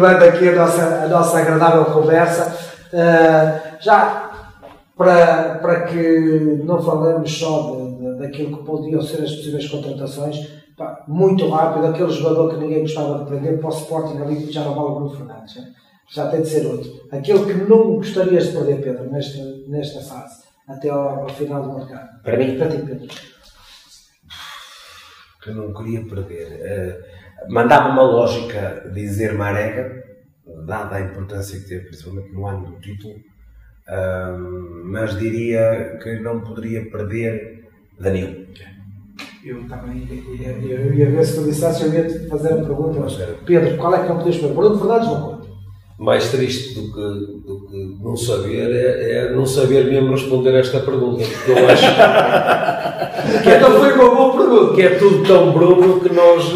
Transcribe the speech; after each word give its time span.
continuando 0.00 0.24
aqui 0.24 0.48
a 0.48 0.52
nossa, 0.52 0.82
a 1.04 1.08
nossa 1.08 1.38
agradável 1.38 1.84
conversa, 1.86 2.56
uh, 2.92 3.76
já 3.80 4.30
para, 4.96 5.56
para 5.56 5.84
que 5.84 6.62
não 6.64 6.82
falemos 6.82 7.30
só 7.38 7.76
de, 7.76 7.96
de, 7.98 8.18
daquilo 8.18 8.56
que 8.56 8.64
podiam 8.64 9.02
ser 9.02 9.22
as 9.22 9.34
possíveis 9.36 9.68
contratações, 9.68 10.48
pá, 10.76 11.04
muito 11.06 11.48
rápido, 11.50 11.86
aquele 11.86 12.10
jogador 12.10 12.50
que 12.50 12.56
ninguém 12.56 12.80
gostava 12.80 13.24
de 13.24 13.30
vender 13.30 13.58
para 13.58 13.68
o 13.68 13.72
Sporting 13.72 14.18
ali 14.22 14.50
já 14.50 14.64
não 14.64 14.74
vale 14.74 14.88
o 14.88 14.94
Bruno 14.94 15.16
Fernandes. 15.16 15.56
Né? 15.56 15.70
Já 16.08 16.28
tem 16.28 16.42
de 16.42 16.48
ser 16.48 16.66
outro. 16.66 16.90
Aquele 17.12 17.44
que 17.44 17.54
não 17.68 17.96
gostarias 17.96 18.46
de 18.46 18.52
perder, 18.52 18.82
Pedro, 18.82 19.10
nesta, 19.10 19.38
nesta 19.68 20.00
fase, 20.00 20.42
até 20.66 20.88
ao, 20.88 21.20
ao 21.20 21.28
final 21.28 21.62
do 21.62 21.78
mercado. 21.78 22.22
Para 22.22 22.36
mim? 22.36 22.58
Para 22.58 22.68
ti, 22.68 22.78
Pedro. 22.78 23.08
Que 25.42 25.50
eu 25.50 25.54
não 25.54 25.72
queria 25.72 26.04
perder. 26.04 26.48
Uh, 27.06 27.19
Mandava 27.48 27.88
uma 27.88 28.02
lógica 28.02 28.90
dizer 28.92 29.34
Marega, 29.34 30.04
dada 30.66 30.96
a 30.96 31.00
importância 31.00 31.58
que 31.58 31.66
teve, 31.66 31.86
principalmente 31.86 32.32
no 32.32 32.46
ano 32.46 32.66
do 32.66 32.80
título, 32.80 33.14
mas 34.84 35.18
diria 35.18 35.98
que 36.02 36.18
não 36.20 36.40
poderia 36.40 36.90
perder 36.90 37.68
Danilo. 37.98 38.46
Eu 39.42 39.66
também 39.66 40.06
ia, 40.38 40.52
ia, 40.52 41.10
ver 41.10 41.24
se 41.24 41.36
tu 41.36 41.44
dissesse, 41.44 41.84
eu 41.84 41.94
ia 41.94 42.06
te 42.06 42.28
fazer 42.28 42.52
a 42.52 42.56
pergunta. 42.56 43.00
Pedro, 43.46 43.78
qual 43.78 43.94
é 43.94 44.02
que 44.02 44.08
não 44.08 44.18
podias 44.18 44.36
perder? 44.36 44.54
Bruno 44.54 44.78
Fernandes 44.78 45.08
não 45.08 45.39
mais 46.00 46.30
triste 46.30 46.80
do 46.80 46.90
que, 46.94 47.46
do 47.46 47.66
que 47.68 47.96
não 48.02 48.16
saber 48.16 48.74
é, 48.74 49.18
é, 49.18 49.32
não 49.34 49.44
saber 49.44 49.84
mesmo 49.84 50.12
responder 50.12 50.54
a 50.54 50.58
esta 50.60 50.80
pergunta. 50.80 51.22
Porque 51.22 51.50
eu 51.50 51.68
acho 51.68 51.82
que, 53.42 53.48
é 53.50 53.56
então 53.58 53.72
foi 53.78 53.92
uma 53.92 54.14
boa 54.14 54.32
pergunta. 54.38 54.74
Que 54.74 54.82
é 54.82 54.90
tudo 54.94 55.22
tão 55.26 55.52
Bruno 55.52 56.00
que 56.00 56.10
nós 56.14 56.54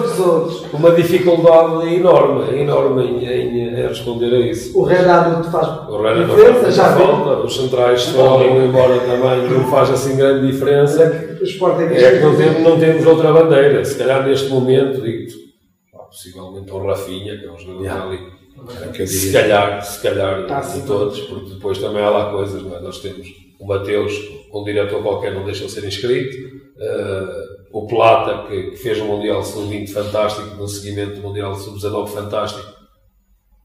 pessoas. 0.00 0.64
uma 0.72 0.92
dificuldade 0.92 1.92
enorme, 1.92 2.60
enorme 2.60 3.02
em, 3.02 3.26
em, 3.26 3.68
em, 3.68 3.88
responder 3.88 4.32
a 4.32 4.38
isso. 4.46 4.78
O 4.78 4.84
Renato 4.84 5.42
te 5.42 5.50
faz 5.50 5.66
o 5.88 6.00
Renato 6.00 6.36
diferença, 6.36 6.70
já 6.70 6.92
falta, 6.92 7.44
os 7.44 7.56
centrais 7.56 8.04
foram 8.04 8.64
embora 8.64 8.96
também, 9.00 9.50
não 9.50 9.64
faz 9.72 9.90
assim 9.90 10.16
grande 10.16 10.46
diferença. 10.46 11.02
É, 11.02 11.36
é 12.04 12.18
que 12.18 12.24
não 12.24 12.36
temos, 12.36 12.62
não 12.62 12.78
temos 12.78 13.04
outra 13.06 13.32
bandeira. 13.32 13.84
Se 13.84 13.98
calhar 13.98 14.24
neste 14.24 14.48
momento, 14.50 15.02
digo 15.02 15.47
possivelmente 16.18 16.72
o 16.72 16.84
Rafinha, 16.84 17.38
que 17.38 17.46
é 17.46 17.52
um 17.52 17.58
jogador 17.58 18.02
ali. 18.02 18.38
É 19.00 19.06
se 19.06 19.32
calhar, 19.32 19.84
se 19.84 20.02
calhar 20.02 20.46
tá, 20.46 20.60
de 20.60 20.82
todos, 20.82 21.20
porque 21.20 21.54
depois 21.54 21.78
também 21.78 22.02
há 22.02 22.10
lá 22.10 22.32
coisas, 22.32 22.60
não 22.60 22.76
é? 22.76 22.80
Nós 22.80 22.98
temos 22.98 23.28
o 23.60 23.66
Mateus, 23.66 24.12
um 24.52 24.64
diretor 24.64 25.00
qualquer 25.00 25.32
não 25.32 25.44
deixa 25.44 25.66
de 25.66 25.70
ser 25.70 25.84
inscrito, 25.84 26.36
uh, 26.36 27.68
o 27.72 27.86
Plata, 27.86 28.48
que, 28.48 28.70
que, 28.70 28.76
fez 28.76 29.00
um 29.00 29.06
Mundial 29.06 29.44
Sub-20 29.44 29.92
fantástico, 29.92 30.56
no 30.56 30.66
seguimento 30.66 31.20
do 31.20 31.28
Mundial 31.28 31.54
Sub-19 31.54 32.08
fantástico, 32.08 32.66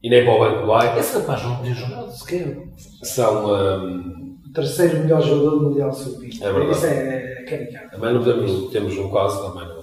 e 0.00 0.08
nem 0.08 0.24
para 0.24 0.34
o 0.34 0.38
banco 0.38 0.66
vai. 0.66 0.96
Esse 0.96 1.18
rapaz 1.18 1.42
não 1.42 1.56
podia 1.56 1.74
jogar 1.74 2.08
sequer. 2.10 2.56
São. 3.02 3.46
Um, 3.46 4.34
o 4.46 4.52
terceiro 4.54 5.00
melhor 5.00 5.20
jogador 5.20 5.50
do 5.58 5.62
Mundial 5.70 5.92
Sub-20. 5.92 6.40
É 6.40 6.52
verdade. 6.52 6.70
Isso 6.70 6.86
é, 6.86 7.40
é 7.40 7.44
caricato. 7.44 7.90
Também 7.90 8.14
não 8.14 8.22
temos, 8.22 8.70
temos 8.70 8.96
um 8.96 9.10
caso 9.10 9.42
também 9.42 9.73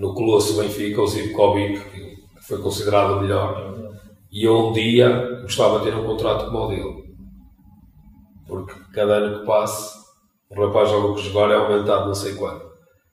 no, 0.00 0.14
Colosso 0.14 0.60
Benfica, 0.60 1.02
o 1.02 1.06
Zivkovic, 1.06 1.78
que 1.90 2.18
foi 2.40 2.58
considerado 2.58 3.18
o 3.18 3.20
melhor. 3.20 3.92
E 4.32 4.44
eu 4.44 4.68
um 4.68 4.72
dia 4.72 5.40
gostava 5.42 5.78
de 5.78 5.84
ter 5.84 5.94
um 5.94 6.04
contrato 6.04 6.46
como 6.46 6.64
o 6.64 6.68
dele. 6.68 7.10
Porque 8.46 8.74
cada 8.94 9.14
ano 9.14 9.40
que 9.40 9.46
passe, 9.46 9.98
o 10.48 10.66
rapaz 10.66 10.88
joga 10.88 11.14
que 11.14 11.28
jogar 11.28 11.50
é 11.50 11.54
aumentado 11.54 12.06
não 12.06 12.14
sei 12.14 12.34
quanto. 12.34 12.70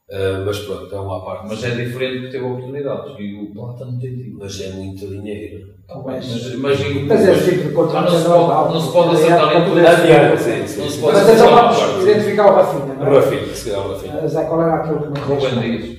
Uh, 0.09 0.39
mas 0.45 0.57
pronto, 0.59 0.95
é 0.95 0.99
uma 0.99 1.25
parte. 1.25 1.47
Mas 1.49 1.63
é 1.65 1.71
diferente 1.71 2.27
que 2.27 2.31
teve 2.31 2.45
oportunidades 2.45 3.13
e 3.19 3.33
o 3.33 3.53
Plata 3.53 3.83
não 3.83 3.99
tem 3.99 4.15
tido. 4.15 4.37
Mas 4.39 4.61
é 4.61 4.69
muito 4.69 5.05
dinheiro. 5.05 5.67
Então, 5.83 6.01
mas, 6.05 6.25
mas, 6.25 6.55
mas, 6.55 7.05
mas 7.07 7.27
é 7.27 7.51
tipo 7.51 7.67
de 7.67 7.73
contrato 7.73 8.13
não, 8.13 8.19
se 8.19 8.25
pode, 8.25 8.73
não 8.73 8.79
se 8.79 8.91
pode 8.93 9.15
acertar 9.15 9.57
em 9.57 9.65
tudo. 9.65 9.79
Adiante, 9.85 10.41
sim, 10.41 10.67
sim. 10.67 10.81
Não 10.81 10.89
se 10.89 10.99
pode 10.99 11.17
mas 11.17 11.29
então 11.29 11.49
vamos 11.53 12.03
identificar 12.03 12.51
o 12.51 12.55
Rafinha. 12.55 12.93
Não 12.93 13.05
é? 13.05 13.09
O 13.09 13.13
Rafinha, 13.15 13.55
se 13.55 13.69
calhar 13.69 13.85
o 13.85 13.91
Rafinha. 13.91 14.27
Zé, 14.27 14.45
qual 14.45 14.61
era 14.61 14.75
aquele 14.75 14.99
que 14.99 15.07
não 15.07 15.27
Ruben 15.27 15.59
Dias, 15.59 15.96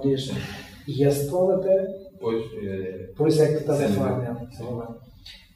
Dias, 0.00 0.30
E 0.86 1.04
esse 1.04 1.30
pode 1.30 1.60
até. 1.60 1.86
Pois, 2.20 2.42
é... 2.62 3.10
Por 3.16 3.28
isso 3.28 3.42
é 3.42 3.48
que 3.48 3.54
estás 3.54 3.82
a 3.82 3.88
falar 3.88 4.18
dele. 4.20 4.48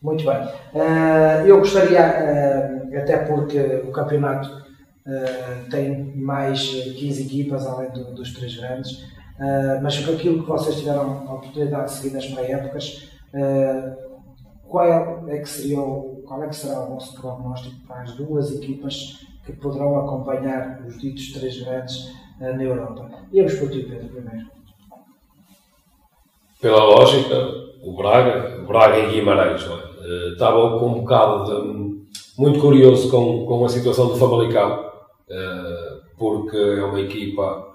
Muito 0.03 0.25
bem. 0.25 0.45
Uh, 0.75 1.47
eu 1.47 1.59
gostaria, 1.59 2.01
uh, 2.01 2.99
até 2.99 3.19
porque 3.19 3.59
o 3.85 3.91
campeonato 3.91 4.67
Uh, 5.07 5.71
tem 5.71 6.17
mais 6.17 6.69
15 6.69 7.27
equipas 7.27 7.65
além 7.65 7.93
do, 7.93 8.13
dos 8.13 8.35
três 8.35 8.57
grandes, 8.57 9.07
mas 9.81 10.05
com 10.05 10.15
aquilo 10.15 10.43
que 10.43 10.49
vocês 10.49 10.79
tiveram 10.79 11.29
a 11.29 11.35
oportunidade 11.35 11.85
de 11.85 11.91
seguir 11.93 12.15
nas 12.15 12.27
pré-épocas, 12.27 13.09
qual 14.69 14.85
é, 14.85 15.37
é, 15.37 15.39
que 15.39 15.49
seria 15.49 15.81
o, 15.81 16.25
qual 16.27 16.43
é 16.43 16.49
que 16.49 16.57
será 16.57 16.81
o 16.81 16.95
vosso 16.95 17.15
prognóstico 17.21 17.87
para 17.87 18.03
as 18.03 18.17
duas 18.17 18.53
equipas 18.53 19.25
que 19.45 19.53
poderão 19.53 19.97
acompanhar 20.01 20.83
os 20.85 20.99
ditos 20.99 21.33
três 21.33 21.63
grandes 21.63 22.13
na 22.41 22.63
Europa? 22.63 23.09
E 23.33 23.41
vamos 23.41 23.55
para 23.55 23.67
o 23.67 23.71
Pedro 23.71 24.09
primeiro. 24.09 24.47
Pela 26.61 26.85
lógica, 26.85 27.37
o 27.83 27.97
Braga, 27.97 28.63
o 28.63 28.67
Braga 28.67 28.99
e 28.99 29.11
Guimarães, 29.11 29.63
é? 29.63 30.33
estava 30.33 30.79
com 30.79 30.87
um 30.87 31.01
bocado 31.01 31.45
de, 31.45 32.07
muito 32.39 32.59
curioso 32.59 33.11
com, 33.11 33.45
com 33.47 33.65
a 33.65 33.69
situação 33.69 34.09
do 34.09 34.17
Famalicão 34.17 34.87
eh, 35.29 35.97
porque 36.17 36.57
é 36.57 36.85
uma 36.85 37.01
equipa 37.01 37.67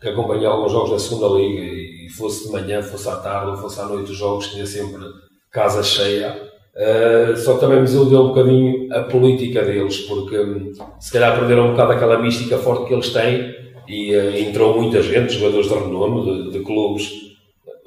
que 0.00 0.08
acompanha 0.08 0.48
alguns 0.48 0.72
jogos 0.72 0.90
da 0.90 0.98
segunda 0.98 1.28
liga 1.38 1.62
e 1.62 2.08
fosse 2.08 2.46
de 2.46 2.52
manhã, 2.52 2.82
fosse 2.82 3.08
à 3.08 3.16
tarde 3.16 3.50
ou 3.50 3.56
fosse 3.58 3.80
à 3.80 3.84
noite 3.84 4.10
os 4.10 4.16
jogos, 4.16 4.48
tinha 4.48 4.66
sempre 4.66 5.04
casa 5.50 5.82
cheia. 5.82 6.50
Uh, 6.74 7.36
só 7.36 7.54
que 7.54 7.60
também 7.60 7.78
me 7.78 7.84
desiludeu 7.84 8.22
um 8.22 8.28
bocadinho 8.28 8.92
a 8.94 9.02
política 9.02 9.62
deles, 9.62 9.98
porque 10.02 10.38
um, 10.38 10.72
se 10.98 11.12
calhar 11.12 11.36
perderam 11.36 11.66
um 11.66 11.70
bocado 11.72 11.92
aquela 11.92 12.18
mística 12.18 12.56
forte 12.56 12.86
que 12.86 12.94
eles 12.94 13.12
têm 13.12 13.54
e 13.90 14.16
uh, 14.16 14.36
entrou 14.38 14.80
muita 14.80 15.02
gente, 15.02 15.34
jogadores 15.34 15.68
de 15.68 15.74
renome, 15.74 16.24
de, 16.24 16.50
de, 16.52 16.60
clubes, 16.60 17.10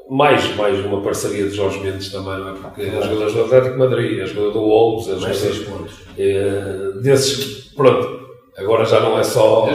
mais, 0.09 0.55
mais 0.55 0.85
uma 0.85 1.01
parceria 1.01 1.47
de 1.47 1.55
Jorge 1.55 1.79
Mendes 1.79 2.11
também, 2.11 2.37
não 2.39 2.49
é? 2.49 2.53
Porque 2.53 2.81
é 2.81 3.01
jogadores 3.01 3.33
do 3.33 3.41
Atlético 3.43 3.79
Madrid, 3.79 4.19
é 4.19 4.25
jogador 4.25 4.51
do 4.51 4.61
Wolves, 4.61 5.07
é 5.07 5.33
jogador 5.33 5.87
uh, 5.87 7.01
desses, 7.01 7.71
pronto, 7.75 8.23
Agora 8.57 8.85
já 8.85 8.99
não 8.99 9.17
é 9.17 9.23
só 9.23 9.67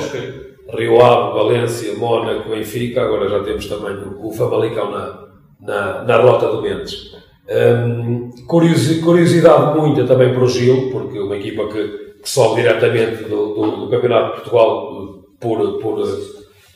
Rio 0.77 1.01
Ave, 1.03 1.35
Valência, 1.35 1.97
Mónaco, 1.97 2.51
Benfica, 2.51 3.03
agora 3.03 3.29
já 3.29 3.43
temos 3.43 3.67
também 3.67 3.97
o 4.23 4.33
Famalicão 4.33 4.91
na, 4.91 5.29
na, 5.61 6.05
na 6.05 6.17
rota 6.19 6.49
do 6.49 6.63
Mendes. 6.63 7.17
Um, 7.51 8.31
curiosidade 8.47 9.79
muita 9.79 10.05
também 10.05 10.33
para 10.33 10.45
o 10.45 10.49
Gil, 10.49 10.91
porque 10.93 11.19
uma 11.19 11.37
equipa 11.37 11.67
que, 11.69 11.89
que 12.23 12.29
sobe 12.29 12.61
diretamente 12.61 13.25
do, 13.25 13.55
do, 13.55 13.71
do, 13.71 13.89
Campeonato 13.89 14.37
de 14.37 14.43
Portugal 14.43 15.18
por, 15.41 15.81
por 15.81 16.05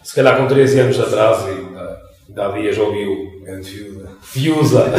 se 0.02 0.14
calhar 0.14 0.36
com 0.36 0.46
13 0.46 0.80
anos 0.80 1.00
atrás, 1.00 1.44
e 1.48 2.40
há 2.40 2.48
dias 2.48 2.78
ouviu 2.78 3.32
Fiusa 4.22 4.92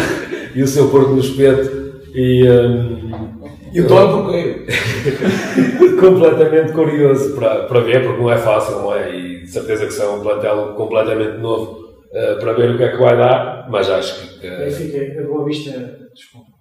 e 0.56 0.62
o 0.62 0.68
seu 0.68 0.90
Porto 0.90 1.12
no 1.12 1.20
espeto. 1.20 1.84
E, 2.14 2.48
um, 2.48 3.32
e 3.74 3.82
o 3.82 3.88
Tony 3.88 4.12
Porqueiro. 4.12 4.66
completamente 6.04 6.74
curioso 6.74 7.34
para, 7.36 7.64
para 7.64 7.80
ver, 7.80 8.04
porque 8.04 8.22
não 8.22 8.32
é 8.32 8.38
fácil, 8.38 8.80
não 8.80 8.94
é? 8.94 9.16
E 9.16 9.40
de 9.42 9.48
certeza 9.48 9.86
que 9.86 9.94
são 9.94 10.18
um 10.18 10.22
plantel 10.22 10.74
completamente 10.76 11.38
novo 11.38 11.94
uh, 12.12 12.40
para 12.40 12.54
ver 12.54 12.72
o 12.72 12.78
que 12.78 12.84
é 12.84 12.92
que 12.92 12.98
vai 12.98 13.18
dar, 13.18 13.68
mas 13.70 13.90
acho 13.90 14.20
que. 14.20 14.46
Uh, 14.46 14.58
Benfica, 14.58 15.22
a 15.22 15.26
Boa 15.26 15.46
Vista, 15.46 15.72
desculpa. 16.14 16.52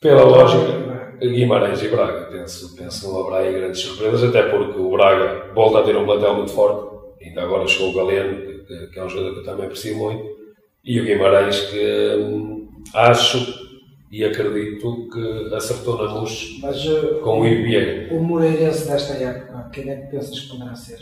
Pela 0.00 0.22
lógica, 0.22 0.72
Guimarães 1.20 1.82
e 1.82 1.88
Braga, 1.88 2.26
penso, 2.30 2.76
penso 2.76 3.00
que 3.00 3.06
não 3.06 3.20
haverá 3.20 3.38
aí 3.38 3.52
grandes 3.52 3.80
surpresas, 3.80 4.22
até 4.22 4.42
porque 4.42 4.78
o 4.78 4.90
Braga 4.90 5.52
volta 5.54 5.80
a 5.80 5.82
ter 5.82 5.96
um 5.96 6.04
plantel 6.04 6.34
muito 6.34 6.52
forte, 6.52 6.88
ainda 7.24 7.42
agora 7.42 7.66
chegou 7.66 7.90
o 7.90 7.94
Galeno, 7.94 8.64
que, 8.66 8.86
que 8.88 8.98
é 8.98 9.04
um 9.04 9.08
jogador 9.08 9.34
que 9.34 9.40
eu 9.40 9.44
também 9.44 9.66
aprecio 9.66 9.96
muito, 9.96 10.24
e 10.84 11.00
o 11.00 11.04
Guimarães, 11.04 11.60
que 11.62 12.16
hum, 12.16 12.68
acho 12.94 13.68
e 14.10 14.24
acredito 14.24 15.08
que 15.10 15.54
acertou 15.54 15.98
na 15.98 16.12
luz 16.14 16.58
Mas, 16.62 16.84
uh, 16.86 17.20
com 17.20 17.40
o 17.40 17.46
Ibier. 17.46 18.12
O 18.12 18.22
Moreirense 18.22 18.88
desta 18.88 19.14
época, 19.14 19.70
quem 19.72 19.90
é 19.90 19.96
que 19.96 20.10
pensas 20.10 20.40
que 20.40 20.48
poderá 20.48 20.74
ser? 20.74 20.98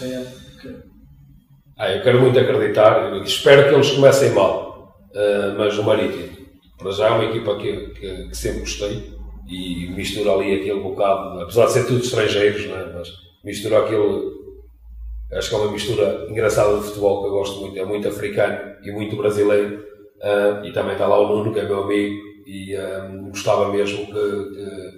Da 0.00 0.06
época. 0.06 0.84
Ah, 1.76 1.90
eu 1.90 2.02
quero 2.02 2.20
muito 2.20 2.38
acreditar, 2.38 3.12
espero 3.24 3.68
que 3.68 3.74
eles 3.74 3.90
comecem 3.90 4.30
mal, 4.30 4.96
uh, 5.10 5.58
mas 5.58 5.76
o 5.76 5.82
Marítimo, 5.82 6.43
para 6.78 6.90
já 6.90 7.08
é 7.08 7.10
uma 7.10 7.24
equipa 7.24 7.56
que, 7.56 7.88
que, 7.90 8.28
que, 8.28 8.36
sempre 8.36 8.60
gostei 8.60 9.14
e 9.48 9.90
mistura 9.90 10.32
ali 10.32 10.54
aquele 10.54 10.80
bocado, 10.80 11.40
apesar 11.40 11.66
de 11.66 11.72
ser 11.72 11.86
tudo 11.86 12.00
estrangeiros, 12.00 12.66
não 12.66 12.76
é? 12.76 12.92
mas 12.92 13.08
mistura 13.44 13.80
aquele, 13.80 14.32
acho 15.32 15.48
que 15.48 15.54
é 15.54 15.58
uma 15.58 15.72
mistura 15.72 16.26
engraçada 16.30 16.76
de 16.78 16.84
futebol 16.84 17.22
que 17.22 17.28
eu 17.28 17.32
gosto 17.32 17.60
muito, 17.60 17.78
é 17.78 17.84
muito 17.84 18.08
africano 18.08 18.76
e 18.82 18.90
muito 18.90 19.16
brasileiro 19.16 19.84
Uh, 20.24 20.64
e 20.64 20.72
também 20.72 20.92
está 20.92 21.06
lá 21.06 21.18
o 21.18 21.28
Nuno, 21.28 21.52
que 21.52 21.60
é 21.60 21.64
meu 21.64 21.82
amigo, 21.82 22.24
e 22.46 22.74
um, 22.78 23.28
gostava 23.28 23.70
mesmo 23.70 24.06
que, 24.06 24.12
que, 24.12 24.90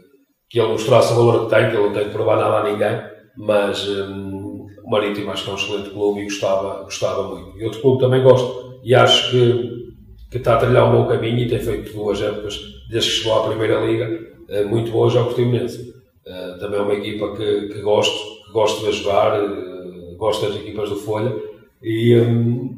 que, 0.50 0.60
ele 0.60 0.68
mostrasse 0.68 1.12
o 1.12 1.16
valor 1.16 1.44
que 1.44 1.50
tem, 1.50 1.68
que 1.68 1.76
ele 1.76 1.86
não 1.86 1.92
tem 1.92 2.04
que 2.04 2.10
provar 2.10 2.36
nada 2.36 2.58
a 2.58 2.70
ninguém, 2.70 3.02
mas 3.36 3.88
um, 3.88 4.66
o 4.84 4.90
Marítimo 4.90 5.32
acho 5.32 5.42
que 5.42 5.50
é 5.50 5.52
um 5.52 5.56
excelente 5.56 5.90
clube 5.90 6.20
e 6.20 6.24
gostava, 6.24 6.84
gostava 6.84 7.22
muito. 7.24 7.58
E 7.58 7.64
outro 7.64 7.80
clube 7.80 8.00
também 8.00 8.22
gosto, 8.22 8.78
e 8.84 8.94
acho 8.94 9.32
que 9.32 9.75
que 10.30 10.38
está 10.38 10.54
a 10.54 10.58
trilhar 10.58 10.88
um 10.88 11.02
bom 11.02 11.08
caminho 11.08 11.38
e 11.38 11.48
tem 11.48 11.58
feito 11.58 11.92
duas 11.92 12.20
épocas, 12.20 12.60
desde 12.90 13.10
que 13.10 13.16
chegou 13.16 13.38
à 13.38 13.48
Primeira 13.48 13.80
Liga, 13.84 14.26
eh, 14.48 14.64
muito 14.64 14.90
boas 14.90 15.14
ao 15.16 15.26
Portimonense. 15.26 15.94
Eh, 16.26 16.56
também 16.58 16.78
é 16.78 16.82
uma 16.82 16.94
equipa 16.94 17.36
que, 17.36 17.68
que 17.68 17.80
gosto, 17.80 18.44
que 18.44 18.52
gosto 18.52 18.84
de 18.84 18.92
jogar, 18.92 19.40
eh, 19.40 20.14
gosto 20.16 20.46
das 20.46 20.56
equipas 20.56 20.88
do 20.88 20.96
Folha. 20.96 21.34
E, 21.82 22.16
hum, 22.16 22.76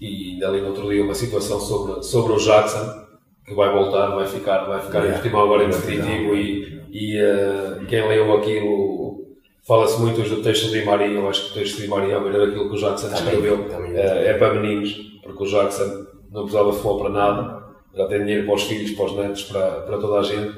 e 0.00 0.32
ainda 0.32 0.48
ali 0.48 0.60
no 0.60 0.68
outro 0.68 0.88
dia 0.88 1.02
uma 1.02 1.14
situação 1.14 1.58
sobre, 1.58 2.02
sobre 2.02 2.32
o 2.32 2.36
Jackson 2.36 3.06
que 3.46 3.54
vai 3.54 3.72
voltar, 3.72 4.08
vai 4.08 4.26
ficar, 4.26 4.64
vai 4.64 4.80
ficar 4.80 5.06
em 5.06 5.12
Portimão 5.12 5.42
agora 5.42 5.64
em 5.64 5.68
definitivo 5.68 6.34
e, 6.34 6.82
e 6.90 7.22
uh, 7.22 7.86
quem 7.86 8.06
leu 8.08 8.36
aquilo 8.36 9.24
fala-se 9.66 10.00
muito 10.00 10.20
hoje 10.20 10.34
do 10.34 10.42
texto 10.42 10.70
de 10.70 10.84
Maria, 10.84 11.06
eu 11.06 11.28
acho 11.28 11.46
que 11.46 11.50
o 11.50 11.54
texto 11.62 11.80
de 11.80 11.88
Maria, 11.88 12.16
a 12.16 12.20
ver 12.20 12.48
aquilo 12.48 12.68
que 12.68 12.76
o 12.76 12.78
Jackson 12.78 13.06
escreveu, 13.08 13.54
uh, 13.54 13.96
é 13.96 14.34
para 14.34 14.54
meninos, 14.54 14.92
porque 15.22 15.44
o 15.44 15.46
Jackson 15.46 16.05
não 16.30 16.42
precisava 16.42 16.70
de 16.70 16.76
futebol 16.76 17.00
para 17.00 17.10
nada, 17.10 17.66
já 17.96 18.06
tem 18.08 18.20
dinheiro 18.20 18.44
para 18.44 18.54
os 18.54 18.62
filhos, 18.64 18.90
para 18.90 19.04
os 19.06 19.16
netos, 19.16 19.42
para, 19.44 19.70
para 19.80 19.98
toda 19.98 20.18
a 20.18 20.22
gente, 20.22 20.52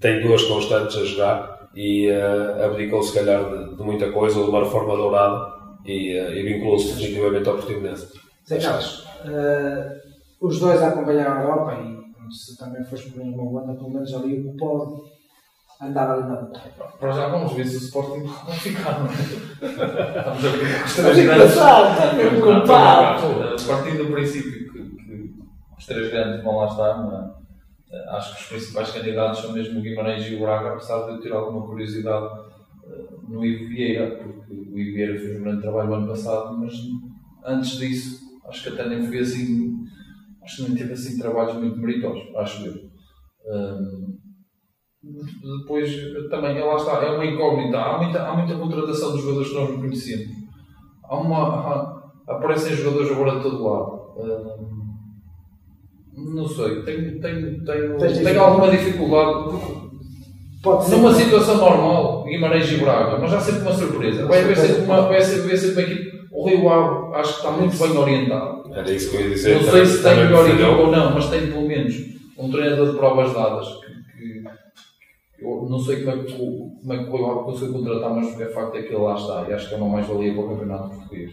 tem 0.00 0.22
duas 0.22 0.42
constantes 0.44 0.96
a 0.96 1.04
jogar 1.04 1.68
e 1.74 2.10
uh, 2.10 2.64
abdicou 2.64 3.02
se 3.02 3.14
calhar 3.14 3.44
de, 3.44 3.76
de, 3.76 3.82
muita 3.82 4.10
coisa, 4.10 4.42
de 4.42 4.48
uma 4.48 4.60
reforma 4.60 4.96
dourada 4.96 5.52
e, 5.84 6.18
uh, 6.18 6.32
e 6.32 6.42
vinculou-se 6.42 6.94
definitivamente 6.94 7.48
ao 7.48 7.56
Portimonense. 7.56 8.08
Zé 8.48 8.58
Carlos, 8.58 9.06
uh, 9.24 10.46
os 10.46 10.58
dois 10.58 10.82
a 10.82 10.88
acompanhar 10.88 11.36
a 11.36 11.42
Europa 11.42 11.74
e 11.74 12.34
se 12.34 12.56
também 12.56 12.82
foste 12.84 13.10
por 13.10 13.20
uma 13.20 13.60
banda, 13.60 13.74
pelo 13.74 13.90
menos 13.90 14.14
ali 14.14 14.40
o 14.40 14.56
pode 14.56 15.02
andar 15.82 16.10
ali 16.10 16.22
na 16.22 16.40
luta. 16.40 16.60
Para 16.98 17.12
já 17.12 17.28
vamos 17.28 17.52
ver 17.52 17.66
se 17.66 17.76
o 17.76 17.80
Sporting 17.80 18.22
vai 18.46 18.56
ficar, 18.56 19.00
não 19.00 19.06
é? 19.06 19.10
Estamos 19.60 20.44
a 20.44 20.48
ver 20.48 20.84
os 20.84 20.96
três 20.96 21.26
grandes. 21.26 21.50
Está 21.50 22.12
mesmo 22.14 22.40
com 22.40 22.60
Partindo 23.66 24.04
do 24.04 24.12
princípio 24.12 24.59
os 25.80 25.86
três 25.86 26.10
grandes 26.10 26.44
vão 26.44 26.56
lá 26.56 26.66
estar, 26.66 26.94
mas 27.02 27.30
eh, 27.90 28.04
acho 28.10 28.34
que 28.36 28.42
os 28.42 28.48
principais 28.48 28.90
candidatos 28.90 29.40
são 29.40 29.52
mesmo 29.52 29.80
o 29.80 29.82
Guimarães 29.82 30.30
e 30.30 30.34
o 30.34 30.40
Braga, 30.40 30.74
apesar 30.74 31.06
de 31.06 31.12
eu 31.12 31.20
ter 31.20 31.32
alguma 31.32 31.66
curiosidade 31.66 32.26
eh, 32.84 33.04
no 33.26 33.42
Ivo 33.42 33.68
Vieira, 33.68 34.16
porque 34.16 34.52
o 34.52 34.78
Ivo 34.78 34.94
Vieira 34.94 35.18
fez 35.18 35.40
um 35.40 35.42
grande 35.42 35.62
trabalho 35.62 35.88
no 35.88 35.94
ano 35.94 36.08
passado, 36.08 36.58
mas 36.58 36.74
antes 37.46 37.78
disso 37.78 38.20
acho 38.46 38.62
que 38.62 38.68
até 38.68 38.88
nem 38.90 39.06
foi 39.06 39.20
assim 39.20 39.86
acho 40.42 40.56
que 40.56 40.62
nem 40.68 40.78
teve 40.78 40.92
assim 40.92 41.18
trabalhos 41.18 41.54
muito 41.54 41.78
meritosos, 41.78 42.34
acho 42.36 42.66
eu. 42.66 42.90
Um, 43.46 44.18
depois 45.62 45.90
também, 46.28 46.60
lá 46.60 46.76
está, 46.76 47.02
é 47.02 47.10
uma 47.10 47.24
incógnita. 47.24 47.78
Há 47.78 48.02
muita, 48.02 48.22
há 48.22 48.36
muita 48.36 48.58
contratação 48.58 49.12
dos 49.12 49.22
jogadores 49.22 49.48
que 49.48 49.54
nós 49.54 49.70
não 49.70 49.80
conhecemos. 49.80 50.28
Há 51.04 51.16
uma, 51.16 51.38
há, 51.38 52.02
aparecem 52.28 52.76
jogadores 52.76 53.10
agora 53.10 53.36
de 53.36 53.42
todo 53.42 53.64
lado. 53.64 54.00
Um, 54.18 54.89
não 56.16 56.46
sei, 56.46 56.82
tenho, 56.82 57.20
tenho, 57.20 57.64
tenho, 57.64 57.98
tenho 57.98 58.42
alguma 58.42 58.70
dificuldade. 58.70 59.80
Pode 60.62 60.84
ser. 60.84 60.96
Numa 60.96 61.14
situação 61.14 61.56
normal, 61.56 62.24
Guimarães 62.24 62.70
e 62.70 62.76
Braga, 62.76 63.18
mas 63.18 63.32
há 63.32 63.40
sempre 63.40 63.62
uma 63.62 63.72
surpresa. 63.72 64.26
Vai 64.26 64.40
haver 64.40 64.56
sempre 64.56 64.82
uma, 64.82 65.02
vai 65.02 65.20
ser, 65.22 65.40
vai 65.40 65.56
ser 65.56 65.72
uma 65.72 65.82
equipe. 65.82 66.20
O 66.32 66.48
Rio 66.48 66.68
Ave 66.68 67.14
acho 67.16 67.32
que 67.32 67.38
está 67.38 67.50
muito 67.50 67.78
bem 67.78 67.96
orientado. 67.96 68.72
Era 68.72 68.90
isso 68.92 69.10
que 69.10 69.16
eu 69.16 69.20
ia 69.22 69.30
dizer. 69.30 69.62
Não 69.62 69.70
sei 69.70 69.86
se 69.86 70.02
tem 70.02 70.16
melhor 70.16 70.48
equipa 70.48 70.68
ou 70.68 70.90
não, 70.90 71.14
mas 71.14 71.30
tem 71.30 71.46
pelo 71.46 71.66
menos 71.66 71.94
um 72.38 72.50
treinador 72.50 72.92
de 72.92 72.98
provas 72.98 73.32
dadas 73.32 73.66
que, 73.66 74.42
que 75.38 75.44
eu 75.44 75.66
não 75.68 75.78
sei 75.78 76.04
como 76.04 76.10
é 76.10 76.24
que, 76.24 76.32
como 76.32 76.92
é 76.92 76.98
que 76.98 77.10
o 77.10 77.16
Rio 77.16 77.44
conseguiu 77.44 77.72
contratar, 77.72 78.14
mas 78.14 78.40
o 78.40 78.52
facto 78.52 78.76
é 78.76 78.82
que 78.82 78.94
ele 78.94 79.02
lá 79.02 79.14
está 79.14 79.46
e 79.48 79.52
acho 79.52 79.68
que 79.68 79.74
é 79.74 79.78
uma 79.78 79.88
mais-valia 79.88 80.34
para 80.34 80.42
o 80.42 80.48
campeonato 80.48 80.90
português. 80.90 81.32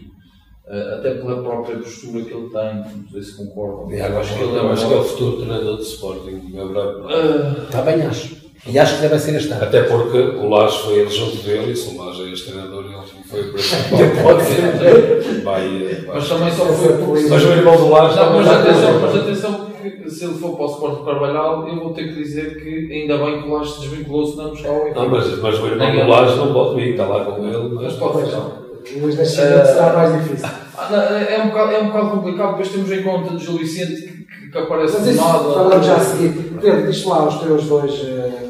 Uh, 0.68 0.96
até 0.96 1.14
pela 1.14 1.42
própria 1.42 1.78
postura 1.78 2.22
que 2.24 2.34
ele 2.34 2.50
tem, 2.50 2.74
não 2.74 3.10
sei 3.10 3.22
se 3.22 3.36
concordam. 3.38 3.90
Eu 3.90 4.18
acho, 4.18 4.34
que 4.34 4.42
ele, 4.42 4.54
é, 4.54 4.60
acho 4.60 4.86
que 4.86 4.92
é 4.92 4.96
o 4.98 5.02
futuro 5.02 5.36
treinador 5.38 5.76
de 5.78 5.82
Sporting. 5.84 6.42
Uh, 6.54 7.62
está 7.64 7.80
bem, 7.82 8.02
acho. 8.02 8.36
E 8.66 8.78
acho 8.78 8.96
que 8.96 9.02
deve 9.02 9.18
ser 9.18 9.34
este 9.36 9.50
ano. 9.50 9.64
Até 9.64 9.84
porque 9.84 10.18
o 10.18 10.48
Lage 10.48 10.78
foi 10.78 10.98
ele 10.98 11.10
junto 11.10 11.36
dele 11.38 11.72
e 11.72 11.76
se 11.76 11.94
o 11.94 12.04
Lage 12.04 12.22
é 12.22 12.32
este 12.32 12.50
treinador, 12.50 12.84
ele 12.84 13.22
foi 13.24 13.40
o 13.40 13.52
principal. 13.52 13.98
Pode 14.22 14.44
ser. 14.44 15.42
Vai, 15.42 16.04
mas 16.06 16.28
também 16.28 16.52
só 16.52 16.66
foi. 16.66 17.28
Mas 17.30 17.44
o 17.44 17.48
irmão 17.48 17.76
do 17.76 17.88
Lage. 17.88 18.16
Não, 18.16 18.32
mas 18.34 18.48
atenção, 18.48 19.00
mas 19.00 19.16
atenção 19.16 19.68
que 19.80 20.10
se 20.10 20.24
ele 20.24 20.34
for 20.34 20.54
para 20.56 20.66
o 20.66 20.70
Sport 20.70 21.04
Carvalhal, 21.04 21.66
eu 21.66 21.76
vou 21.76 21.94
ter 21.94 22.08
que 22.08 22.22
dizer 22.22 22.62
que 22.62 22.92
ainda 22.92 23.16
bem 23.16 23.40
que 23.40 23.48
o 23.48 23.54
Lage 23.54 23.72
se 23.72 23.80
desvinculou, 23.80 24.26
senão 24.26 24.48
nos 24.48 24.58
está 24.58 24.70
Não, 24.70 25.08
mas, 25.08 25.38
mas 25.40 25.60
o 25.60 25.66
irmão 25.66 25.92
do 25.92 26.08
Lage 26.08 26.36
não 26.36 26.52
pode 26.52 26.74
vir, 26.74 26.90
está 26.90 27.06
lá 27.06 27.24
com 27.24 27.46
ele. 27.46 27.68
Mas 27.74 27.94
pode 27.94 28.26
ficar. 28.26 28.67
O 28.96 29.00
Luís 29.00 29.16
Nascimento 29.16 29.66
será 29.66 29.92
mais 29.92 30.22
difícil. 30.22 30.48
Ah, 30.76 30.92
é, 31.28 31.42
um 31.42 31.48
bocado, 31.48 31.72
é 31.72 31.78
um 31.80 31.86
bocado 31.88 32.10
complicado, 32.10 32.50
depois 32.50 32.68
temos 32.68 32.92
em 32.92 33.02
conta 33.02 33.36
de 33.36 33.44
Gil 33.44 33.58
Vicente 33.58 34.26
que, 34.26 34.50
que 34.50 34.58
aparece 34.58 34.98
Mas 34.98 35.06
isso 35.08 35.18
falamos 35.22 35.86
já 35.86 35.96
a 35.96 36.00
seguir. 36.00 36.58
Pedro, 36.60 36.90
diz 36.90 37.04
lá 37.04 37.26
os 37.26 37.40
teus 37.40 37.64
dois. 37.64 37.92
Uh 37.94 38.48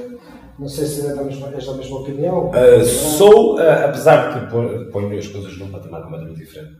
não 0.58 0.68
sei 0.68 0.86
se 0.86 1.06
é 1.06 1.14
da 1.14 1.22
mesma, 1.22 1.54
és 1.54 1.64
da 1.64 1.74
mesma 1.74 2.00
opinião. 2.00 2.50
Uh, 2.50 2.84
sou, 2.84 3.56
uh, 3.58 3.84
apesar 3.84 4.32
de 4.32 4.46
que 4.46 4.90
ponho 4.90 5.16
as 5.16 5.28
coisas 5.28 5.56
num 5.56 5.70
patamar 5.70 6.02
completamente 6.02 6.40
diferente. 6.40 6.74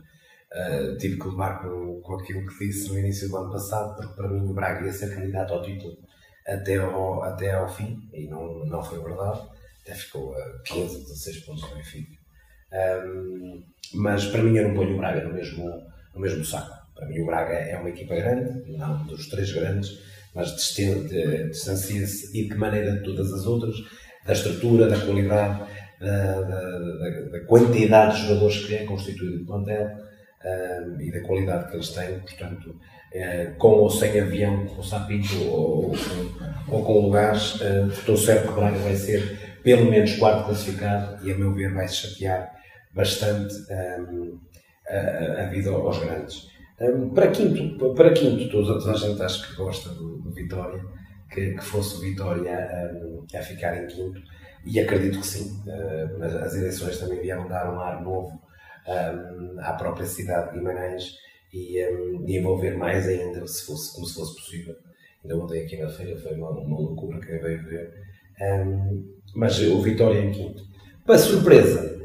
Uh, 0.51 0.97
tive 0.97 1.17
que 1.17 1.27
levar 1.27 1.61
com, 1.61 2.01
com 2.01 2.15
aquilo 2.15 2.45
que 2.45 2.67
disse 2.67 2.89
no 2.89 2.99
início 2.99 3.29
do 3.29 3.37
ano 3.37 3.51
passado, 3.51 3.95
porque 3.95 4.13
para 4.15 4.27
mim 4.27 4.49
o 4.49 4.53
Braga 4.53 4.85
ia 4.85 4.91
ser 4.91 5.15
candidato 5.15 5.53
ao 5.53 5.61
título 5.61 5.97
até 6.45 6.77
ao, 6.77 7.23
até 7.23 7.53
ao 7.53 7.69
fim, 7.69 7.99
e 8.11 8.27
não, 8.27 8.65
não 8.65 8.83
foi 8.83 8.99
verdade. 8.99 9.39
Até 9.81 9.93
ficou 9.93 10.35
a 10.35 10.61
15, 10.65 11.03
16 11.03 11.37
pontos 11.45 11.61
do 11.61 11.75
Benfica. 11.75 12.18
Um, 12.71 13.63
mas 13.93 14.25
para 14.25 14.43
mim 14.43 14.55
eu 14.55 14.67
não 14.67 14.75
ponho 14.75 14.95
o 14.95 14.97
Braga 14.97 15.23
no 15.23 15.33
mesmo, 15.33 15.65
no 16.13 16.21
mesmo 16.21 16.45
saco. 16.45 16.77
Para 16.95 17.07
mim 17.07 17.21
o 17.21 17.25
Braga 17.25 17.53
é 17.53 17.77
uma 17.77 17.89
equipa 17.89 18.15
grande, 18.15 18.71
não 18.77 19.05
dos 19.05 19.27
três 19.27 19.51
grandes, 19.51 19.99
mas 20.35 20.55
distancia-se 20.55 22.37
e 22.37 22.43
de 22.43 22.49
que 22.49 22.55
maneira 22.55 22.91
de 22.93 23.03
todas 23.03 23.33
as 23.33 23.45
outras, 23.45 23.75
da 24.25 24.33
estrutura, 24.33 24.87
da 24.87 24.99
qualidade, 24.99 25.63
da, 25.99 26.41
da, 26.41 26.61
da, 26.61 27.21
da 27.31 27.39
quantidade 27.45 28.15
de 28.15 28.27
jogadores 28.27 28.65
que 28.65 28.75
é 28.75 28.85
constituído 28.85 29.41
o 29.41 29.45
plantel 29.45 29.89
um, 30.45 31.01
e 31.01 31.11
da 31.11 31.21
qualidade 31.21 31.69
que 31.69 31.75
eles 31.75 31.89
têm, 31.89 32.19
portanto, 32.19 32.69
uh, 32.69 33.55
com 33.57 33.69
ou 33.69 33.89
sem 33.89 34.19
avião, 34.19 34.65
com 34.67 34.83
sapinho 34.83 35.49
ou, 35.49 35.85
ou, 35.87 35.95
ou, 36.69 36.83
com 36.83 37.01
lugares, 37.01 37.55
uh, 37.55 37.87
estou 37.87 38.15
certo 38.15 38.43
que 38.43 38.51
o 38.53 38.55
Braga 38.55 38.77
vai 38.79 38.95
ser 38.95 39.59
pelo 39.63 39.89
menos 39.89 40.15
quarto 40.15 40.45
classificado 40.45 41.25
e, 41.25 41.31
a 41.31 41.37
meu 41.37 41.53
ver, 41.53 41.73
vai 41.73 41.87
se 41.87 41.95
chatear 41.95 42.58
bastante 42.93 43.53
um, 43.71 44.39
a, 44.89 45.43
a 45.43 45.45
vida 45.47 45.69
aos 45.69 45.99
grandes. 45.99 46.49
Um, 46.79 47.09
para 47.09 47.29
quinto, 47.31 47.93
para 47.93 48.13
quinto 48.13 48.49
toda 48.49 48.91
a 48.91 48.95
gente 48.95 49.21
acho 49.21 49.47
que 49.47 49.55
gosta 49.55 49.89
do, 49.89 50.17
do 50.17 50.31
Vitória, 50.31 50.83
que, 51.29 51.51
que, 51.51 51.63
fosse 51.63 51.97
o 51.97 51.99
Vitória 51.99 52.51
um, 52.93 53.25
a 53.37 53.41
ficar 53.41 53.81
em 53.83 53.87
quinto, 53.87 54.21
e 54.65 54.79
acredito 54.79 55.19
que 55.19 55.27
sim. 55.27 55.61
Uh, 55.67 56.23
as 56.23 56.55
eleições 56.55 56.97
também 56.97 57.21
vieram 57.21 57.47
dar 57.47 57.71
um 57.73 57.79
ar 57.79 58.01
novo 58.01 58.41
um, 58.87 59.59
à 59.59 59.73
própria 59.73 60.05
cidade 60.05 60.51
de 60.51 60.57
Guimarães 60.57 61.15
e, 61.53 61.79
e, 61.79 62.37
envolver 62.37 62.77
mais 62.77 63.07
ainda, 63.07 63.45
se 63.45 63.65
fosse, 63.65 63.93
como 63.93 64.05
se 64.05 64.15
fosse 64.15 64.35
possível. 64.35 64.75
Ainda 65.23 65.37
ontem 65.37 65.63
aqui 65.63 65.77
na 65.77 65.89
feira 65.89 66.17
foi 66.17 66.33
uma, 66.35 66.49
uma 66.51 66.79
loucura 66.79 67.19
que 67.19 67.37
veio 67.37 67.63
ver. 67.65 67.93
mas 69.35 69.59
o 69.61 69.81
Vitória 69.81 70.19
em 70.21 70.31
quinto. 70.31 70.63
Para 71.05 71.17
surpresa, 71.17 71.98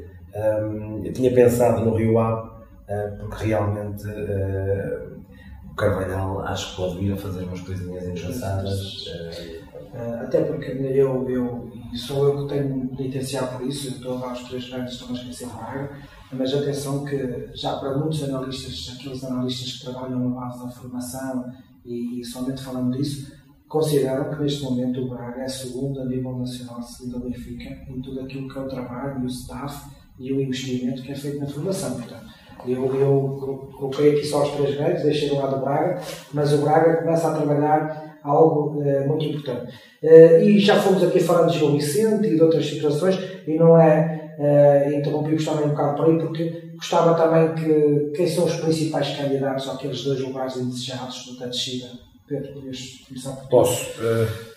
eu 1.05 1.13
tinha 1.13 1.33
pensado 1.33 1.85
no 1.85 1.95
Rio 1.95 2.19
Ave 2.19 2.55
eh, 2.87 3.17
porque 3.19 3.47
realmente 3.47 4.07
uh, 4.07 5.23
o 5.71 5.75
Carvalhal 5.75 6.41
acho 6.41 6.71
que 6.71 6.77
pode 6.77 6.99
vir 6.99 7.13
a 7.15 7.17
fazer 7.17 7.45
umas 7.45 7.61
coisinhas 7.61 8.05
engraçadas. 8.05 9.07
Uh, 9.07 10.23
até 10.23 10.43
porque 10.43 10.73
eu, 10.73 11.29
eu, 11.31 11.73
sou 11.95 12.29
eu 12.29 12.43
que 12.43 12.55
tenho 12.55 12.89
de 12.95 13.05
licenciar 13.05 13.57
por 13.57 13.67
isso, 13.67 13.89
eu 13.89 13.93
estou 13.93 14.19
lá 14.19 14.33
os 14.33 14.43
três 14.43 14.69
grandes, 14.69 14.95
estou 14.95 15.09
a 15.09 15.13
esquecer 15.13 15.49
Braga, 15.49 15.99
mas 16.33 16.53
atenção 16.53 17.05
que 17.05 17.49
já 17.55 17.77
para 17.77 17.97
muitos 17.97 18.23
analistas, 18.25 18.97
aqueles 18.99 19.25
analistas 19.25 19.73
que 19.73 19.85
trabalham 19.85 20.19
na 20.19 20.41
base 20.41 20.63
da 20.63 20.71
formação 20.71 21.53
e, 21.87 22.21
e 22.21 22.25
somente 22.25 22.63
falando 22.63 22.99
disso, 22.99 23.33
consideram 23.67 24.31
que 24.31 24.43
neste 24.43 24.63
momento 24.63 25.01
o 25.01 25.09
Braga 25.09 25.43
é 25.43 25.49
segundo 25.49 26.01
a 26.01 26.05
nível 26.05 26.37
nacional, 26.37 26.83
segundo 26.83 27.17
a 27.17 27.21
Benfica, 27.21 27.71
em 27.89 28.03
tudo 28.03 28.21
aquilo 28.21 28.47
que 28.47 28.59
é 28.59 28.61
o 28.61 28.69
trabalho, 28.69 29.23
e 29.23 29.25
o 29.25 29.29
staff 29.29 30.04
e 30.19 30.33
o 30.33 30.41
investimento 30.41 31.03
que 31.03 31.13
é 31.13 31.15
feito 31.15 31.41
na 31.41 31.47
formação. 31.47 31.95
Portanto, 31.95 32.25
eu, 32.67 32.95
eu 32.95 33.71
coloquei 33.77 34.13
aqui 34.13 34.27
só 34.27 34.43
os 34.43 34.51
três 34.53 34.77
grandes, 34.77 35.03
deixei 35.03 35.29
do 35.29 35.37
lado 35.37 35.57
do 35.57 35.65
Braga, 35.65 36.01
mas 36.33 36.53
o 36.53 36.59
Braga 36.59 36.97
começa 36.97 37.29
a 37.29 37.35
trabalhar 37.35 38.19
algo 38.23 38.81
uh, 38.81 39.07
muito 39.07 39.25
importante. 39.27 39.73
Uh, 40.03 40.43
e 40.43 40.59
já 40.59 40.81
fomos 40.81 41.03
aqui 41.03 41.21
falando 41.21 41.53
de 41.53 41.59
João 41.59 41.73
Vicente 41.73 42.27
e 42.27 42.37
de 42.37 42.43
outras 42.43 42.67
situações, 42.67 43.19
e 43.47 43.55
não 43.55 43.79
é 43.79 44.33
uh, 44.39 44.95
interrompi-vos 44.95 45.45
também 45.45 45.67
um 45.67 45.71
bocado 45.71 45.97
por 45.97 46.11
aí, 46.11 46.19
porque 46.19 46.71
gostava 46.75 47.15
também 47.15 47.55
que 47.55 48.13
quem 48.17 48.27
são 48.27 48.45
os 48.45 48.57
principais 48.57 49.15
candidatos 49.17 49.69
àqueles 49.69 50.03
dois 50.03 50.21
lugares 50.21 50.57
indesejados 50.57 51.37
da 51.39 51.47
descida. 51.47 51.89
Pedro, 52.27 52.55
podias 52.55 53.05
começar 53.07 53.33
por 53.33 53.49
Posso. 53.49 54.01
Uh, 54.01 54.55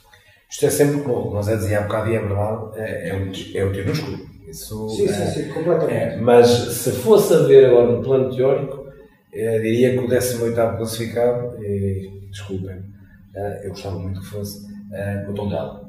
isto 0.49 0.65
é 0.65 0.69
sempre 0.69 1.01
como 1.01 1.31
nós 1.31 1.49
é 1.49 1.57
dizia 1.57 1.79
há 1.79 1.81
bocado 1.81 2.09
e 2.09 2.15
é 2.15 2.19
verdade, 2.19 2.79
é, 2.79 3.09
é 3.09 3.15
um, 3.15 3.31
é 3.53 3.65
um 3.65 3.71
tiro 3.73 3.87
no 3.87 3.91
escuro. 3.91 4.36
Isso, 4.47 4.89
sim, 4.89 5.05
é, 5.05 5.13
sim, 5.13 5.43
sim, 5.43 5.53
completamente. 5.53 5.93
É, 5.93 6.17
mas 6.17 6.47
se 6.47 6.91
fosse 6.91 7.33
a 7.33 7.39
ver 7.39 7.65
agora 7.65 7.91
no 7.91 8.01
plano 8.01 8.33
teórico, 8.33 8.87
Eu 9.33 9.61
diria 9.61 9.91
que 9.91 9.99
o 9.99 10.07
18 10.07 10.55
classificado, 10.77 11.63
e, 11.63 12.27
desculpem, 12.31 12.77
uh, 12.77 13.63
eu 13.63 13.69
gostava 13.69 13.99
muito 13.99 14.21
que 14.21 14.25
fosse 14.25 14.65
uh, 14.65 15.29
o 15.29 15.33
Tondela, 15.33 15.87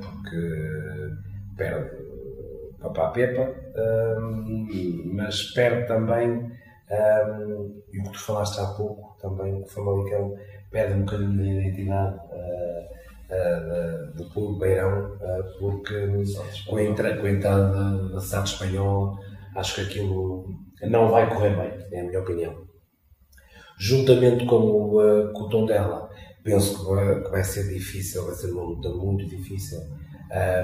porque 0.00 0.36
perde 1.56 1.90
papá 2.80 3.10
Pepa, 3.10 3.54
mas 5.12 5.52
perde 5.52 5.86
também, 5.86 6.50
e 7.92 7.98
o 8.00 8.02
que 8.04 8.12
tu 8.12 8.18
falaste 8.18 8.58
há 8.58 8.66
pouco, 8.66 9.16
também 9.20 9.62
o 9.62 9.66
Famalicão 9.66 10.34
perde 10.70 10.94
um 10.94 11.04
bocadinho 11.04 11.36
da 11.36 11.44
identidade 11.44 12.16
uh, 13.32 14.16
do 14.16 14.28
clube 14.30 14.60
Beirão, 14.60 15.14
uh, 15.14 15.58
porque 15.58 15.94
com 16.66 16.76
a, 16.76 16.84
entra, 16.84 17.30
entrada 17.30 18.08
da, 18.08 18.20
SAD 18.20 18.48
espanhola, 18.48 19.18
acho 19.56 19.74
que 19.74 19.80
aquilo 19.80 20.46
não 20.82 21.10
vai 21.10 21.28
correr 21.28 21.56
bem, 21.56 21.86
é 21.92 22.00
a 22.00 22.04
minha 22.04 22.20
opinião. 22.20 22.54
Juntamente 23.78 24.44
com 24.44 24.56
o, 24.56 25.00
uh, 25.00 25.32
com 25.32 25.44
o 25.44 25.48
Tondela, 25.48 26.08
penso 26.44 26.78
que 26.78 26.90
vai, 26.90 27.22
que 27.22 27.30
vai, 27.30 27.44
ser 27.44 27.68
difícil, 27.68 28.26
vai 28.26 28.34
ser 28.34 28.52
uma 28.52 28.62
luta 28.62 28.90
muito 28.90 29.26
difícil 29.26 29.78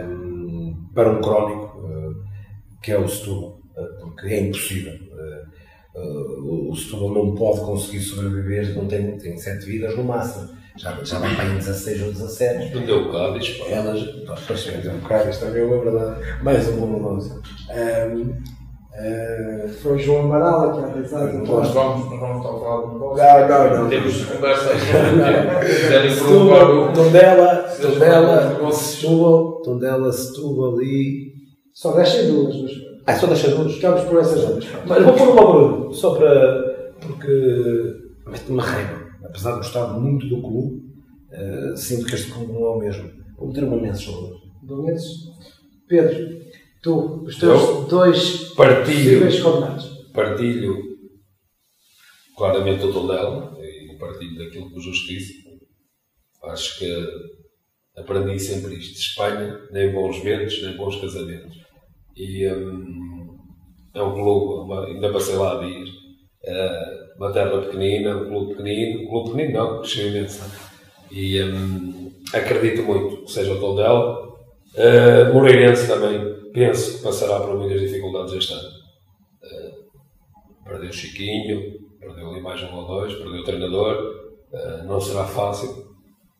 um, 0.04 0.88
para 0.94 1.10
um 1.10 1.20
crónico, 1.20 1.78
uh, 1.78 2.14
que 2.82 2.92
é 2.92 2.98
o 2.98 3.08
Setúbal, 3.08 3.60
porque 4.00 4.26
é 4.26 4.40
impossível. 4.40 4.94
O 6.44 6.76
Setúbal 6.76 7.12
não 7.12 7.34
pode 7.34 7.60
conseguir 7.60 8.00
sobreviver, 8.00 8.76
não 8.76 8.86
tem, 8.86 9.18
tem 9.18 9.36
sete 9.36 9.66
vidas 9.66 9.96
no 9.96 10.04
máximo 10.04 10.57
já, 10.78 10.96
já 11.02 11.18
vai 11.18 11.34
para 11.34 11.44
em 11.46 11.56
16 11.56 12.02
ou 12.02 12.12
17. 12.12 12.72
Vendeu 12.72 13.02
o 13.02 13.12
Cádiz, 13.12 13.48
pá. 13.58 13.64
Elas, 13.68 14.00
depois 14.00 14.64
vendeu 14.64 14.94
o 14.94 15.00
Cádiz, 15.02 15.38
também 15.38 15.62
é 15.62 15.64
uma 15.66 15.84
verdade. 15.84 16.42
Mais 16.42 16.68
um 16.68 16.76
bom. 16.76 17.18
Um, 17.18 18.20
uh, 18.20 19.68
Foi 19.82 19.96
o 19.96 19.98
João 19.98 20.26
Amaral 20.26 20.70
aqui 20.70 20.84
a 20.84 20.88
pensar. 20.88 21.32
Nós 21.32 21.68
vamos, 21.70 22.10
nós 22.10 22.20
vamos 22.20 22.36
estar 22.36 22.48
a 22.48 22.60
falar. 22.60 22.86
Não, 22.86 23.70
não, 23.70 23.82
não. 23.82 23.88
Temos 23.90 24.24
conversa 24.24 24.70
aí. 24.70 24.78
Se 24.78 25.80
quiserem 25.80 26.16
provar 26.16 26.70
o. 26.70 26.92
Tondela, 26.92 27.56
Tondela, 27.82 28.72
Setúbal, 28.72 29.62
Tondela, 29.62 30.12
Setúbal 30.12 30.80
e. 30.80 31.32
Só 31.74 31.92
deixem 31.92 32.28
duas, 32.28 32.54
mas. 32.62 32.70
Ah, 33.04 33.16
só 33.16 33.26
deixa 33.26 33.48
duas? 33.48 33.74
Ficamos 33.74 34.02
por 34.02 34.20
essas 34.20 34.44
duas. 34.44 34.66
Mas 34.86 35.02
vou 35.02 35.12
pôr 35.14 35.28
uma 35.28 35.52
Bruno, 35.52 35.92
só 35.92 36.14
para. 36.14 36.92
porque. 37.00 37.96
mete-me 38.26 38.60
raiva 38.60 39.07
apesar 39.28 39.52
de 39.52 39.58
gostar 39.58 39.88
muito 39.98 40.26
do 40.28 40.42
clube, 40.42 40.82
uh, 41.32 41.76
sinto 41.76 42.06
que 42.06 42.14
este 42.14 42.30
clube 42.30 42.52
não 42.52 42.64
é 42.64 42.70
o 42.70 42.78
mesmo. 42.78 43.10
Vou 43.36 43.48
meter 43.48 43.64
uma 43.64 43.80
Menses 43.80 44.04
sobre 44.04 44.36
Menses. 44.62 45.28
Pedro, 45.86 46.40
tu, 46.82 47.24
os 47.24 47.38
teus 47.38 47.62
Eu 47.62 47.84
dois 47.84 48.52
partilho, 48.54 49.42
condenados. 49.42 49.86
Partilho 50.12 50.88
claramente 52.36 52.84
o 52.84 52.92
Tondela 52.92 53.56
e 53.60 53.96
partilho 53.98 54.38
daquilo 54.38 54.70
que 54.70 54.78
o 54.78 54.80
Justiça. 54.80 55.32
Acho 56.44 56.78
que 56.78 57.06
aprendi 57.96 58.38
sempre 58.38 58.74
isto. 58.74 58.98
Espanha, 58.98 59.58
nem 59.72 59.92
bons 59.92 60.22
ventos, 60.22 60.62
nem 60.62 60.76
bons 60.76 61.00
casamentos. 61.00 61.56
E 62.16 62.46
hum, 62.46 63.38
é 63.94 64.02
um 64.02 64.14
clube, 64.14 64.72
ainda 64.92 65.12
passei 65.12 65.36
lá 65.36 65.58
a 65.58 65.66
dias. 65.66 65.88
Uh, 65.88 67.07
uma 67.18 67.32
terra 67.32 67.60
pequenina, 67.60 68.16
um 68.16 68.28
clube 68.28 68.54
pequenino, 68.54 69.02
um 69.02 69.08
clube 69.08 69.30
pequenino 69.30 69.58
não, 69.58 69.78
cresceu 69.80 70.08
imenso. 70.08 70.44
E 71.10 71.42
um, 71.42 72.12
acredito 72.32 72.82
muito 72.84 73.24
que 73.24 73.32
seja 73.32 73.52
o 73.52 73.60
Tondela. 73.60 74.28
Uh, 74.74 75.34
Moreirense 75.34 75.88
também 75.88 76.52
penso 76.52 76.98
que 76.98 77.02
passará 77.02 77.40
por 77.40 77.58
muitas 77.58 77.80
dificuldades 77.80 78.34
este 78.34 78.52
ano. 78.52 78.68
Uh, 79.42 80.64
perdeu 80.64 80.92
Chiquinho, 80.92 81.78
perdeu 81.98 82.30
ali 82.30 82.40
mais 82.40 82.62
um 82.62 82.76
ou 82.76 82.86
dois, 82.86 83.14
perdeu 83.14 83.40
o 83.40 83.44
treinador, 83.44 83.96
uh, 84.52 84.84
não 84.86 85.00
será 85.00 85.24
fácil. 85.24 85.88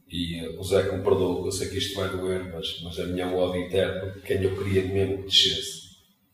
E 0.09 0.47
uh, 0.47 0.61
o 0.61 0.63
Zé 0.63 0.85
que 0.85 0.97
me 0.97 1.03
perdoou, 1.03 1.45
eu 1.45 1.51
sei 1.51 1.69
que 1.69 1.79
isto 1.79 1.99
vai 1.99 2.09
doer, 2.09 2.53
mas, 2.53 2.81
mas 2.85 3.01
a 3.01 3.07
minha 3.07 3.27
ódio 3.35 3.63
interno, 3.63 4.13
quem 4.23 4.43
eu 4.43 4.57
queria 4.57 4.85
mesmo 4.85 5.19
que 5.19 5.25
descesse, 5.25 5.89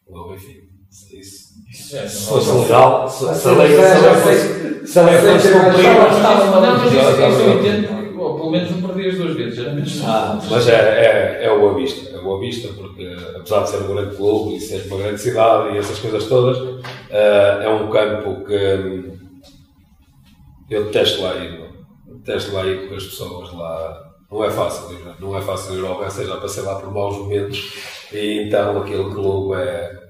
o 0.06 0.28
Benfica. 0.28 0.73
Isso, 0.94 1.54
isso 1.68 1.96
é, 1.96 2.06
se 2.06 2.28
fosse 2.28 2.52
legal, 2.52 3.08
se, 3.08 3.34
se 3.34 3.48
a 3.48 3.52
lei 3.52 3.76
fosse 3.76 4.86
se 4.86 4.98
a 5.00 5.02
lei 5.02 5.18
fosse 5.18 5.52
cumprida. 5.52 5.88
Não, 5.92 6.78
mas 6.78 7.34
isso 7.34 7.42
eu 7.42 7.58
entendo, 7.58 7.88
porque 7.88 8.10
pelo 8.10 8.50
menos 8.52 8.70
não 8.70 8.88
perdi 8.88 9.08
as 9.08 9.16
duas 9.16 9.34
vezes, 9.34 9.58
era 9.58 9.72
menos 9.72 10.00
ah, 10.04 10.40
Mas 10.48 10.68
é, 10.68 10.72
é, 10.72 11.44
é 11.46 11.50
o 11.50 11.58
Boa 11.58 11.74
Vista, 11.74 12.14
é 12.14 12.20
o 12.20 12.22
Boa 12.22 12.38
Vista, 12.38 12.68
porque 12.74 13.16
apesar 13.34 13.64
de 13.64 13.70
ser 13.70 13.76
um 13.78 13.92
grande 13.92 14.14
clube 14.14 14.54
e 14.54 14.60
ser 14.60 14.86
uma 14.86 14.98
grande 14.98 15.20
cidade 15.20 15.74
e 15.74 15.78
essas 15.78 15.98
coisas 15.98 16.28
todas, 16.28 16.58
uh, 16.58 16.82
é 17.10 17.68
um 17.68 17.90
campo 17.90 18.44
que 18.44 18.54
hum, 18.54 19.18
eu 20.70 20.84
detesto 20.84 21.22
lá 21.22 21.34
ir, 21.38 21.60
detesto 22.06 22.54
lá 22.54 22.64
ir 22.66 22.82
porque 22.82 22.94
as 22.94 23.04
pessoas 23.04 23.52
lá. 23.52 24.00
Não 24.30 24.42
é 24.42 24.50
fácil, 24.50 24.96
não 25.20 25.36
é 25.36 25.40
fácil 25.40 25.78
ir 25.78 25.86
ao 25.86 25.98
Bessa, 25.98 26.24
já 26.24 26.36
passei 26.38 26.64
lá 26.64 26.76
por 26.76 26.92
maus 26.92 27.16
momentos 27.18 27.72
e 28.12 28.46
então 28.46 28.80
aquele 28.80 29.04
clube 29.10 29.54
é 29.54 30.04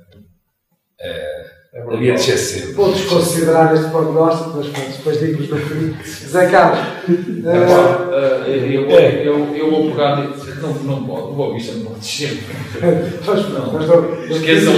é, 1.05 1.45
é 1.75 1.83
havia 1.83 2.15
de 2.15 2.21
ser 2.21 2.39
cedo. 2.39 2.75
Vou 2.75 2.91
desconsiderar 2.91 3.75
este 3.75 3.91
prognóstico, 3.91 4.57
mas 4.57 4.69
pronto, 4.69 4.97
depois 4.97 5.21
digo-vos 5.21 5.49
no 5.51 5.57
fim. 5.59 6.29
Zé 6.29 6.51
Carlos. 6.51 6.81
Uh, 7.09 8.49
eu, 8.49 8.89
eu, 8.89 8.91
eu, 8.91 9.57
eu 9.57 9.71
vou 9.71 9.91
pegar. 9.91 10.17
Não, 10.63 10.75
não 10.83 11.05
pode, 11.05 11.23
o 11.23 11.35
Boa 11.35 11.53
Vista 11.53 11.75
não 11.75 11.87
pode 11.87 12.01
descer. 12.01 12.43
Mas 13.27 13.49
não, 13.51 13.73
mas 13.73 13.87
não. 13.87 14.25
Esqueçam 14.25 14.75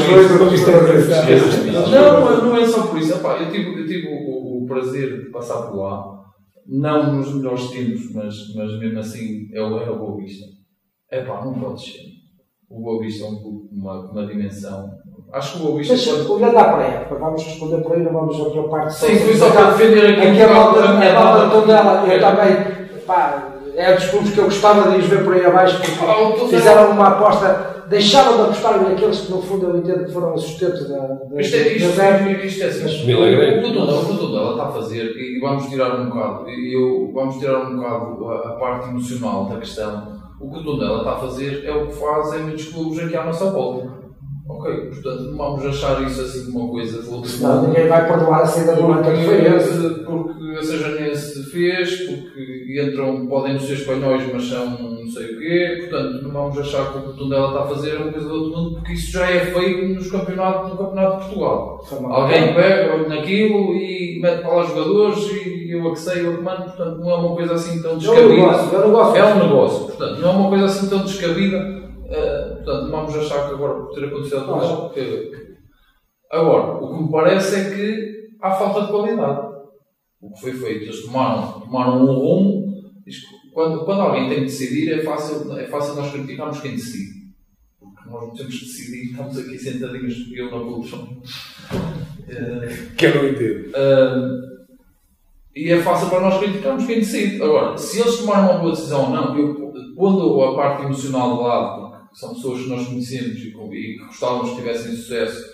isso. 0.52 1.90
Não, 1.90 2.44
não 2.44 2.56
é 2.56 2.66
só 2.66 2.86
por 2.88 2.98
isso. 2.98 3.14
Epá, 3.14 3.36
eu 3.40 3.50
tive, 3.52 3.80
eu 3.80 3.86
tive 3.86 4.08
o, 4.08 4.62
o, 4.62 4.66
prazer 4.66 5.24
de 5.24 5.30
passar 5.30 5.62
por 5.62 5.76
lá, 5.76 6.24
não 6.66 7.14
nos 7.14 7.34
melhores 7.34 7.68
tempos, 7.68 8.12
mas, 8.12 8.34
mas 8.54 8.78
mesmo 8.80 8.98
assim 8.98 9.48
é 9.52 9.62
o, 9.62 9.78
é 9.78 10.16
Vista. 10.16 10.46
É 11.10 11.22
pá, 11.22 11.44
não 11.44 11.54
pode 11.54 11.84
descer. 11.84 12.02
O 12.68 12.80
Boa 12.80 13.00
Vista 13.00 13.24
é 13.24 13.28
um 13.28 13.36
clube 13.36 13.68
com 13.68 13.76
uma, 13.76 14.10
uma 14.10 14.26
dimensão 14.26 14.90
Acho 15.32 15.58
que 15.58 15.66
o 15.66 15.76
Vista. 15.76 15.94
Mas 15.94 16.06
pode... 16.06 16.42
olhando 16.42 16.58
à 16.58 16.64
praia, 16.64 17.06
vamos 17.10 17.44
responder 17.44 17.82
por 17.82 17.92
aí, 17.92 18.02
não 18.02 18.12
vamos 18.12 18.36
a 18.36 18.42
outra 18.44 18.62
parte. 18.64 18.94
Sim, 18.94 19.18
foi 19.18 19.34
só 19.34 19.50
para 19.50 19.70
defender 19.70 20.12
aqui. 20.12 20.28
Aqui 20.28 20.42
a 20.42 20.48
malta, 20.48 20.80
a 20.84 21.50
toda 21.50 22.12
eu 22.12 22.20
também, 22.20 22.98
pá, 23.06 23.52
é 23.76 23.94
dos 23.94 24.06
clubes 24.06 24.32
que 24.32 24.38
eu 24.38 24.44
gostava 24.44 24.90
de 24.90 24.98
os 24.98 25.06
ver 25.06 25.24
por 25.24 25.34
aí 25.34 25.44
abaixo, 25.44 25.76
porque 25.76 25.92
ah, 26.02 26.48
fizeram 26.48 26.92
uma 26.92 27.08
aposta, 27.08 27.84
deixaram 27.88 28.36
de 28.36 28.42
apostar 28.42 28.80
naqueles 28.80 29.20
que 29.20 29.30
no 29.30 29.42
fundo 29.42 29.66
eu 29.66 29.76
entendo 29.76 30.06
que 30.06 30.12
foram 30.12 30.32
o 30.32 30.38
sustento 30.38 30.88
da. 30.88 30.98
da 30.98 31.40
isto 31.40 31.56
é, 31.56 31.68
isto, 31.74 32.00
é, 32.00 32.46
isto 32.46 32.62
é 32.62 32.66
assim. 32.66 32.84
O 33.02 34.06
que 34.06 34.12
o 34.12 34.18
Tondela 34.18 34.50
está 34.52 34.64
a 34.64 34.72
fazer, 34.72 35.04
e 35.04 35.38
vamos 35.40 35.66
tirar 35.66 36.00
um 36.00 36.08
bocado, 36.08 36.48
e 36.48 36.74
eu, 36.74 37.12
vamos 37.12 37.36
tirar 37.36 37.58
um 37.58 37.76
bocado 37.76 38.28
a, 38.30 38.48
a 38.48 38.52
parte 38.52 38.88
emocional 38.88 39.44
da 39.44 39.56
questão. 39.56 40.16
O 40.40 40.50
que 40.50 40.58
o 40.60 40.64
Tondela 40.64 40.98
está 40.98 41.12
a 41.12 41.18
fazer 41.18 41.64
é 41.66 41.72
o 41.72 41.86
que 41.88 41.94
fazem 41.94 42.40
muitos 42.40 42.66
clubes 42.68 42.98
aqui 42.98 43.16
à 43.16 43.24
nossa 43.24 43.50
volta 43.50 44.05
Ok, 44.48 44.72
portanto 44.90 45.22
não 45.22 45.36
vamos 45.36 45.66
achar 45.66 46.00
isso 46.02 46.20
assim 46.20 46.50
uma 46.52 46.68
coisa 46.68 47.02
de 47.02 47.08
outro 47.08 47.42
Não, 47.42 47.66
ninguém 47.66 47.88
vai 47.88 48.06
perdoar 48.06 48.42
a 48.42 48.46
saída 48.46 48.76
do 48.76 49.02
que 49.02 49.24
foi 49.24 50.04
Porque 50.04 50.56
a 50.56 50.62
Sejanense 50.62 51.50
fez, 51.50 52.02
porque 52.02 52.80
entram, 52.80 53.26
podem 53.26 53.58
ser 53.58 53.72
espanhóis, 53.72 54.22
mas 54.32 54.44
são 54.44 54.96
não 55.06 55.10
sei 55.10 55.34
o 55.34 55.38
quê, 55.38 55.76
portanto 55.80 56.22
não 56.22 56.30
vamos 56.30 56.58
achar 56.58 56.92
que 56.92 56.98
o 56.98 57.02
que 57.02 57.08
o 57.08 57.12
Tondela 57.12 57.48
está 57.48 57.62
a 57.62 57.66
fazer 57.66 57.90
é 57.90 57.98
uma 57.98 58.12
coisa 58.12 58.28
do 58.28 58.34
outro 58.34 58.56
mundo, 58.56 58.74
porque 58.76 58.92
isso 58.92 59.12
já 59.12 59.30
é 59.30 59.40
feito 59.40 59.94
nos 59.94 60.10
campeonatos, 60.10 60.70
no 60.70 60.78
Campeonato 60.78 61.16
de 61.16 61.24
Portugal. 61.24 61.84
Alguém 62.10 62.54
pega 62.54 63.08
naquilo 63.08 63.74
e 63.74 64.20
mete 64.20 64.42
para 64.42 64.54
lá 64.54 64.64
jogadores 64.64 65.18
e 65.32 65.70
eu 65.72 65.88
a 65.88 65.92
que 65.92 65.98
sei, 65.98 66.26
eu 66.26 66.42
mando, 66.42 66.64
portanto 66.64 66.98
não 66.98 67.10
é 67.10 67.14
uma 67.14 67.36
coisa 67.36 67.54
assim 67.54 67.82
tão 67.82 67.98
descabida. 67.98 68.32
É 68.32 69.34
um 69.34 69.46
negócio, 69.46 69.86
portanto 69.86 70.20
não 70.20 70.28
é 70.28 70.32
uma 70.32 70.48
coisa 70.48 70.64
assim 70.66 70.88
tão 70.88 71.04
descabida 71.04 71.86
Uh, 72.06 72.35
portanto, 72.66 72.90
não 72.90 72.90
vamos 72.90 73.16
achar 73.16 73.48
que 73.48 73.54
agora, 73.54 73.74
por 73.74 73.94
ter 73.94 74.04
acontecido 74.06 74.44
tudo, 74.44 74.90
que... 74.90 75.56
Agora, 76.30 76.84
o 76.84 76.96
que 76.96 77.02
me 77.04 77.10
parece 77.12 77.54
é 77.54 77.70
que 77.70 78.28
há 78.42 78.50
falta 78.50 78.82
de 78.82 78.88
qualidade. 78.88 79.54
O 80.20 80.32
que 80.32 80.40
foi 80.40 80.52
feito, 80.52 80.84
eles 80.84 81.04
tomaram, 81.04 81.60
tomaram 81.60 82.02
um 82.02 82.12
rumo. 82.12 82.66
Quando, 83.54 83.84
quando 83.84 84.00
alguém 84.00 84.28
tem 84.28 84.38
que 84.38 84.46
decidir, 84.46 84.92
é 84.92 85.02
fácil, 85.04 85.56
é 85.56 85.66
fácil 85.68 85.94
nós 85.94 86.10
criticarmos 86.10 86.60
quem 86.60 86.72
decide. 86.72 87.26
Porque 87.78 88.10
nós 88.10 88.22
não 88.22 88.34
temos 88.34 88.58
que 88.58 88.64
decidir, 88.64 89.10
estamos 89.10 89.38
aqui 89.38 89.56
sentadinhos, 89.58 90.32
eu 90.32 90.50
na. 90.50 90.56
Uh, 90.56 91.30
que 92.96 93.06
eu 93.06 93.14
não 93.14 93.28
entendo. 93.28 93.68
Uh, 93.68 94.56
e 95.54 95.70
é 95.70 95.80
fácil 95.80 96.10
para 96.10 96.20
nós 96.20 96.38
criticarmos 96.38 96.84
quem 96.84 96.98
decide. 96.98 97.40
Agora, 97.40 97.78
se 97.78 98.00
eles 98.00 98.18
tomaram 98.18 98.50
uma 98.50 98.58
boa 98.58 98.72
decisão 98.72 99.04
ou 99.04 99.10
não, 99.10 99.38
eu, 99.38 99.54
pondo 99.94 100.42
a 100.42 100.54
parte 100.54 100.84
emocional 100.84 101.36
de 101.36 101.42
lado, 101.42 101.85
são 102.16 102.34
pessoas 102.34 102.62
que 102.62 102.68
nós 102.70 102.86
conhecemos 102.86 103.36
e, 103.36 103.50
que 103.50 104.06
gostávamos 104.06 104.50
que 104.50 104.56
tivessem 104.56 104.96
sucesso, 104.96 105.44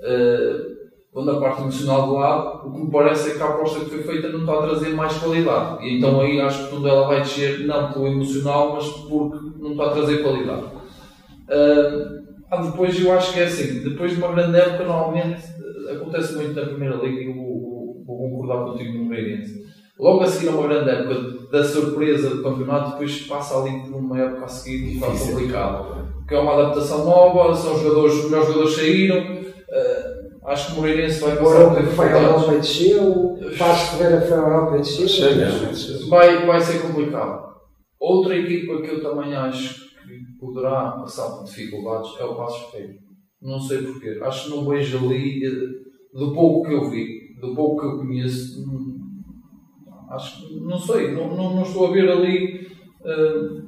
uh, 0.00 0.76
quando 1.12 1.30
a 1.30 1.40
parte 1.40 1.62
emocional 1.62 2.06
do 2.06 2.14
lado, 2.14 2.68
o 2.68 2.72
que 2.72 2.80
me 2.84 2.90
parece 2.90 3.30
é 3.30 3.34
que 3.34 3.42
a 3.42 3.46
aposta 3.46 3.80
que 3.80 3.90
foi 3.90 4.02
feita 4.02 4.28
não 4.30 4.40
está 4.40 4.52
a 4.52 4.62
trazer 4.66 4.90
mais 4.90 5.16
qualidade. 5.16 5.86
E 5.86 5.96
então 5.96 6.20
aí 6.20 6.40
acho 6.40 6.64
que 6.64 6.70
tudo 6.70 6.88
ela 6.88 7.06
vai 7.06 7.20
descer, 7.20 7.66
não 7.66 7.92
pelo 7.92 8.08
emocional, 8.08 8.74
mas 8.74 8.86
porque 8.86 9.38
não 9.58 9.72
está 9.72 9.86
a 9.86 9.92
trazer 9.92 10.22
qualidade. 10.22 10.64
Uh, 10.64 12.26
ah, 12.50 12.62
depois 12.62 12.98
eu 12.98 13.12
acho 13.12 13.32
que 13.32 13.40
é 13.40 13.44
assim, 13.44 13.82
depois 13.82 14.12
de 14.12 14.18
uma 14.18 14.32
grande 14.32 14.58
época, 14.58 14.84
normalmente 14.84 15.42
acontece 15.90 16.34
muito 16.34 16.54
na 16.54 16.66
Primeira 16.66 16.96
Liga 16.96 17.22
e 17.22 17.28
o, 17.28 17.40
o, 17.40 18.04
vou 18.06 18.18
concordar 18.18 18.64
contigo 18.64 18.98
no 18.98 19.04
Moreirense. 19.04 19.65
Logo 19.98 20.22
a 20.22 20.26
seguir 20.26 20.48
a 20.48 20.52
uma 20.52 20.68
grande 20.68 20.90
época 20.90 21.48
da 21.50 21.64
surpresa 21.64 22.30
do 22.30 22.42
campeonato, 22.42 22.92
depois 22.92 23.22
passa 23.22 23.58
ali 23.58 23.80
por 23.80 23.96
uma 23.96 24.20
época 24.20 24.44
a 24.44 24.48
seguir 24.48 24.90
e 24.90 24.94
fica 24.94 25.06
complicado. 25.06 26.12
Porque 26.18 26.34
é 26.34 26.38
uma 26.38 26.52
adaptação 26.52 27.04
nova, 27.04 27.54
são 27.54 27.78
jogadores, 27.78 28.14
os 28.14 28.24
melhores 28.24 28.48
jogadores 28.48 28.76
saíram. 28.76 29.18
Uh, 29.18 30.48
acho 30.48 30.66
que 30.66 30.72
o 30.72 30.76
Moreirense 30.76 31.20
vai 31.20 31.36
passar 31.36 31.70
por 31.70 31.82
dificuldades. 31.82 31.94
Foi 31.94 32.08
a 32.08 32.22
Europa 32.22 32.58
desceu, 32.58 33.38
Passos 33.58 33.88
Ferreira 33.90 34.20
foi 34.20 34.36
a 34.36 34.40
Europa 34.40 34.76
e 34.76 34.78
desceu. 34.80 36.08
Vai, 36.08 36.46
vai 36.46 36.60
ser 36.60 36.82
complicado. 36.82 37.46
Outra 37.98 38.36
equipa 38.36 38.82
que 38.82 38.90
eu 38.90 39.02
também 39.02 39.34
acho 39.34 39.86
que 39.86 40.38
poderá 40.38 40.90
passar 40.92 41.30
por 41.30 41.44
dificuldades 41.44 42.10
é 42.20 42.24
o 42.24 42.34
Passos 42.34 42.70
Ferreira. 42.70 42.94
Não 43.40 43.60
sei 43.60 43.78
porquê. 43.78 44.18
Acho 44.22 44.44
que 44.44 44.50
não 44.50 44.66
vejo 44.66 44.98
ali, 44.98 45.44
eh, 45.44 46.18
do 46.18 46.34
pouco 46.34 46.68
que 46.68 46.74
eu 46.74 46.90
vi, 46.90 47.34
do 47.40 47.54
pouco 47.54 47.80
que 47.80 47.86
eu 47.86 47.98
conheço, 47.98 48.64
Acho 50.16 50.48
que, 50.48 50.60
não 50.60 50.78
sei, 50.78 51.12
não, 51.12 51.28
não, 51.28 51.54
não 51.54 51.62
estou 51.62 51.86
a 51.86 51.90
ver 51.92 52.10
ali. 52.10 52.66
Uh, 53.00 53.66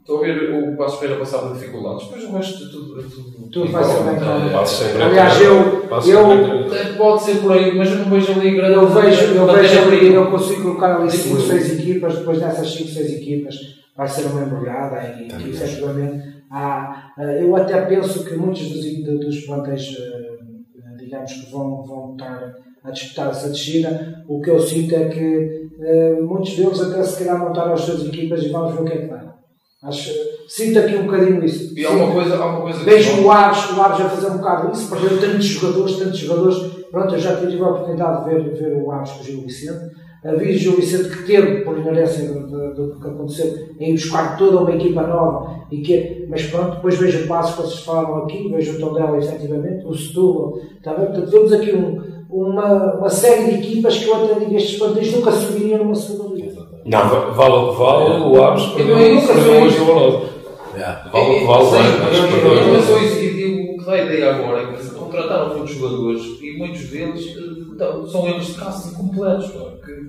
estou 0.00 0.18
a 0.18 0.22
ver 0.22 0.54
o 0.54 0.76
Passo 0.76 0.94
Espera 0.94 1.16
passar 1.16 1.38
por 1.40 1.52
dificuldades, 1.52 2.06
depois 2.06 2.24
o 2.24 2.32
resto 2.32 2.64
de 2.64 2.72
tudo. 2.72 3.02
tudo, 3.02 3.50
tudo 3.50 3.72
vai 3.72 3.84
ser 3.84 4.02
bem 4.02 4.16
claro. 4.16 5.04
Aliás, 5.04 5.40
eu. 5.42 5.54
eu 6.06 6.96
pode 6.96 7.22
ser 7.22 7.36
por 7.40 7.52
aí, 7.52 7.76
mas 7.76 7.90
eu 7.90 7.98
não 7.98 8.10
vejo 8.10 8.32
ali 8.32 8.56
grande. 8.56 8.74
Eu 8.74 8.88
vejo, 8.88 9.34
eu 9.34 9.46
vejo 9.46 9.78
ali, 9.80 10.14
eu 10.14 10.30
consigo 10.30 10.62
colocar 10.62 10.96
ali 10.96 11.10
5, 11.10 11.40
6 11.40 11.78
equipas, 11.78 12.18
depois 12.18 12.40
dessas 12.40 12.72
5, 12.72 12.88
6 12.88 13.12
equipas 13.20 13.56
vai 13.94 14.08
ser 14.08 14.26
uma 14.26 14.42
embrulhada 14.42 15.18
e, 15.18 15.28
e 15.28 15.50
efetivamente 15.50 16.38
há. 16.50 17.12
Eh, 17.18 17.42
eu 17.42 17.54
até 17.56 17.82
penso 17.82 18.24
que 18.24 18.34
muitos 18.34 18.70
dos, 18.70 19.20
dos 19.20 19.40
plantéis, 19.44 19.96
eh, 19.98 20.38
digamos 20.96 21.32
que 21.32 21.50
vão, 21.50 21.82
vão 21.84 22.12
estar 22.12 22.54
a 22.84 22.90
disputar 22.90 23.30
essa 23.30 23.48
descida, 23.48 24.24
o 24.28 24.40
que 24.40 24.50
eu 24.50 24.58
sinto 24.58 24.94
é 24.94 25.08
que 25.08 25.68
uh, 25.78 26.24
muitos 26.24 26.56
deles 26.56 26.80
até 26.80 27.02
se 27.02 27.18
calhar 27.18 27.38
montaram 27.38 27.72
as 27.72 27.80
suas 27.80 28.06
equipas 28.06 28.42
e 28.42 28.48
vamos 28.48 28.74
ver 28.74 28.82
o 28.82 28.84
que 28.84 28.92
é 28.92 28.96
que 28.98 29.06
dá. 29.08 29.34
Acho, 29.82 30.10
sinto 30.48 30.78
aqui 30.78 30.96
um 30.96 31.04
bocadinho 31.04 31.44
isso. 31.44 31.78
E 31.78 31.86
uma 31.86 32.12
coisa, 32.12 32.36
há 32.36 32.46
uma 32.46 32.62
coisa 32.62 32.82
Vejo 32.84 33.22
o 33.22 33.30
Aves, 33.30 33.70
o 33.70 33.80
Aves 33.80 34.00
a 34.00 34.08
fazer 34.08 34.26
um 34.32 34.38
bocado 34.38 34.72
isso, 34.72 34.90
perdeu 34.90 35.20
tantos 35.20 35.46
jogadores, 35.46 35.96
tantos 35.96 36.18
jogadores. 36.18 36.56
Pronto, 36.90 37.14
eu 37.14 37.18
já 37.20 37.36
tive 37.36 37.62
a 37.62 37.68
oportunidade 37.68 38.24
de 38.24 38.30
ver, 38.30 38.54
ver 38.54 38.82
o 38.82 38.90
Aves 38.90 39.12
com 39.12 39.20
o 39.20 39.24
Gil 39.24 39.42
Vicente. 39.42 39.98
Vi 40.36 40.50
o 40.50 40.58
Gil 40.58 40.76
Vicente 40.76 41.08
que 41.10 41.22
teve, 41.24 41.60
por 41.60 41.78
inerência 41.78 42.26
do, 42.32 42.98
que 43.00 43.06
aconteceu, 43.06 43.68
em 43.78 43.94
buscar 43.94 44.36
toda 44.36 44.58
uma 44.58 44.74
equipa 44.74 45.06
nova, 45.06 45.64
e 45.70 45.80
que, 45.80 46.26
mas 46.28 46.42
pronto, 46.46 46.76
depois 46.76 46.98
vejo 46.98 47.24
o 47.24 47.28
passo 47.28 47.56
que 47.56 47.62
vocês 47.62 47.84
falaram 47.84 48.24
aqui, 48.24 48.48
vejo 48.48 48.76
o 48.76 48.80
Tondela 48.80 49.16
efetivamente, 49.16 49.86
o 49.86 49.94
Setúbal, 49.94 50.58
está 50.76 50.94
bem? 50.94 51.06
Portanto, 51.06 51.30
vemos 51.30 51.52
aqui 51.52 51.72
um, 51.72 52.02
uma, 52.28 52.94
uma 52.94 53.10
série 53.10 53.44
de 53.44 53.54
equipas 53.56 53.98
que 53.98 54.08
eu 54.08 54.16
até 54.16 54.34
digo 54.40 54.56
estes 54.56 54.78
plantéis 54.78 55.12
nunca 55.12 55.32
subiriam 55.32 55.78
numa 55.78 55.94
segunda 55.94 56.34
liga. 56.34 56.66
Não, 56.84 57.08
vale 57.34 57.54
o 57.54 57.72
que 57.72 57.78
vale, 57.78 58.22
o 58.22 58.42
Aves 58.42 58.66
perdeu 58.66 58.96
hoje 58.96 59.80
o 59.80 59.84
Ronaldo. 59.84 60.28
Vale 61.12 61.36
o 61.36 61.38
que 61.38 61.44
vale, 61.44 61.64
mas 62.72 62.90
hoje 62.90 63.74
o 63.74 63.78
que 63.78 63.84
dá 63.84 63.92
a 63.92 64.04
ideia 64.04 64.34
agora 64.34 64.62
é 64.62 64.72
que 64.72 64.90
contrataram 64.90 65.56
muitos 65.56 65.74
jogadores 65.74 66.22
e 66.42 66.56
muitos 66.58 66.84
deles 66.90 67.36
então, 67.78 68.04
são 68.08 68.26
erros 68.26 68.46
de 68.46 68.54
caça 68.54 68.88
incompletos. 68.88 69.52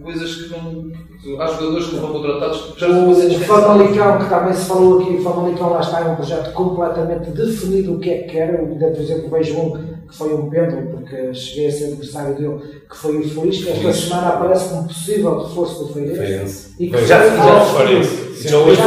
Coisas 0.01 0.35
que 0.35 0.49
não. 0.49 1.39
Há 1.39 1.47
jogadores 1.47 1.85
que 1.85 1.95
foram 1.97 2.13
contratados 2.13 2.61
que 2.61 2.79
já 2.79 2.87
O 2.87 3.39
Famalicão, 3.41 4.17
que 4.17 4.29
também 4.29 4.53
se 4.53 4.65
falou 4.65 4.99
aqui, 4.99 5.13
o 5.13 5.21
Famalicão 5.21 5.69
lá 5.69 5.79
está, 5.79 6.01
é 6.01 6.05
um 6.05 6.15
projeto 6.15 6.51
completamente 6.53 7.29
definido 7.29 7.93
o 7.93 7.99
que 7.99 8.09
é 8.09 8.17
que 8.23 8.29
quer. 8.29 8.55
Eu 8.55 8.65
ainda, 8.65 8.87
por 8.87 9.01
exemplo, 9.01 9.29
vejo 9.29 9.59
um 9.59 9.98
que 10.09 10.17
foi 10.17 10.33
um 10.33 10.49
pêndulo, 10.49 10.87
porque 10.87 11.33
cheguei 11.33 11.67
a 11.67 11.71
ser 11.71 11.85
adversário 11.85 12.35
dele, 12.35 12.81
que 12.89 12.97
foi 12.97 13.17
o 13.17 13.29
Feliz, 13.29 13.63
que 13.63 13.69
esta 13.69 13.93
semana 13.93 14.27
aparece 14.29 14.69
como 14.69 14.87
possível 14.87 15.43
reforço 15.43 15.85
do 15.85 15.93
Feirense. 15.93 16.73
E 16.79 16.89
que 16.89 17.05
já 17.05 17.29
já 17.29 17.61
o 17.61 17.65
Farense. 17.65 18.29
Assinou 18.31 18.65
hoje, 18.65 18.81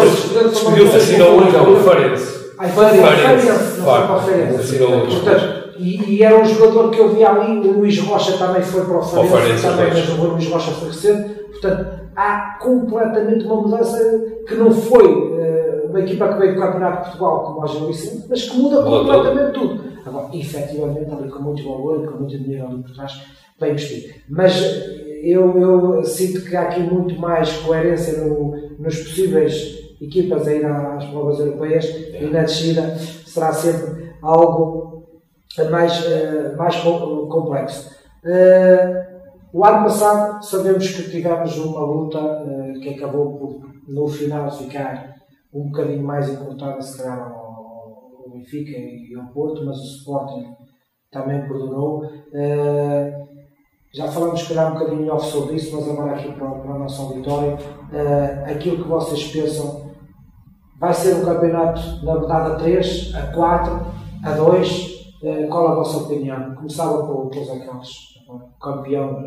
despediu-se, 0.51 0.97
assinou 0.97 1.41
hoje 1.41 1.57
ao 1.57 1.77
Farense. 1.77 2.43
Ai, 2.59 2.69
Farense, 2.71 3.47
não 3.79 3.85
foi 3.85 4.03
para 4.03 4.17
o 4.17 4.21
Farense. 4.21 4.79
Portanto, 4.79 5.63
e, 5.79 6.17
e, 6.17 6.23
era 6.23 6.41
um 6.41 6.45
jogador 6.45 6.91
que 6.91 6.99
eu 6.99 7.15
vi 7.15 7.25
ali, 7.25 7.69
o 7.69 7.79
Luís 7.79 7.99
Rocha 8.01 8.37
também 8.37 8.63
foi 8.63 8.85
para 8.85 8.99
o 8.99 9.03
Farense 9.03 9.63
também, 9.63 9.89
mas 9.89 10.09
o 10.09 10.25
Luís 10.25 10.49
Rocha 10.49 10.71
foi 10.73 10.89
recente. 10.89 11.35
Portanto, 11.51 11.87
há 12.17 12.59
completamente 12.61 13.45
uma 13.45 13.63
mudança 13.63 13.99
que 14.47 14.55
não 14.55 14.73
foi 14.73 15.07
uh, 15.07 15.89
uma 15.89 16.01
equipa 16.01 16.29
que 16.29 16.39
veio 16.39 16.55
do 16.55 16.61
Campeonato 16.61 16.97
de 16.97 17.03
Portugal 17.05 17.45
como 17.45 17.63
a 17.63 17.67
Gil 17.69 17.87
Vicente, 17.87 18.27
mas 18.29 18.43
que 18.43 18.57
muda 18.57 18.83
completamente 18.83 19.53
tudo. 19.53 19.92
Agora, 20.05 20.37
efetivamente, 20.37 21.11
ali 21.11 21.31
com 21.31 21.43
muito 21.43 21.65
valor, 21.65 22.07
com 22.11 22.19
muito 22.19 22.39
dinheiro 22.39 22.67
ali 22.67 22.83
por 22.83 22.93
trás, 22.93 23.21
bem 23.61 23.73
investido. 23.73 24.15
Mas 24.29 24.61
eu, 25.23 25.57
eu 25.59 26.05
sinto 26.05 26.45
que 26.45 26.57
há 26.57 26.63
aqui 26.63 26.81
muito 26.81 27.19
mais 27.21 27.53
coerência 27.59 28.25
no, 28.25 28.57
nos 28.79 28.99
possíveis 28.99 29.95
equipas 30.01 30.49
a 30.49 30.55
ir 30.55 30.67
às 30.67 31.05
provas 31.07 31.39
europeias 31.39 31.85
e 31.85 32.27
na 32.27 32.41
descida 32.41 32.97
será 32.99 33.53
sempre 33.53 34.13
algo 34.21 35.05
mais, 35.71 36.05
uh, 36.05 36.57
mais 36.57 36.77
complexo. 36.77 37.91
Uh, 38.25 39.13
o 39.53 39.65
ano 39.65 39.85
passado 39.85 40.43
sabemos 40.43 40.89
que 40.89 41.11
tivemos 41.11 41.57
uma 41.59 41.85
luta 41.85 42.19
que 42.83 42.89
acabou 42.89 43.39
por, 43.39 43.71
no 43.87 44.09
final, 44.09 44.51
ficar 44.51 45.15
um 45.53 45.69
bocadinho 45.69 46.03
mais 46.03 46.29
encurtada, 46.29 46.81
se 46.81 46.97
calhar, 46.97 47.42
o 48.27 48.31
Benfica 48.31 48.71
e 48.71 49.15
ao 49.15 49.27
Porto, 49.29 49.65
mas 49.65 49.79
o 49.79 49.97
Sporting 49.97 50.55
também 51.11 51.41
perdurou. 51.43 52.05
Uh, 52.07 53.29
já 53.95 54.11
falamos, 54.11 54.41
se 54.41 54.49
calhar, 54.49 54.71
um 54.71 54.79
bocadinho 54.79 55.01
melhor 55.03 55.19
sobre 55.19 55.57
isso, 55.57 55.77
mas 55.77 55.89
agora 55.89 56.13
aqui 56.13 56.33
para, 56.33 56.51
para 56.51 56.75
a 56.75 56.79
nossa 56.79 57.03
auditório, 57.03 57.55
uh, 57.55 58.51
aquilo 58.51 58.83
que 58.83 58.89
vocês 58.89 59.31
pensam 59.31 59.93
vai 60.81 60.95
ser 60.95 61.17
um 61.17 61.25
campeonato, 61.25 62.05
na 62.05 62.15
verdade, 62.17 62.53
a 62.53 62.55
3, 62.57 63.15
a 63.15 63.27
4, 63.33 63.87
a 64.25 64.33
2. 64.33 64.93
Uh, 65.23 65.49
qual 65.49 65.69
a 65.69 65.75
vossa 65.77 65.99
opinião? 65.99 66.55
Começava 66.55 67.07
pelo 67.07 67.31
José 67.33 67.65
Carlos, 67.65 68.19
campeão. 68.61 69.23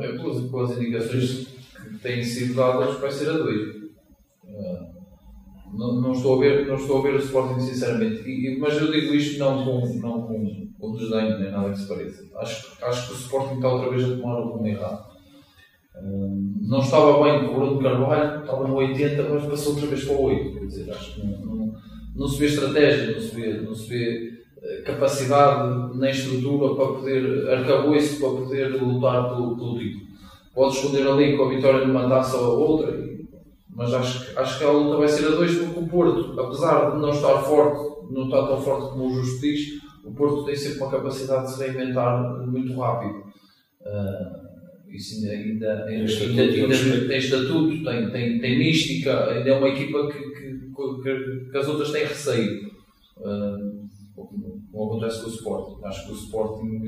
Com 0.52 0.60
as 0.62 0.72
indicações 0.72 1.48
que 1.48 1.98
têm 2.00 2.24
sido 2.24 2.56
dadas, 2.56 3.00
vai 3.00 3.12
ser 3.12 3.30
a 3.30 3.38
2. 3.38 3.85
Não, 5.78 6.02
não, 6.02 6.12
estou 6.14 6.36
a 6.36 6.40
ver, 6.40 6.68
não 6.68 6.76
estou 6.76 7.00
a 7.00 7.02
ver 7.02 7.16
o 7.16 7.20
Sporting 7.20 7.60
sinceramente, 7.60 8.30
e, 8.30 8.58
mas 8.60 8.80
eu 8.80 8.92
digo 8.92 9.14
isto 9.14 9.40
não 9.40 9.64
com, 9.64 9.86
não 10.00 10.22
com, 10.22 10.68
com 10.80 10.92
desdenho 10.94 11.38
nem 11.38 11.52
nada 11.52 11.70
que 11.72 11.80
se 11.80 11.88
pareça. 11.88 12.24
Acho, 12.38 12.78
acho 12.82 13.08
que 13.08 13.14
o 13.14 13.18
Sporting 13.18 13.56
está 13.56 13.74
outra 13.74 13.90
vez 13.90 14.04
a 14.04 14.16
tomar 14.16 14.40
rumo 14.40 14.66
errado. 14.66 15.06
Um, 16.02 16.56
não 16.62 16.80
estava 16.80 17.24
bem 17.24 17.46
com 17.46 17.52
o 17.52 17.56
Bruno 17.56 17.82
Carvalho, 17.82 18.42
estava 18.42 18.68
no 18.68 18.76
80, 18.76 19.30
mas 19.30 19.46
passou 19.46 19.74
outra 19.74 19.88
vez 19.88 20.04
para 20.06 20.16
o 20.16 20.24
8. 20.24 20.54
Quer 20.54 20.66
dizer, 20.66 20.92
acho 20.92 21.14
que 21.16 21.26
não, 21.26 21.46
não, 21.46 21.76
não 22.16 22.28
se 22.28 22.40
vê 22.40 22.46
estratégia, 22.46 23.14
não 23.14 23.22
se 23.22 23.36
vê, 23.36 23.62
não 23.62 23.76
se 23.76 23.90
vê 23.90 24.34
eh, 24.62 24.82
capacidade 24.82 25.98
nem 25.98 26.10
estrutura 26.10 26.76
para 26.76 26.94
poder, 26.94 27.50
arcabouço 27.50 28.20
para 28.20 28.30
poder 28.30 28.82
lutar 28.82 29.30
pelo, 29.30 29.56
pelo 29.56 29.78
título. 29.78 30.06
Pode 30.54 30.76
esconder 30.76 31.08
ali 31.08 31.36
com 31.36 31.46
a 31.46 31.50
vitória 31.50 31.86
de 31.86 31.92
uma 31.92 32.08
taça 32.08 32.38
ou 32.38 32.60
outra 32.60 33.15
mas 33.76 33.94
acho, 33.94 34.40
acho 34.40 34.58
que 34.58 34.64
a 34.64 34.72
luta 34.72 34.98
vai 34.98 35.08
ser 35.08 35.28
a 35.28 35.36
dois 35.36 35.58
porque 35.58 35.80
o 35.80 35.88
Porto, 35.88 36.40
apesar 36.40 36.92
de 36.92 37.02
não 37.02 37.10
estar 37.10 37.44
forte, 37.44 38.14
não 38.14 38.26
está 38.26 38.48
tão 38.48 38.62
forte 38.62 38.90
como 38.90 39.08
o 39.08 39.14
Justo 39.14 39.42
diz, 39.42 39.82
o 40.04 40.14
Porto 40.14 40.46
tem 40.46 40.56
sempre 40.56 40.80
uma 40.80 40.92
capacidade 40.92 41.48
de 41.48 41.54
se 41.54 41.64
reinventar 41.64 42.48
muito 42.48 42.74
rápido. 42.80 43.26
Uh, 43.82 44.46
isso 44.90 45.16
ainda, 45.16 45.32
ainda, 45.32 45.86
ainda, 45.86 46.12
ainda, 46.12 47.08
tem 47.08 47.18
estatuto, 47.18 47.84
tem, 47.84 48.10
tem, 48.12 48.40
tem 48.40 48.58
mística, 48.58 49.30
ainda 49.30 49.50
é 49.50 49.58
uma 49.58 49.68
equipa 49.68 50.08
que, 50.08 50.20
que, 50.20 50.60
que, 51.04 51.52
que 51.52 51.58
as 51.58 51.68
outras 51.68 51.92
têm 51.92 52.06
receio. 52.06 52.70
Uh, 53.18 53.86
como 54.76 54.92
acontece 54.92 55.22
com 55.22 55.30
o 55.30 55.34
Sporting. 55.34 55.86
Acho 55.86 56.06
que 56.06 56.12
o 56.12 56.16
Sporting. 56.16 56.82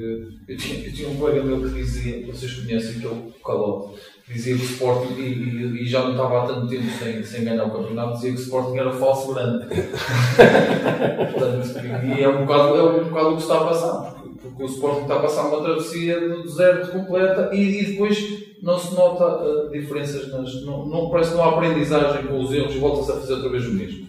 Eu 0.48 0.58
tinha, 0.58 0.86
eu 0.86 0.94
tinha 0.94 1.10
um 1.10 1.18
colega 1.18 1.44
meu 1.44 1.62
que 1.62 1.74
dizia, 1.74 2.26
vocês 2.28 2.54
conhecem, 2.60 3.00
que 3.00 3.06
é 3.06 3.10
o 3.10 3.32
Calote, 3.44 4.00
dizia 4.28 4.56
que 4.56 4.62
o 4.62 4.66
Sporting, 4.66 5.14
e, 5.14 5.82
e, 5.82 5.88
já 5.88 6.02
não 6.04 6.12
estava 6.12 6.44
há 6.44 6.48
tanto 6.48 6.68
tempo 6.68 6.90
sem, 7.00 7.24
sem 7.24 7.46
ganhar 7.46 7.66
o 7.66 7.72
campeonato, 7.72 8.16
dizia 8.16 8.34
que 8.34 8.40
o 8.40 8.42
Sporting 8.42 8.78
era 8.78 8.92
falso 8.92 9.34
grande. 9.34 9.66
Portanto, 11.32 11.68
e 12.06 12.24
é 12.24 12.28
um, 12.28 12.46
bocado, 12.46 12.76
é 12.76 12.84
um 12.84 13.10
bocado 13.10 13.30
o 13.30 13.36
que 13.38 13.42
está 13.42 13.58
a 13.58 13.66
passar, 13.66 14.12
porque, 14.14 14.40
porque 14.42 14.64
o 14.64 14.66
Sporting 14.66 15.02
está 15.04 15.16
a 15.16 15.22
passar 15.22 15.48
uma 15.48 15.64
travessia 15.64 16.20
do 16.20 16.44
deserto 16.44 16.92
completa 16.92 17.56
e, 17.56 17.82
e 17.82 17.86
depois 17.86 18.18
não 18.62 18.78
se 18.78 18.94
nota 18.96 19.44
uh, 19.44 19.72
diferenças, 19.72 20.30
nas, 20.32 20.62
não, 20.66 20.86
não, 20.86 21.10
parece 21.10 21.32
que 21.32 21.38
não 21.38 21.44
há 21.44 21.50
aprendizagem 21.50 22.28
com 22.28 22.40
os 22.40 22.52
erros 22.52 22.76
e 22.76 22.80
volta-se 22.80 23.12
a 23.12 23.16
fazer 23.16 23.34
outra 23.34 23.50
vez 23.50 23.66
o 23.66 23.74
mesmo. 23.74 24.08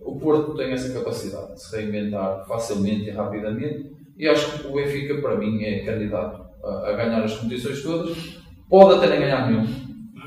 O 0.00 0.18
Porto 0.18 0.56
tem 0.56 0.72
essa 0.72 0.92
capacidade 0.92 1.54
de 1.54 1.62
se 1.62 1.76
reinventar 1.76 2.44
facilmente 2.48 3.04
e 3.04 3.10
rapidamente 3.10 3.92
e 4.16 4.26
acho 4.26 4.58
que 4.58 4.66
o 4.66 4.72
Benfica, 4.72 5.20
para 5.20 5.36
mim, 5.36 5.62
é 5.62 5.84
candidato 5.84 6.44
a, 6.64 6.88
a 6.88 6.92
ganhar 6.92 7.22
as 7.22 7.36
competições 7.36 7.82
todas. 7.82 8.41
Pode 8.68 8.94
até 8.94 9.08
nem 9.08 9.20
ganhar 9.20 9.50
nenhum, 9.50 9.66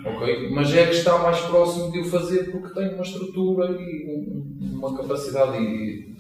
ok? 0.06 0.50
Mas 0.52 0.74
é 0.76 0.86
que 0.86 0.96
está 0.96 1.18
mais 1.18 1.40
próximo 1.42 1.92
de 1.92 2.00
o 2.00 2.06
fazer 2.06 2.52
porque 2.52 2.74
tem 2.74 2.94
uma 2.94 3.04
estrutura 3.04 3.72
e 3.72 4.36
uma 4.74 4.96
capacidade 4.96 5.58
e 5.58 6.16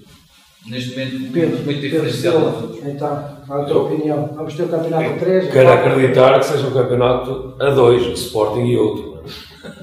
neste 0.68 0.92
momento 0.92 1.32
Pedro, 1.32 1.64
muito 1.64 2.38
outros. 2.38 2.86
então, 2.86 3.38
qual 3.46 3.62
a 3.62 3.66
tua 3.66 3.84
opinião? 3.84 4.32
Vamos 4.36 4.56
ter 4.56 4.64
o 4.64 4.70
campeonato 4.70 5.06
a 5.06 5.18
3? 5.18 5.52
Quero 5.52 5.72
acreditar 5.72 6.40
que 6.40 6.46
seja 6.46 6.68
um 6.68 6.74
campeonato 6.74 7.56
a 7.60 7.70
dois, 7.70 8.06
o 8.06 8.14
Sporting 8.14 8.66
e 8.66 8.78
outro. 8.78 9.24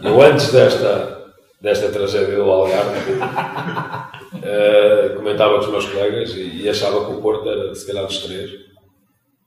Eu 0.03 0.21
antes 0.21 0.53
desta, 0.53 1.33
desta 1.61 1.89
tragédia 1.89 2.37
do 2.37 2.51
Algarve, 2.51 2.99
eh, 4.43 5.15
comentava 5.17 5.55
com 5.55 5.61
os 5.61 5.71
meus 5.71 5.87
colegas 5.87 6.35
e, 6.35 6.63
e 6.63 6.69
achava 6.69 7.05
que 7.05 7.13
o 7.13 7.21
Porto 7.21 7.49
era, 7.49 7.75
se 7.75 7.87
calhar, 7.87 8.07
dos 8.07 8.19
três, 8.19 8.51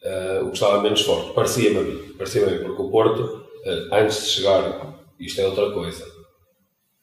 eh, 0.03 0.39
o 0.41 0.47
que 0.47 0.53
estava 0.53 0.81
menos 0.81 1.01
forte. 1.01 1.33
Parecia-me 1.33 1.77
a 1.77 1.81
mim, 1.81 1.99
parecia-me 2.17 2.47
a 2.47 2.51
mim, 2.51 2.63
porque 2.65 2.81
o 2.81 2.89
Porto, 2.89 3.45
eh, 3.65 3.87
antes 3.91 4.23
de 4.23 4.29
chegar, 4.29 4.95
isto 5.19 5.41
é 5.41 5.45
outra 5.47 5.71
coisa, 5.71 6.05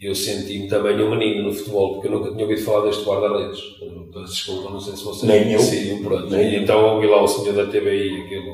eu 0.01 0.15
senti-me 0.15 0.69
também 0.69 1.01
um 1.01 1.11
menino 1.11 1.45
no 1.45 1.55
futebol, 1.55 1.95
porque 1.95 2.09
eu 2.09 2.13
nunca 2.13 2.31
tinha 2.33 2.43
ouvido 2.43 2.61
falar 2.63 2.87
deste 2.87 3.05
guarda-redes. 3.05 3.61
Eu 3.81 4.25
desculpa, 4.25 4.71
não 4.71 4.81
sei 4.81 4.97
se 4.97 5.05
vocês 5.05 5.23
Nem 5.23 5.53
eu. 5.53 5.59
conheciam, 5.59 6.03
pronto. 6.03 6.27
Nem 6.29 6.53
E 6.53 6.57
então 6.57 6.95
ouvi 6.95 7.07
lá 7.07 7.23
o 7.23 7.29
senhor 7.29 7.55
da 7.55 7.67
TBI, 7.67 8.23
aquele, 8.23 8.51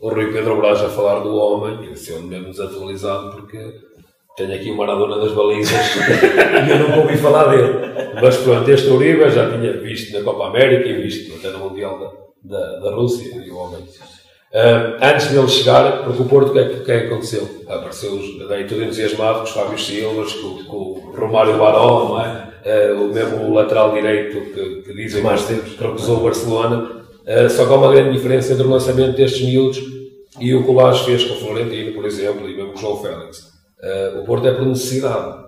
o 0.00 0.08
Rui 0.08 0.32
Pedro 0.32 0.56
Braz, 0.56 0.80
a 0.82 0.88
falar 0.88 1.20
do 1.20 1.36
homem, 1.36 1.88
eu 2.08 2.22
mesmo 2.22 2.50
desatualizado, 2.50 3.30
porque 3.30 3.58
tenho 4.36 4.54
aqui 4.54 4.72
o 4.72 4.76
Maradona 4.76 5.18
das 5.18 5.32
balizas 5.32 5.94
e 6.66 6.70
eu 6.70 6.78
nunca 6.80 7.00
ouvi 7.00 7.16
falar 7.16 7.54
dele. 7.54 8.12
Mas 8.20 8.36
pronto, 8.38 8.68
este 8.68 8.88
Uribe 8.88 9.30
já 9.30 9.50
tinha 9.50 9.74
visto 9.74 10.12
na 10.12 10.24
Copa 10.24 10.48
América 10.48 10.88
e 10.88 11.00
visto 11.00 11.32
até 11.36 11.50
no 11.50 11.68
Mundial 11.68 11.98
da, 12.42 12.58
da, 12.58 12.78
da 12.80 12.94
Rússia, 12.96 13.36
e 13.36 13.50
o 13.50 13.56
homem. 13.56 13.84
Ah, 14.54 15.12
antes 15.12 15.28
dele 15.28 15.48
chegar, 15.48 16.04
porque 16.04 16.22
o 16.22 16.26
Porto, 16.26 16.50
o 16.50 16.52
que 16.52 16.58
é 16.58 16.68
que, 16.80 16.92
é 16.92 17.06
aconteceu? 17.06 17.48
Apareceu 17.66 18.20
daí 18.48 18.66
tudo 18.66 18.84
entusiasmado 18.84 19.38
com 19.38 19.44
os 19.44 19.50
Fábio 19.50 19.78
Silvas, 19.78 20.32
com, 20.34 20.64
com 20.64 20.76
o 20.76 21.14
Romário 21.16 21.58
Barão, 21.58 22.10
não 22.10 22.20
é? 22.20 22.52
Ah, 22.64 22.94
o 23.00 23.08
mesmo 23.08 23.52
lateral 23.54 23.92
direito 23.94 24.52
que, 24.52 24.82
que 24.82 24.94
dizem 24.94 25.22
mais 25.22 25.46
tempos 25.46 25.72
que 25.72 25.82
recusou 25.82 26.18
o 26.18 26.24
Barcelona. 26.24 27.02
Ah, 27.26 27.48
só 27.48 27.64
que 27.64 27.72
há 27.72 27.76
uma 27.76 27.92
grande 27.92 28.12
diferença 28.12 28.52
entre 28.52 28.66
o 28.66 28.70
lançamento 28.70 29.16
destes 29.16 29.42
miúdos 29.42 29.78
e 30.38 30.54
o 30.54 30.62
que 30.62 30.70
o 30.70 30.74
Lage 30.74 31.04
fez 31.04 31.24
com 31.24 31.34
o 31.34 31.38
Florentino, 31.38 31.94
por 31.94 32.04
exemplo, 32.04 32.48
e 32.48 32.54
mesmo 32.54 32.72
com 32.72 32.78
o 32.78 32.80
João 32.80 33.02
Félix. 33.02 33.52
O 34.20 34.24
Porto 34.24 34.46
é 34.46 34.52
por 34.52 34.66
necessidade. 34.66 35.42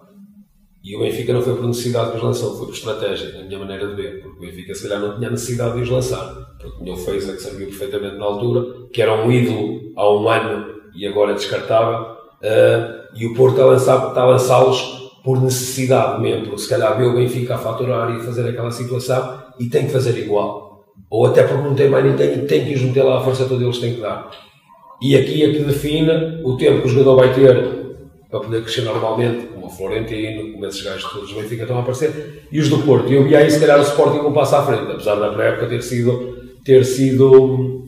E 0.83 0.97
o 0.97 1.01
Benfica 1.01 1.33
não 1.33 1.41
foi 1.41 1.55
por 1.55 1.67
necessidade 1.67 2.11
que 2.11 2.17
os 2.17 2.23
lançou, 2.23 2.59
foi 2.59 2.67
por 2.67 2.75
estratégia, 2.75 3.33
na 3.33 3.45
minha 3.45 3.59
maneira 3.59 3.87
de 3.87 3.95
ver. 3.95 4.21
Porque 4.21 4.37
o 4.37 4.41
Benfica, 4.41 4.75
se 4.75 4.83
calhar, 4.83 5.01
não 5.01 5.17
tinha 5.17 5.31
necessidade 5.31 5.77
de 5.77 5.83
os 5.83 5.89
lançar. 5.89 6.44
Tinha 6.79 6.93
o 6.93 6.97
Feiza, 6.97 7.33
que 7.33 7.43
serviu 7.43 7.67
perfeitamente 7.69 8.17
na 8.17 8.25
altura, 8.25 8.87
que 8.93 9.01
era 9.01 9.15
um 9.15 9.31
ídolo 9.31 9.93
há 9.97 10.13
um 10.13 10.29
ano 10.29 10.67
e 10.95 11.07
agora 11.07 11.33
é 11.33 11.35
descartável. 11.35 12.15
Ah, 12.43 13.05
e 13.15 13.27
o 13.27 13.35
Porto 13.35 13.53
está 13.55 13.63
a 13.65 13.67
lançar- 13.67 14.09
está 14.09 14.23
a 14.23 14.27
lançá-los 14.27 15.11
por 15.23 15.41
necessidade 15.41 16.21
mesmo. 16.21 16.47
Porque 16.47 16.63
se 16.63 16.69
calhar 16.69 16.97
vê 16.99 17.05
o 17.05 17.15
Benfica 17.15 17.55
a 17.55 17.59
faturar 17.59 18.15
e 18.15 18.21
fazer 18.21 18.49
aquela 18.49 18.71
situação 18.71 19.43
e 19.59 19.67
tem 19.67 19.87
que 19.87 19.93
fazer 19.93 20.19
igual. 20.19 20.85
Ou 21.09 21.27
até 21.27 21.45
porque 21.45 21.63
não 21.63 21.75
tem 21.75 21.89
mais 21.89 22.05
ninguém 22.05 22.45
tem 22.47 22.65
que 22.65 22.75
os 22.75 22.83
meter 22.83 23.05
lá 23.05 23.19
a 23.19 23.21
força 23.21 23.45
toda 23.47 23.63
eles 23.63 23.79
têm 23.79 23.95
que 23.95 24.01
dar. 24.01 24.31
E 25.01 25.17
aqui 25.17 25.43
é 25.45 25.53
que 25.53 25.61
define 25.61 26.41
o 26.45 26.57
tempo 26.57 26.83
que 26.83 26.87
o 26.87 26.91
jogador 26.91 27.17
vai 27.17 27.33
ter 27.33 27.85
para 28.31 28.41
poder 28.41 28.63
crescer 28.63 28.83
normalmente, 28.83 29.47
como 29.47 29.67
o 29.67 29.71
Florentino, 29.71 30.53
como 30.53 30.67
esses 30.67 30.83
gajos 30.83 31.05
todos 31.13 31.31
do 31.31 31.41
Benfica 31.41 31.63
estão 31.63 31.77
a 31.77 31.81
aparecer, 31.81 32.43
e 32.51 32.59
os 32.59 32.69
do 32.69 32.79
Porto. 32.79 33.13
Eu 33.13 33.23
vi 33.23 33.37
aí, 33.37 33.49
se 33.49 33.61
calhar, 33.61 33.79
o 33.79 33.83
Sporting 33.83 34.19
um 34.19 34.33
passo 34.33 34.57
à 34.57 34.63
frente, 34.63 34.91
apesar 34.91 35.15
da 35.17 35.29
pré-época 35.31 35.69
ter 35.69 35.83
sido, 35.83 36.34
ter 36.65 36.85
sido 36.85 37.83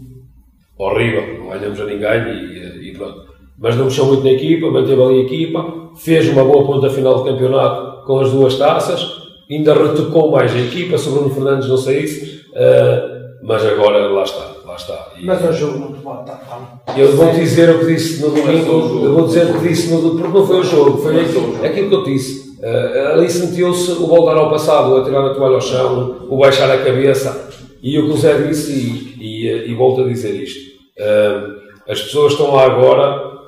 horrível, 0.79 1.39
não 1.41 1.49
ganhamos 1.51 1.81
a 1.81 1.85
ninguém 1.85 2.29
e, 2.29 2.91
e 2.91 2.95
pronto. 2.97 3.25
Mas 3.59 3.75
não 3.77 3.85
mexeu 3.87 4.05
muito 4.07 4.23
na 4.25 4.31
equipa, 4.33 4.71
manteve 4.71 5.03
ali 5.03 5.21
a 5.21 5.23
equipa, 5.23 5.91
fez 5.97 6.29
uma 6.29 6.45
boa 6.45 6.67
ponta 6.67 6.91
final 6.91 7.23
de 7.23 7.31
campeonato 7.31 8.05
com 8.07 8.21
as 8.21 8.31
duas 8.31 8.57
taças, 8.57 9.03
ainda 9.51 9.73
retocou 9.75 10.31
mais 10.31 10.55
a 10.55 10.59
equipa, 10.59 10.99
se 10.99 11.09
o 11.09 11.13
Bruno 11.13 11.31
Fernandes 11.31 11.69
não 11.69 11.77
saísse, 11.79 12.43
ah, 12.55 13.17
mas 13.43 13.65
agora 13.65 14.09
lá 14.09 14.25
está, 14.25 14.47
lá 14.67 14.77
está. 14.77 15.09
E- 15.19 15.25
Mas 15.25 15.43
é 15.43 15.49
um 15.49 15.53
jogo 15.53 15.79
muito 15.79 16.01
bom. 16.03 16.17
Tá, 16.25 16.33
tá. 16.35 16.99
eu 16.99 17.17
vou 17.17 17.33
dizer 17.33 17.71
o 17.71 17.79
que 17.79 17.87
disse 17.87 18.21
no 18.23 18.31
domingo, 18.31 19.05
eu 19.05 19.13
vou 19.15 19.27
dizer 19.27 19.47
o 19.51 19.55
que 19.59 19.69
disse 19.69 19.91
no 19.95 20.01
domingo, 20.03 20.19
porque 20.21 20.39
não 20.39 20.47
foi 20.47 20.61
o 20.61 20.65
jogo, 20.65 20.99
foi 20.99 21.21
aquilo, 21.21 21.65
aquilo 21.65 21.89
que 21.89 21.95
eu 21.95 22.05
disse. 22.05 22.57
Eh, 22.63 23.11
ali 23.13 23.31
sentiu-se 23.31 23.93
o 23.93 24.07
voltar 24.07 24.37
ao 24.37 24.51
passado, 24.51 24.91
o 24.93 24.97
atirar 24.99 25.25
a 25.27 25.35
toalha 25.35 25.55
ao 25.55 25.61
chão, 25.61 26.17
o 26.29 26.37
baixar 26.39 26.71
a 26.71 26.79
cabeça. 26.79 27.49
E 27.87 28.01
o 28.01 28.07
que 28.07 28.27
o 28.27 28.49
disse, 28.49 28.73
e, 28.73 29.47
e, 29.47 29.71
e 29.71 29.75
volto 29.77 30.01
a 30.01 30.09
dizer 30.09 30.35
isto: 30.43 30.73
eh, 30.99 31.41
as 31.89 32.03
pessoas 32.03 32.35
que 32.35 32.43
estão 32.43 32.57
lá 32.57 32.65
agora 32.65 33.39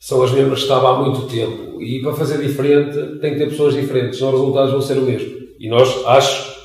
são 0.00 0.20
as 0.20 0.32
mesmas 0.32 0.58
que 0.58 0.64
estavam 0.64 0.88
há 0.88 0.98
muito 0.98 1.28
tempo. 1.28 1.80
E 1.80 2.02
para 2.02 2.12
fazer 2.12 2.38
diferente, 2.38 3.20
tem 3.20 3.34
que 3.34 3.38
ter 3.38 3.50
pessoas 3.50 3.72
diferentes, 3.72 4.18
senão 4.18 4.32
os 4.32 4.40
resultados 4.40 4.72
vão 4.72 4.80
ser 4.80 4.98
o 4.98 5.02
mesmo. 5.02 5.32
E 5.60 5.68
nós, 5.68 6.04
acho 6.06 6.56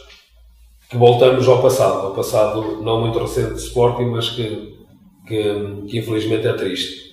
que 0.89 0.97
voltamos 0.97 1.47
ao 1.47 1.61
passado, 1.61 2.07
ao 2.07 2.15
passado 2.15 2.81
não 2.81 2.99
muito 3.01 3.19
recente 3.19 3.53
de 3.53 3.59
Sporting, 3.59 4.05
mas 4.05 4.29
que, 4.29 4.75
que, 5.27 5.83
que 5.87 5.99
infelizmente 5.99 6.47
é 6.47 6.53
triste. 6.53 7.11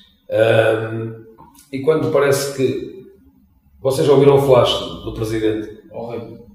E 1.70 1.80
quando 1.80 2.10
parece 2.10 2.56
que. 2.56 2.96
Vocês 3.82 4.08
ouviram 4.08 4.36
o 4.36 4.40
flash 4.40 4.72
do 5.04 5.12
presidente? 5.12 5.78
Horrível. 5.92 6.45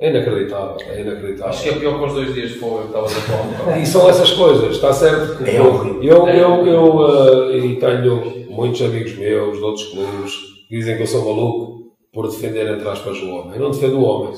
É 0.00 0.10
inacreditável, 0.10 0.76
é 0.88 1.00
inacreditável. 1.02 1.46
Acho 1.50 1.62
que 1.62 1.68
é 1.68 1.72
pior 1.74 1.98
que 1.98 2.04
os 2.06 2.12
dois 2.14 2.34
dias 2.34 2.50
foi 2.52 2.80
que 2.80 2.86
estavas 2.86 3.16
a 3.16 3.20
falar. 3.20 3.78
E 3.80 3.86
são 3.86 4.08
essas 4.08 4.30
coisas, 4.32 4.72
está 4.74 4.92
certo? 4.92 5.42
que 5.42 5.50
É 5.50 5.58
eu, 5.58 5.66
horrível. 5.66 6.02
eu, 6.02 6.26
eu, 6.28 6.66
eu, 6.66 7.50
eh, 7.52 7.58
e 7.58 7.76
tenho 7.76 8.46
muitos 8.50 8.82
amigos 8.82 9.16
meus 9.16 9.56
de 9.56 9.62
outros 9.62 9.86
clubes 9.86 10.32
que 10.68 10.76
dizem 10.78 10.96
que 10.96 11.02
eu 11.02 11.06
sou 11.06 11.24
maluco 11.24 11.92
por 12.12 12.26
defender, 12.28 12.66
entre 12.74 12.88
aspas, 12.88 13.18
o 13.20 13.28
homem. 13.28 13.54
Eu 13.54 13.60
não 13.62 13.70
defendo 13.70 13.98
o 13.98 14.02
homem. 14.04 14.32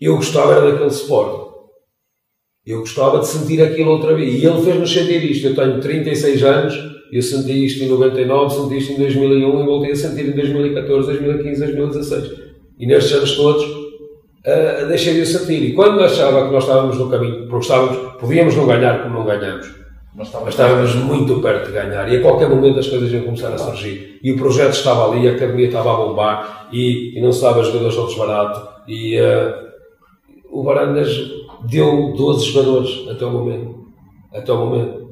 Eu 0.00 0.16
gostava 0.16 0.52
era 0.54 0.70
daquele 0.72 0.90
suporte. 0.90 1.48
Eu 2.66 2.80
gostava 2.80 3.20
de 3.20 3.26
sentir 3.28 3.62
aquilo 3.62 3.92
outra 3.92 4.14
vez. 4.14 4.34
E 4.42 4.46
ele 4.46 4.60
fez-me 4.62 4.86
sentir 4.86 5.24
isto. 5.30 5.46
Eu 5.48 5.54
tenho 5.54 5.80
36 5.80 6.42
anos, 6.42 6.74
eu 7.10 7.22
senti 7.22 7.64
isto 7.64 7.82
em 7.82 7.88
99, 7.88 8.54
senti 8.54 8.78
isto 8.78 8.92
em 8.92 8.96
2001 8.96 9.62
e 9.62 9.64
voltei 9.64 9.92
a 9.92 9.96
sentir 9.96 10.26
em 10.28 10.32
2014, 10.32 11.06
2015, 11.06 11.60
2016. 11.60 12.32
E 12.78 12.86
nestes 12.86 13.12
anos 13.12 13.36
todos, 13.36 13.64
uh, 14.46 14.86
deixei 14.86 15.14
de 15.14 15.22
o 15.22 15.26
sentir. 15.26 15.62
E 15.62 15.72
quando 15.74 16.02
achava 16.02 16.46
que 16.46 16.52
nós 16.52 16.64
estávamos 16.64 16.98
no 16.98 17.08
caminho, 17.08 17.46
porque 17.48 17.66
estávamos, 17.66 17.96
podíamos 18.20 18.56
não 18.56 18.66
ganhar 18.66 19.02
como 19.02 19.18
não 19.18 19.24
ganhamos, 19.24 19.68
Mas 20.14 20.28
estava 20.28 20.44
mas 20.44 20.54
estávamos 20.54 20.94
muito 20.94 21.40
perto 21.40 21.66
de 21.66 21.72
ganhar. 21.72 22.10
E 22.12 22.16
a 22.16 22.22
qualquer 22.22 22.48
momento 22.48 22.78
as 22.78 22.88
coisas 22.88 23.12
iam 23.12 23.24
começar 23.24 23.52
a 23.52 23.58
surgir. 23.58 24.18
E 24.22 24.32
o 24.32 24.36
projeto 24.36 24.74
estava 24.74 25.10
ali, 25.10 25.28
a 25.28 25.32
academia 25.32 25.66
estava 25.66 25.92
a 25.92 25.96
bombar, 25.96 26.68
e, 26.72 27.18
e 27.18 27.20
não 27.20 27.32
se 27.32 27.42
dava 27.42 27.62
jogadores 27.62 27.94
todos 27.94 28.14
barato. 28.14 28.68
E 28.86 29.20
uh, 29.20 29.68
o 30.50 30.62
Barandas 30.62 31.08
deu 31.68 32.12
12 32.16 32.46
jogadores 32.46 33.08
até 33.08 33.24
o 33.24 33.30
momento. 33.30 33.78
Até 34.32 34.52
o 34.52 34.58
momento. 34.58 35.08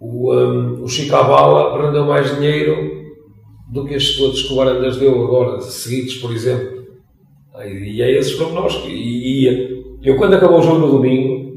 O, 0.00 0.34
um, 0.34 0.82
o 0.82 0.88
Chicabala 0.88 1.82
rendeu 1.82 2.04
mais 2.04 2.34
dinheiro 2.34 3.04
do 3.72 3.84
que 3.84 3.94
estes 3.94 4.16
todos 4.16 4.42
que 4.42 4.52
o 4.52 4.56
Barandas 4.56 4.96
deu 4.96 5.24
agora, 5.24 5.60
seguidos, 5.60 6.16
por 6.16 6.32
exemplo. 6.32 6.73
E 7.62 8.02
é 8.02 8.18
esses 8.18 8.34
prognósticos. 8.34 8.88
E, 8.88 9.46
e 9.46 9.84
eu, 10.02 10.16
quando 10.16 10.34
acabou 10.34 10.58
o 10.58 10.62
jogo 10.62 10.78
no 10.78 10.90
domingo, 10.92 11.54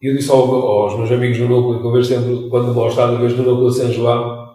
eu 0.00 0.14
disse 0.14 0.30
ao, 0.30 0.54
aos 0.54 0.96
meus 0.96 1.10
amigos 1.10 1.38
no 1.38 1.48
núcleo, 1.48 1.80
que 1.80 1.86
eu 1.86 1.92
vejo 1.92 2.08
sempre, 2.08 2.48
quando 2.48 2.72
vou 2.72 2.84
ao 2.84 3.12
eu 3.12 3.18
vejo 3.18 3.36
no 3.36 3.42
núcleo 3.42 3.70
de 3.70 3.76
São 3.76 3.92
João, 3.92 4.48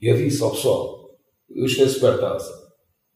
eu 0.00 0.16
disse 0.16 0.42
ao 0.42 0.50
pessoal, 0.50 1.10
isto 1.50 1.82
é 1.82 1.86
supertaça. 1.88 2.52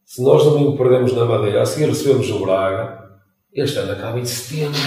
Se 0.04 0.22
nós 0.22 0.44
domingo 0.44 0.76
perdemos 0.76 1.12
na 1.12 1.24
Madeira, 1.24 1.62
a 1.62 1.66
seguir 1.66 1.86
recebemos 1.86 2.30
o 2.30 2.40
Braga, 2.40 3.02
este 3.54 3.78
ano 3.78 3.92
acaba 3.92 4.18
em 4.18 4.24
setembro. 4.24 4.78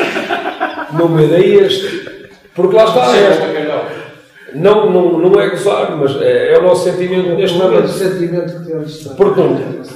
não 0.96 1.08
me 1.08 1.26
dei 1.26 1.58
este. 1.58 2.28
Porque 2.54 2.76
lá 2.76 2.84
está. 2.84 3.16
É, 3.16 3.99
não, 4.54 4.90
não, 4.90 5.18
não 5.18 5.40
é 5.40 5.50
gozar, 5.50 5.96
mas 5.96 6.20
é, 6.20 6.54
é 6.54 6.58
o 6.58 6.62
nosso 6.62 6.84
sentimento 6.90 7.30
neste 7.34 7.56
O 7.56 7.62
momento. 7.62 7.88
sentimento 7.88 8.60
que 8.60 8.66
temos. 8.66 9.02
Porque 9.16 9.40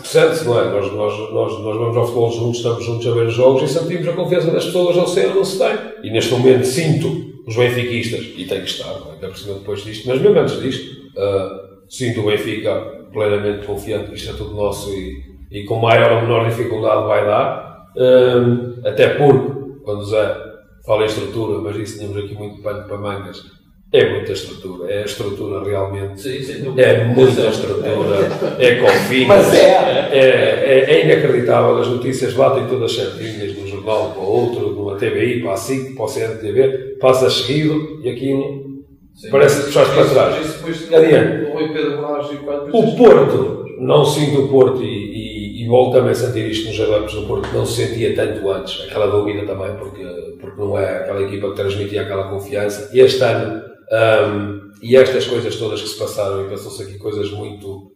sente-se, 0.04 0.44
não 0.44 0.60
é? 0.60 0.64
Nós, 0.70 0.92
nós, 0.92 1.18
nós, 1.32 1.60
nós 1.60 1.76
vamos 1.76 1.96
ao 1.96 2.04
futebol 2.04 2.30
juntos, 2.32 2.56
estamos 2.58 2.84
juntos 2.84 3.06
a 3.06 3.10
ver 3.10 3.26
os 3.26 3.34
jogos 3.34 3.62
e 3.62 3.68
sentimos 3.68 4.08
a 4.08 4.12
confiança 4.12 4.50
das 4.50 4.64
pessoas 4.66 4.96
ao 4.96 5.06
ser 5.06 5.34
não 5.34 5.44
se 5.44 5.58
tem. 5.58 5.76
E 6.02 6.10
neste 6.10 6.32
momento 6.32 6.64
sinto 6.64 7.34
os 7.46 7.56
benfiquistas, 7.56 8.20
e 8.36 8.44
tem 8.46 8.60
que 8.60 8.68
estar, 8.68 8.88
não 9.00 9.12
é? 9.20 9.24
É 9.24 9.28
por 9.28 9.36
cima 9.36 9.54
depois 9.58 9.84
disto, 9.84 10.08
mas 10.08 10.20
mesmo 10.20 10.38
antes 10.38 10.60
disto, 10.60 10.96
ah, 11.16 11.60
sinto 11.88 12.20
o 12.20 12.26
Benfica 12.26 12.74
plenamente 13.12 13.66
confiante 13.66 14.10
que 14.10 14.16
isto 14.16 14.30
é 14.30 14.34
tudo 14.34 14.54
nosso 14.54 14.90
e, 14.90 15.22
e 15.50 15.64
com 15.64 15.78
maior 15.78 16.12
ou 16.12 16.22
menor 16.22 16.48
dificuldade 16.48 17.06
vai 17.06 17.24
dar. 17.26 17.86
Até 18.84 19.08
porque, 19.10 19.80
quando 19.84 20.00
o 20.00 20.04
Zé 20.04 20.36
fala 20.86 21.02
em 21.02 21.06
estrutura, 21.06 21.60
mas 21.60 21.76
isso 21.76 21.98
tínhamos 21.98 22.18
aqui 22.24 22.34
muito 22.34 22.60
pano 22.62 22.86
para 22.86 22.96
mangas, 22.98 23.42
é 23.96 24.10
muita 24.10 24.32
estrutura, 24.32 24.90
é 24.92 25.02
a 25.02 25.04
estrutura 25.04 25.62
realmente. 25.64 26.20
Sim, 26.20 26.42
sim. 26.42 26.74
É 26.76 27.04
muita 27.04 27.42
estrutura, 27.48 28.28
é 28.58 28.74
confinho, 28.76 29.28
Mas 29.28 29.54
é. 29.54 30.08
é, 30.12 30.18
é, 30.18 30.90
é 30.90 31.04
inacreditável. 31.04 31.78
As 31.78 31.86
notícias 31.88 32.32
batem 32.34 32.66
todas 32.66 32.92
certinhas 32.92 33.54
de 33.54 33.60
um 33.60 33.66
jornal 33.68 34.10
para 34.10 34.22
outro, 34.22 34.70
numa 34.72 34.96
TVI, 34.96 35.40
para 35.42 35.52
a 35.52 35.56
SIC, 35.56 35.94
para 35.94 36.04
o 36.04 36.08
CNTV, 36.08 36.96
passa 37.00 37.30
seguido 37.30 38.00
e 38.02 38.08
aquilo 38.10 38.64
Sim. 39.14 39.30
parece 39.30 39.60
que 39.60 39.66
puxaste 39.66 39.94
para 39.94 40.04
trás. 40.06 40.44
Isso 40.68 40.94
Adiante. 40.94 41.44
o 42.72 42.96
Porto, 42.96 43.64
não 43.78 44.04
sinto 44.04 44.42
o 44.44 44.48
Porto 44.48 44.82
e, 44.82 44.86
e- 44.86 45.62
e 45.64 45.68
volto 45.68 45.96
a 45.98 46.14
sentir 46.14 46.50
isto 46.50 46.68
nos 46.68 46.80
adeptos 46.80 47.14
do 47.14 47.26
Porto, 47.26 47.48
não 47.54 47.64
se 47.64 47.86
sentia 47.86 48.14
tanto 48.14 48.50
antes, 48.50 48.82
aquela 48.88 49.06
dúvida 49.06 49.46
também, 49.46 49.72
porque, 49.76 50.04
porque 50.40 50.60
não 50.60 50.78
é 50.78 50.98
aquela 50.98 51.22
equipa 51.22 51.50
que 51.50 51.56
transmitia 51.56 52.02
aquela 52.02 52.24
confiança. 52.28 52.90
E 52.92 53.00
este 53.00 53.22
ano, 53.22 53.62
um, 53.90 54.70
e 54.82 54.96
estas 54.96 55.26
coisas 55.26 55.56
todas 55.56 55.80
que 55.80 55.88
se 55.88 55.98
passaram, 55.98 56.46
e 56.46 56.50
passou-se 56.50 56.82
aqui 56.82 56.98
coisas 56.98 57.30
muito 57.30 57.90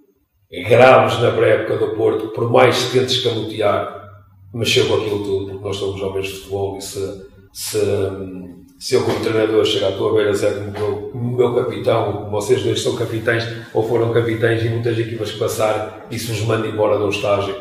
graves 0.69 1.19
na 1.21 1.31
pré-época 1.33 1.77
do 1.77 1.95
Porto, 1.95 2.29
por 2.29 2.51
mais 2.51 2.85
que 2.85 2.99
tentes 2.99 3.17
escamotear, 3.17 3.99
mexeu 4.55 4.87
com 4.87 4.95
aquilo 4.95 5.23
tudo, 5.23 5.47
porque 5.51 5.65
nós 5.65 5.77
somos 5.77 6.01
jovens 6.01 6.27
de 6.27 6.33
futebol 6.33 6.79
e 6.79 6.81
se, 6.81 7.23
se, 7.53 7.81
se 8.79 8.95
eu 8.95 9.05
como 9.05 9.21
treinador 9.21 9.65
chegar 9.67 9.89
à 9.89 9.93
tua 9.93 10.15
beira 10.15 10.31
dizer 10.31 10.55
que 10.55 10.81
o 10.81 11.15
meu, 11.15 11.37
meu 11.37 11.55
capitão, 11.55 12.31
vocês 12.31 12.63
dois 12.63 12.81
são 12.81 12.97
capitães 12.97 13.45
ou 13.75 13.87
foram 13.87 14.13
capitães 14.13 14.65
e 14.65 14.69
muitas 14.71 14.99
equipas 14.99 15.33
que 15.33 15.39
passaram, 15.39 15.93
isso 16.11 16.33
vos 16.33 16.43
manda 16.43 16.67
embora 16.67 16.97
de 16.97 17.05
um 17.05 17.11
estágio, 17.11 17.55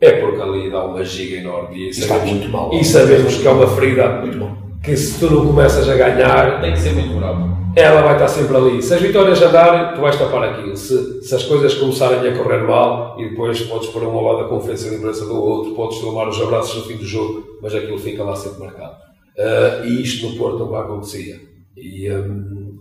é 0.00 0.12
porque 0.12 0.40
ali 0.40 0.70
dá 0.70 0.86
uma 0.86 1.04
giga 1.04 1.36
enorme 1.36 1.90
e 1.90 1.92
sabemos, 1.92 2.30
muito 2.30 2.48
mal, 2.48 2.72
e 2.72 2.82
sabemos 2.82 3.36
que 3.36 3.46
é 3.46 3.50
uma 3.50 3.66
ferida. 3.66 4.08
Muito 4.20 4.38
mal. 4.38 4.69
Que 4.82 4.96
se 4.96 5.18
tu 5.18 5.32
não 5.32 5.46
começas 5.46 5.88
a 5.88 5.96
ganhar 5.96 6.60
tem 6.60 6.72
que 6.72 6.80
ser 6.80 6.92
muito 6.94 7.18
bravo 7.18 7.60
ela 7.76 8.02
vai 8.02 8.14
estar 8.14 8.28
sempre 8.28 8.56
ali. 8.56 8.82
Se 8.82 8.94
as 8.94 9.00
vitórias 9.00 9.40
andarem, 9.40 9.94
tu 9.94 10.00
vais 10.00 10.16
tapar 10.16 10.42
aquilo. 10.44 10.76
Se, 10.76 11.22
se 11.22 11.34
as 11.34 11.44
coisas 11.44 11.74
começarem 11.74 12.28
a 12.28 12.36
correr 12.36 12.66
mal 12.66 13.16
e 13.18 13.28
depois 13.28 13.60
podes 13.62 13.88
pôr 13.90 14.02
um 14.02 14.20
lado 14.20 14.44
a 14.44 14.48
confiança 14.48 14.86
e 14.86 14.88
a 14.88 14.92
lembrança 14.92 15.24
do 15.24 15.40
outro, 15.40 15.74
podes 15.74 15.98
tomar 15.98 16.28
os 16.28 16.40
abraços 16.40 16.76
no 16.76 16.84
fim 16.84 16.96
do 16.96 17.06
jogo, 17.06 17.58
mas 17.62 17.74
aquilo 17.74 17.98
fica 17.98 18.24
lá 18.24 18.34
sempre 18.34 18.60
marcado. 18.60 18.96
Uh, 19.38 19.86
e 19.86 20.02
isto 20.02 20.28
no 20.28 20.36
Porto 20.36 20.58
não 20.58 20.74
acontecia. 20.74 21.40
E 21.76 22.10
um, 22.10 22.78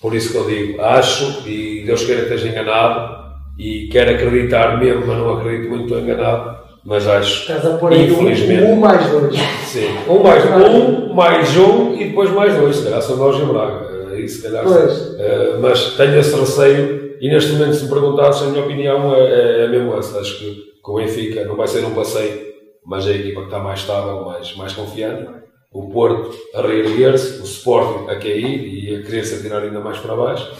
por 0.00 0.14
isso 0.14 0.30
que 0.30 0.38
eu 0.38 0.46
digo, 0.46 0.80
acho, 0.80 1.46
e 1.48 1.82
Deus 1.84 2.04
queira 2.04 2.24
que 2.24 2.32
esteja 2.32 2.48
enganado, 2.48 3.20
e 3.58 3.88
quero 3.88 4.12
acreditar 4.12 4.78
mesmo, 4.78 5.06
mas 5.06 5.18
não 5.18 5.36
acredito 5.36 5.68
muito, 5.68 5.84
estou 5.84 6.00
enganado, 6.00 6.59
mas 6.84 7.06
acho. 7.06 7.42
Estás 7.42 7.66
a 7.66 7.78
pôr 7.78 7.92
aí 7.92 8.10
um, 8.10 8.72
um 8.72 8.76
mais 8.76 9.10
dois. 9.10 9.34
Sim, 9.66 9.88
um 10.08 10.22
mais 10.22 10.44
um, 10.44 11.12
mais 11.12 11.56
um 11.56 11.94
e 11.94 12.04
depois 12.06 12.30
mais 12.30 12.54
dois. 12.54 12.76
Se 12.76 12.84
calhar 12.84 13.02
são 13.02 13.16
nós 13.16 13.36
em 13.36 13.46
Braga. 13.46 14.10
Aí 14.12 14.28
se 14.28 14.42
calhar. 14.42 14.66
Uh, 14.66 15.60
mas 15.60 15.94
tenho 15.96 16.18
esse 16.18 16.34
receio 16.34 17.10
e 17.20 17.28
neste 17.28 17.52
momento, 17.52 17.74
se 17.74 17.84
me 17.84 17.90
perguntasse, 17.90 18.44
a 18.44 18.46
minha 18.46 18.64
opinião 18.64 19.14
é, 19.14 19.20
é, 19.20 19.64
é 19.64 19.68
mesmo 19.68 19.94
essa. 19.94 20.18
Acho 20.18 20.38
que, 20.38 20.54
que 20.82 20.90
o 20.90 20.94
Benfica 20.94 21.44
não 21.44 21.54
vai 21.54 21.68
ser 21.68 21.84
um 21.84 21.94
passeio, 21.94 22.40
mas 22.86 23.06
é 23.06 23.10
a 23.10 23.16
equipa 23.16 23.40
que 23.40 23.46
está 23.48 23.58
mais 23.58 23.80
estável, 23.80 24.24
mais, 24.24 24.56
mais 24.56 24.72
confiante. 24.72 25.28
O 25.70 25.90
Porto 25.90 26.34
a 26.54 26.62
reerguer-se, 26.62 27.42
o 27.42 27.44
Sporting 27.44 28.10
a 28.10 28.16
cair 28.16 28.66
e 28.66 28.96
a 28.96 29.02
querer 29.02 29.24
se 29.24 29.34
atirar 29.34 29.62
ainda 29.62 29.80
mais 29.80 29.98
para 29.98 30.16
baixo. 30.16 30.50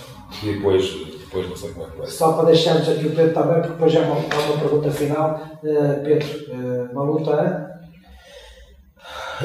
E 0.43 0.53
depois 0.53 0.85
depois 1.31 1.49
não 1.49 1.57
sei 1.57 1.71
como 1.71 1.87
é 1.87 1.91
que 1.91 1.99
vai. 1.99 2.07
Só 2.09 2.33
para 2.33 2.47
deixarmos 2.47 2.89
aqui 2.89 3.07
o 3.07 3.15
Pedro 3.15 3.33
também, 3.33 3.55
porque 3.61 3.69
depois 3.69 3.93
já 3.93 4.01
há 4.01 4.13
uma, 4.13 4.19
uma 4.19 4.59
pergunta 4.59 4.91
final. 4.91 5.41
Uh, 5.63 6.03
Pedro, 6.03 6.29
uh, 6.53 6.93
uma 6.93 7.03
luta 7.05 7.81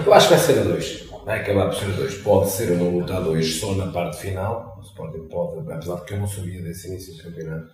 Eu 0.03 0.13
acho 0.13 0.27
que 0.27 0.33
vai 0.33 0.43
ser 0.43 0.59
a 0.59 0.63
dois. 0.63 1.09
Vai 1.23 1.41
acabar 1.41 1.67
por 1.67 1.75
ser 1.75 1.85
a 1.85 1.95
dois. 1.95 2.17
Pode 2.17 2.49
ser 2.49 2.71
uma 2.71 2.89
luta 2.89 3.15
a 3.15 3.19
dois 3.19 3.59
só 3.59 3.75
na 3.75 3.91
parte 3.91 4.17
final. 4.17 4.77
O 4.79 4.81
Sporting 4.81 5.27
pode, 5.27 5.71
apesar 5.71 5.95
de 5.97 6.05
que 6.05 6.13
eu 6.15 6.19
não 6.19 6.27
sabia 6.27 6.63
desse 6.63 6.87
início 6.87 7.15
do 7.15 7.23
campeonato. 7.23 7.69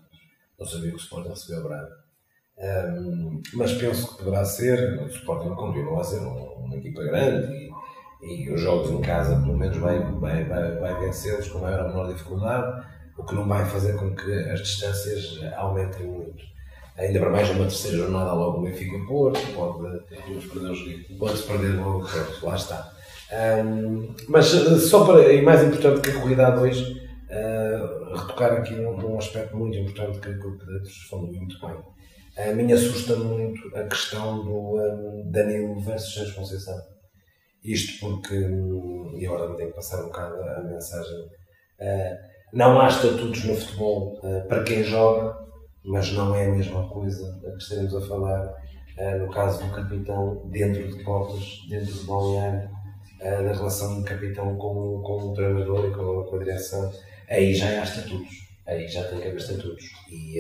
Não 0.60 0.68
sabia 0.68 0.90
que 0.90 0.98
o 0.98 1.00
Sporting 1.00 1.30
recebeu 1.30 1.60
a 1.60 1.64
Braga. 1.64 2.02
Um, 2.58 3.42
mas 3.54 3.72
penso 3.74 4.10
que 4.10 4.24
poderá 4.24 4.44
ser. 4.44 5.02
O 5.02 5.08
Sporting 5.08 5.56
continua 5.56 6.02
a 6.02 6.04
ser 6.04 6.20
uma 6.20 6.76
equipa 6.76 7.02
grande 7.02 7.72
e, 8.22 8.44
e 8.44 8.54
os 8.54 8.60
jogos 8.60 8.92
em 8.92 9.02
casa, 9.02 9.40
pelo 9.40 9.58
menos, 9.58 9.78
vai, 9.78 10.00
vai, 10.00 10.44
vai, 10.44 10.78
vai 10.78 11.00
vencê-los 11.00 11.48
com 11.48 11.60
maior 11.60 11.86
ou 11.86 11.90
menor 11.90 12.08
dificuldade 12.12 12.86
o 13.22 13.26
que 13.26 13.36
não 13.36 13.48
vai 13.48 13.64
fazer 13.66 13.96
com 13.96 14.16
que 14.16 14.32
as 14.50 14.60
distâncias 14.62 15.40
aumentem 15.56 16.08
muito. 16.08 16.44
Ainda 16.98 17.20
para 17.20 17.30
mais 17.30 17.50
uma 17.50 17.66
terceira 17.66 17.98
jornada 17.98 18.34
logo 18.34 18.60
o 18.60 18.62
Benfica 18.64 18.98
Porto, 19.08 19.40
pode, 19.56 20.00
pode-se 21.18 21.44
perder 21.44 21.80
logo, 21.80 22.06
pronto, 22.06 22.46
lá 22.46 22.56
está. 22.56 22.92
Um, 23.32 24.14
mas 24.28 24.54
eh, 24.54 24.78
só 24.78 25.06
para, 25.06 25.32
e 25.32 25.42
mais 25.42 25.64
importante 25.64 26.02
que 26.02 26.10
a 26.10 26.20
corrida 26.20 26.48
a 26.48 26.52
dois, 26.52 26.82
uh, 26.82 28.14
retocar 28.14 28.54
aqui 28.54 28.76
num, 28.76 28.98
num, 28.98 29.18
aspecto 29.18 29.56
muito 29.56 29.78
importante 29.78 30.20
que, 30.20 30.34
que 30.34 30.48
o 30.48 30.58
Pedro 30.58 30.90
falou 31.10 31.32
muito 31.32 31.56
bem. 31.62 31.78
A 32.38 32.54
mim 32.54 32.72
assusta 32.74 33.16
muito 33.16 33.74
a 33.76 33.84
questão 33.84 34.44
do 34.44 34.78
um, 34.78 35.32
Danilo 35.32 35.80
versus 35.80 36.14
Santos 36.14 36.34
Conceição. 36.34 36.78
Isto 37.64 38.00
porque, 38.00 38.38
hum, 38.38 39.14
e 39.18 39.26
agora 39.26 39.50
me 39.50 39.56
tenho 39.56 39.70
que 39.70 39.76
passar 39.76 40.02
um 40.02 40.08
bocado 40.08 40.36
a 40.42 40.62
mensagem, 40.64 41.20
uh, 41.20 42.31
não 42.54 42.80
há 42.82 42.88
estatutos 42.88 43.46
no 43.46 43.56
futebol 43.56 44.20
uh, 44.24 44.48
para 44.48 44.64
quem 44.64 44.84
joga, 44.84 45.38
mas 45.84 46.12
não 46.12 46.36
é 46.36 46.48
a 46.48 46.52
mesma 46.52 46.88
coisa 46.90 47.40
a 47.46 47.52
que 47.52 47.64
estaremos 47.64 47.96
a 47.96 48.02
falar 48.02 48.46
uh, 48.46 49.20
no 49.20 49.32
caso 49.32 49.64
do 49.64 49.74
capitão 49.74 50.42
dentro 50.46 50.88
de 50.88 51.04
portas, 51.04 51.66
dentro 51.70 51.94
do 51.94 52.04
balneário, 52.06 52.70
uh, 53.20 53.44
da 53.44 53.54
relação 53.54 54.00
do 54.00 54.04
capitão 54.04 54.56
com, 54.58 55.02
com 55.02 55.30
o 55.30 55.34
treinador 55.34 55.86
e 55.86 55.92
com, 55.92 56.24
com 56.24 56.36
a 56.36 56.40
direção. 56.40 56.92
Aí 57.30 57.54
já 57.54 57.68
há 57.68 57.84
estatutos, 57.84 58.48
aí 58.68 58.88
já 58.88 59.04
tem 59.06 59.20
que 59.20 59.28
haver 59.30 59.38
estatutos. 59.38 59.86
E, 60.10 60.38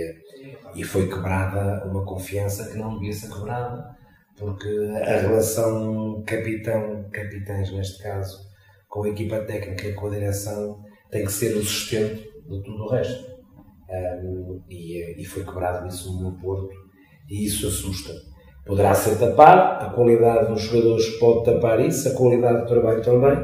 e 0.76 0.84
foi 0.84 1.08
quebrada 1.08 1.86
uma 1.88 2.04
confiança 2.04 2.70
que 2.70 2.78
não 2.78 2.96
devia 2.96 3.14
ser 3.14 3.32
quebrada, 3.32 3.96
porque 4.38 4.68
a 5.06 5.18
relação 5.18 6.22
capitão-capitães, 6.26 7.72
neste 7.72 8.04
caso, 8.04 8.50
com 8.90 9.04
a 9.04 9.10
equipa 9.10 9.40
técnica 9.40 9.88
e 9.88 9.94
com 9.94 10.08
a 10.08 10.10
direção 10.10 10.84
tem 11.12 11.26
que 11.26 11.32
ser 11.32 11.56
o 11.58 11.64
sustento 11.64 12.24
de 12.50 12.64
tudo 12.64 12.84
o 12.84 12.90
resto. 12.90 13.30
Um, 13.90 14.62
e, 14.70 15.22
e, 15.22 15.26
foi 15.26 15.44
quebrado 15.44 15.86
isso 15.88 16.18
no 16.22 16.38
Porto, 16.38 16.74
e 17.30 17.46
isso 17.46 17.68
assusta. 17.68 18.14
Poderá 18.66 18.94
ser 18.94 19.18
tapado, 19.18 19.86
a 19.86 19.90
qualidade 19.90 20.48
dos 20.48 20.62
jogadores 20.62 21.10
pode 21.20 21.46
tapar 21.46 21.86
isso, 21.86 22.08
a 22.08 22.16
qualidade 22.16 22.62
do 22.62 22.68
trabalho 22.68 23.02
também, 23.02 23.38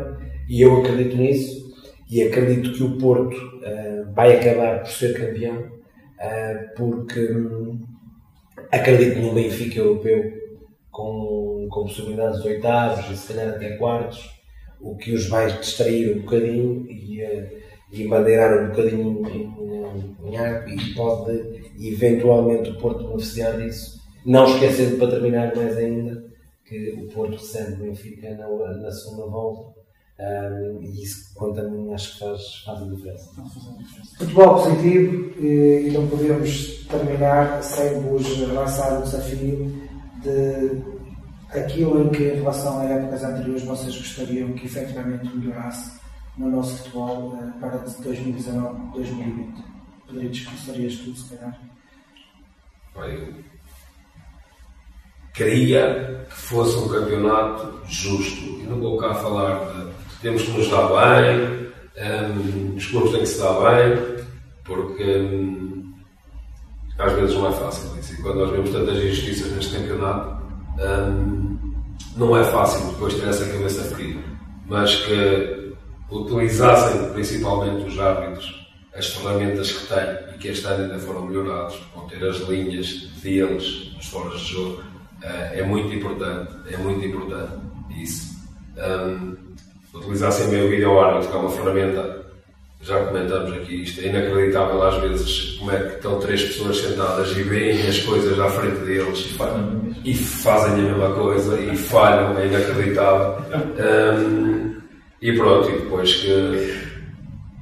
e 0.47 0.61
eu 0.61 0.79
acredito 0.79 1.17
nisso, 1.17 1.67
e 2.09 2.23
acredito 2.23 2.71
que 2.71 2.83
o 2.83 2.97
Porto 2.97 3.35
uh, 3.35 4.13
vai 4.13 4.37
acabar 4.37 4.79
por 4.79 4.89
ser 4.89 5.13
campeão, 5.17 5.57
uh, 5.57 6.75
porque 6.77 7.29
um, 7.33 7.79
acredito 8.71 9.19
no 9.19 9.33
Benfica 9.33 9.79
europeu 9.79 10.31
com, 10.89 11.67
com 11.69 11.83
possibilidades 11.83 12.41
de 12.41 12.47
oitavos 12.47 13.09
e 13.11 13.17
se 13.17 13.33
calhar 13.33 13.53
até 13.53 13.75
quartos, 13.75 14.36
o 14.81 14.95
que 14.95 15.13
os 15.13 15.27
vai 15.27 15.47
distrair 15.59 16.15
um 16.15 16.21
bocadinho 16.21 16.85
e, 16.89 17.23
uh, 17.23 17.47
e 17.91 18.07
bandeirar 18.07 18.63
um 18.63 18.69
bocadinho 18.69 19.27
em, 19.29 20.29
em 20.29 20.37
arco 20.37 20.69
e 20.69 20.93
pode 20.93 21.61
eventualmente 21.79 22.69
o 22.69 22.77
Porto 22.77 23.07
beneficiar 23.07 23.57
disso. 23.57 24.01
Não 24.25 24.45
esquecendo 24.45 24.97
para 24.97 25.11
terminar 25.11 25.55
mais 25.55 25.77
ainda 25.77 26.25
que 26.65 26.91
o 26.91 27.07
Porto 27.07 27.37
recebe 27.37 27.73
o 27.73 27.85
Benfica 27.85 28.29
na, 28.35 28.47
na 28.77 28.91
segunda 28.91 29.25
volta. 29.27 29.77
Um, 30.19 30.81
e 30.81 31.03
isso, 31.03 31.31
quanto 31.35 31.61
a 31.61 31.63
mim, 31.63 31.93
acho 31.93 32.13
que 32.13 32.19
faz, 32.19 32.41
faz 32.65 32.81
a 32.81 32.85
diferença. 32.85 33.29
Futebol 34.17 34.55
positivo 34.55 35.33
e, 35.39 35.87
e 35.87 35.91
não 35.91 36.07
podemos 36.07 36.85
terminar 36.87 37.61
sem 37.63 38.01
vos 38.01 38.39
lançar 38.51 38.99
o 38.99 39.03
desafio 39.03 39.71
de 40.23 40.96
aquilo 41.51 42.09
que, 42.11 42.23
em 42.23 42.35
relação 42.35 42.79
a 42.79 42.85
épocas 42.85 43.23
anteriores, 43.23 43.63
vocês 43.63 43.97
gostariam 43.97 44.53
que 44.53 44.65
efetivamente 44.65 45.35
melhorasse 45.35 45.99
no 46.37 46.49
nosso 46.49 46.77
futebol 46.77 47.33
uh, 47.33 47.59
para 47.59 47.79
2019-2020? 47.79 49.63
Poderias, 50.07 50.45
gostarias 50.45 50.95
tu, 50.97 51.15
se 51.15 51.35
calhar? 51.35 51.59
Eu 52.95 53.33
queria 55.33 56.25
que 56.29 56.35
fosse 56.35 56.77
um 56.77 56.87
campeonato 56.87 57.79
justo. 57.87 58.41
E 58.41 58.63
não 58.63 58.79
vou 58.79 58.97
cá 58.97 59.13
falar 59.13 59.65
de 59.65 59.91
temos 60.21 60.41
que 60.41 60.51
nos 60.51 60.69
dar 60.69 60.87
bem, 60.87 61.47
um, 61.47 61.71
ehm, 61.95 62.75
os 62.75 62.87
clubes 62.87 63.11
têm 63.11 63.19
que 63.19 63.27
se 63.27 63.39
dar 63.39 63.53
bem, 63.53 64.25
porque 64.65 65.03
um, 65.03 65.93
às 66.97 67.13
vezes 67.13 67.35
não 67.35 67.49
é 67.49 67.51
fácil. 67.51 67.91
E 67.97 68.21
quando 68.21 68.39
nós 68.39 68.49
vemos 68.49 68.71
tantas 68.71 68.97
injustiças 68.97 69.51
neste 69.51 69.77
campeonato, 69.77 70.36
não 72.15 72.37
é 72.37 72.43
fácil 72.43 72.85
depois 72.91 73.13
ter 73.15 73.27
essa 73.27 73.45
cabeça 73.45 73.83
fria, 73.95 74.17
mas 74.67 74.95
que 74.95 75.73
utilizassem 76.09 77.11
principalmente 77.13 77.87
os 77.87 77.99
árbitros 77.99 78.67
as 78.97 79.07
ferramentas 79.09 79.71
que 79.71 79.87
têm 79.87 80.35
e 80.35 80.37
que 80.39 80.47
este 80.47 80.65
ano 80.65 80.85
ainda 80.85 80.99
foram 80.99 81.27
melhorados, 81.27 81.79
vão 81.95 82.07
ter 82.07 82.23
as 82.27 82.37
linhas 82.49 83.09
deles 83.21 83.93
nos 83.95 84.07
foros 84.07 84.41
de 84.41 84.53
jogo, 84.53 84.81
uh, 85.23 85.53
é 85.53 85.61
muito 85.63 85.93
importante, 85.93 86.51
é 86.71 86.77
muito 86.77 87.05
importante 87.05 87.53
isso. 87.95 88.35
Um, 88.75 89.37
utilizassem 89.93 90.49
bem 90.49 90.65
o 90.65 90.69
vídeo 90.69 90.99
árbitro, 90.99 91.29
que 91.29 91.37
é 91.37 91.39
uma 91.39 91.49
ferramenta 91.49 92.26
já 92.81 93.03
comentamos 93.05 93.53
aqui 93.53 93.83
isto, 93.83 94.01
é 94.01 94.07
inacreditável 94.07 94.81
às 94.83 94.97
vezes 95.01 95.57
como 95.57 95.71
é 95.71 95.79
que 95.79 95.95
estão 95.95 96.19
três 96.19 96.43
pessoas 96.43 96.77
sentadas 96.77 97.35
e 97.35 97.43
veem 97.43 97.87
as 97.87 97.99
coisas 97.99 98.39
à 98.39 98.49
frente 98.49 98.77
deles 98.85 99.19
e, 99.19 99.33
fazem, 99.33 99.95
e 100.05 100.13
fazem 100.13 100.73
a 100.73 100.77
mesma 100.77 101.09
coisa 101.13 101.59
e 101.59 101.75
falham, 101.75 102.37
é 102.37 102.47
inacreditável. 102.47 103.43
Um, 103.79 104.77
e 105.21 105.33
pronto, 105.33 105.69
e 105.69 105.73
depois 105.73 106.13
que 106.13 106.31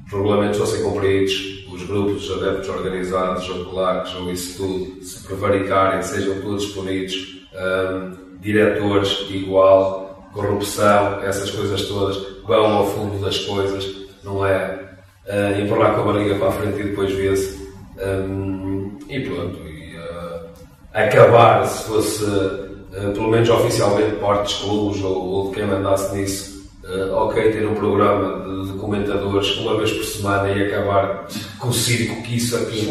os 0.05 0.11
regulamentos 0.11 0.57
fossem 0.57 0.83
cumpridos, 0.83 1.65
os 1.71 1.83
grupos, 1.83 2.29
os 2.29 2.43
adeptos 2.43 2.69
organizados, 2.69 3.49
ou 3.49 3.65
claques, 3.65 4.13
ou 4.15 4.31
isso 4.31 4.57
tudo, 4.57 5.03
se 5.03 5.25
prevaricarem, 5.25 6.01
sejam 6.03 6.41
todos 6.41 6.65
punidos, 6.67 7.45
um, 7.53 8.39
diretores 8.41 9.25
igual, 9.29 10.29
corrupção, 10.33 11.21
essas 11.23 11.49
coisas 11.49 11.83
todas, 11.87 12.17
vão 12.45 12.65
ao 12.65 12.87
fundo 12.87 13.19
das 13.23 13.39
coisas, 13.39 13.95
não 14.23 14.45
é 14.45 14.84
uh, 15.27 15.61
empurrar 15.61 15.95
com 15.95 16.01
a 16.01 16.13
barriga 16.13 16.35
para 16.35 16.47
a 16.49 16.51
frente 16.51 16.79
e 16.79 16.83
depois 16.83 17.11
vê-se. 17.13 17.65
Um, 17.97 18.97
e 19.09 19.19
pronto, 19.21 19.57
e, 19.67 19.95
uh, 19.95 20.45
acabar, 20.93 21.65
se 21.65 21.83
fosse, 21.85 22.23
uh, 22.23 23.11
pelo 23.13 23.29
menos 23.29 23.49
oficialmente, 23.49 24.15
parte 24.17 24.43
dos 24.43 24.53
clubes 24.55 25.03
ou, 25.03 25.15
ou 25.15 25.49
de 25.49 25.55
quem 25.55 25.65
mandasse 25.65 26.15
nisso, 26.15 26.55
Uh, 26.87 27.11
ok, 27.15 27.51
ter 27.51 27.65
um 27.65 27.73
programa 27.73 28.45
de, 28.45 28.71
de, 28.71 28.77
comentadores 28.77 29.57
uma 29.57 29.75
vez 29.75 29.91
por 29.91 30.03
semana 30.03 30.49
e 30.49 30.67
acabar 30.67 31.25
com 31.57 31.69
o 31.69 31.73
circo 31.73 32.21
que 32.21 32.35
isso 32.37 32.55
aqui. 32.57 32.87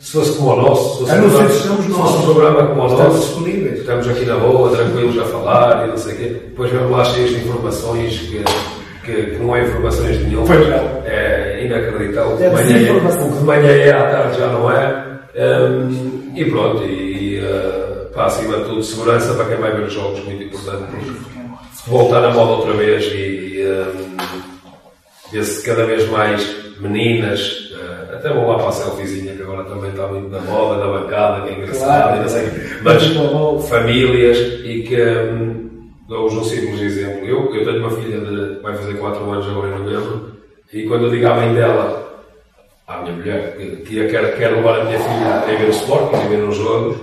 Se 0.00 0.12
fosse 0.12 0.38
como 0.38 0.52
o 0.52 0.62
nosso, 0.62 0.92
se 0.94 0.98
fosse, 1.00 1.12
a 1.12 1.20
não 1.20 1.28
programa, 1.28 1.50
se 1.50 1.68
fosse 1.90 2.16
um 2.16 2.22
programa 2.22 2.66
como 2.68 2.80
o 2.80 2.88
nosso, 2.88 3.18
disponíveis. 3.18 3.80
estamos 3.80 4.08
aqui 4.08 4.24
na 4.24 4.36
boa, 4.36 4.70
tranquilos 4.70 5.18
a 5.18 5.24
falar 5.26 5.84
e 5.84 5.90
não 5.90 5.98
sei 5.98 6.14
o 6.14 6.16
quê. 6.16 6.24
Depois 6.48 6.70
vemos 6.70 6.90
lá 6.90 7.04
cheios 7.04 7.30
de 7.32 7.36
informações 7.36 8.18
que, 8.18 8.44
que, 9.04 9.26
que 9.32 9.36
não 9.36 9.54
é 9.54 9.64
informações 9.64 10.18
de 10.20 10.24
nenhum. 10.24 10.44
É 11.04 11.53
inacreditável. 11.66 12.34
O 12.34 12.36
que, 12.36 12.48
manhã 12.48 12.86
é, 12.86 12.92
o 12.92 13.00
que 13.32 13.38
de 13.38 13.44
manhã 13.44 13.70
é, 13.70 13.92
à 13.92 14.10
tarde 14.10 14.38
já 14.38 14.48
não 14.48 14.70
é. 14.70 15.04
Um, 15.36 16.32
e 16.36 16.44
pronto, 16.44 16.84
e 16.84 17.40
uh, 17.40 18.08
para 18.12 18.26
acima 18.26 18.58
de 18.58 18.64
tudo, 18.64 18.82
segurança 18.82 19.34
para 19.34 19.46
quem 19.46 19.56
vai 19.56 19.72
ver 19.72 19.86
os 19.86 19.92
jogos, 19.92 20.24
muito 20.24 20.44
importante. 20.44 20.84
Voltar 21.86 22.20
na 22.20 22.30
moda 22.30 22.52
outra 22.52 22.72
vez 22.74 23.04
e 23.12 23.64
um, 23.64 24.16
ver-se 25.32 25.64
cada 25.66 25.84
vez 25.84 26.08
mais 26.08 26.64
meninas, 26.80 27.72
uh, 27.72 28.14
até 28.14 28.32
vou 28.32 28.48
lá 28.48 28.58
para 28.58 28.68
a 28.68 28.72
selfiezinha 28.72 29.34
que 29.34 29.42
agora 29.42 29.64
também 29.64 29.90
está 29.90 30.06
muito 30.06 30.28
na 30.28 30.40
moda, 30.40 30.84
na 30.84 31.00
bancada, 31.00 31.42
que 31.42 31.52
é 31.52 31.58
engraçado, 31.58 32.14
claro. 32.14 32.28
sei, 32.28 32.48
mas 32.82 33.68
famílias 33.68 34.38
e 34.64 34.82
que 34.82 35.02
um, 35.02 35.90
dou-vos 36.08 36.34
um 36.34 36.44
simples 36.44 36.80
exemplo. 36.80 37.26
Eu, 37.26 37.52
eu 37.52 37.64
tenho 37.64 37.80
uma 37.80 37.90
filha 37.90 38.20
de 38.20 38.62
vai 38.62 38.76
fazer 38.76 38.94
4 38.94 39.30
anos 39.30 39.48
agora 39.48 39.68
em 39.68 39.78
novembro 39.78 40.33
e 40.72 40.86
quando 40.86 41.14
eu 41.14 41.30
à 41.30 41.34
mãe 41.34 41.54
dela, 41.54 42.24
à 42.86 43.02
minha 43.02 43.14
mulher, 43.14 43.56
que, 43.56 43.76
que 43.76 43.96
eu 43.98 44.08
quero, 44.08 44.36
quero 44.36 44.56
levar 44.56 44.80
a 44.80 44.84
minha 44.84 44.98
filha 44.98 45.34
a 45.34 45.44
ver 45.44 45.66
o 45.66 45.70
esporte, 45.70 46.16
a 46.16 46.28
ver 46.28 46.42
os 46.42 46.56
jogos, 46.56 46.96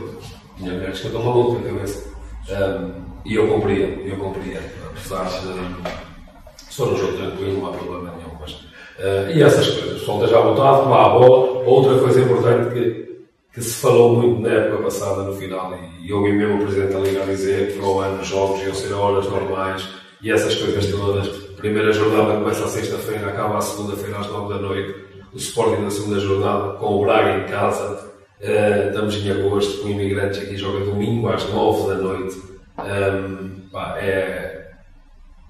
minha 0.59 0.73
mulher 0.73 0.91
diz 0.91 0.99
que 0.99 1.07
eu 1.07 1.11
estou 1.11 1.23
maluco 1.23 1.59
na 1.59 1.69
cabeça. 1.69 2.11
Um, 2.49 3.01
e 3.25 3.35
eu 3.35 3.47
compreendo, 3.47 4.01
eu 4.01 4.17
compreendo. 4.17 4.69
Apesar 4.89 5.23
de. 5.25 6.69
Se 6.69 6.77
for 6.77 6.93
um 6.93 6.97
jogo 6.97 7.17
tranquilo, 7.17 7.59
não 7.59 7.69
há 7.69 7.73
problema 7.73 8.13
nenhum. 8.17 8.31
Mas, 8.39 8.51
uh, 8.53 9.31
e 9.33 9.41
essas 9.41 9.67
coisas. 9.69 9.91
O 9.91 9.99
pessoal 9.99 10.17
esteja 10.19 10.39
à 10.39 10.41
vontade, 10.41 10.81
tomar 10.81 11.05
a 11.05 11.09
bola. 11.09 11.63
Outra 11.65 11.99
coisa 11.99 12.21
importante 12.21 12.73
que, 12.73 13.23
que 13.53 13.61
se 13.61 13.81
falou 13.81 14.15
muito 14.15 14.41
na 14.41 14.49
época 14.49 14.83
passada, 14.83 15.23
no 15.23 15.33
final, 15.35 15.73
e, 15.75 16.07
e 16.07 16.13
ouvi 16.13 16.31
mesmo 16.31 16.55
o 16.55 16.65
Presidente 16.65 16.93
da 16.93 16.99
Liga 16.99 17.25
dizer 17.25 17.71
que 17.71 17.79
para 17.79 17.87
o 17.87 17.99
ano 17.99 18.21
os 18.21 18.27
jogos 18.27 18.61
iam 18.61 18.73
ser 18.73 18.93
horas 18.93 19.29
normais 19.29 20.01
e 20.21 20.31
essas 20.31 20.55
coisas 20.55 20.85
todas. 20.87 21.27
Primeira 21.57 21.91
jornada 21.93 22.33
começa 22.33 22.65
a 22.65 22.67
sexta-feira, 22.67 23.27
acaba 23.27 23.57
a 23.57 23.61
segunda-feira 23.61 24.17
às 24.17 24.27
nove 24.27 24.53
da 24.53 24.59
noite. 24.59 24.95
O 25.33 25.37
Sporting 25.37 25.83
na 25.83 25.91
segunda 25.91 26.19
jornada, 26.19 26.73
com 26.73 26.85
o 26.95 27.01
Braga 27.01 27.39
em 27.39 27.45
casa. 27.47 28.11
Uh, 28.41 28.87
estamos 28.87 29.15
em 29.15 29.31
agosto, 29.31 29.81
com 29.81 29.89
imigrantes 29.89 30.41
aqui 30.41 30.57
joga 30.57 30.83
domingo 30.83 31.29
às 31.29 31.47
nove 31.49 31.87
da 31.87 31.95
noite. 31.95 32.41
Um, 32.79 33.69
pá, 33.71 33.97
é. 33.99 34.59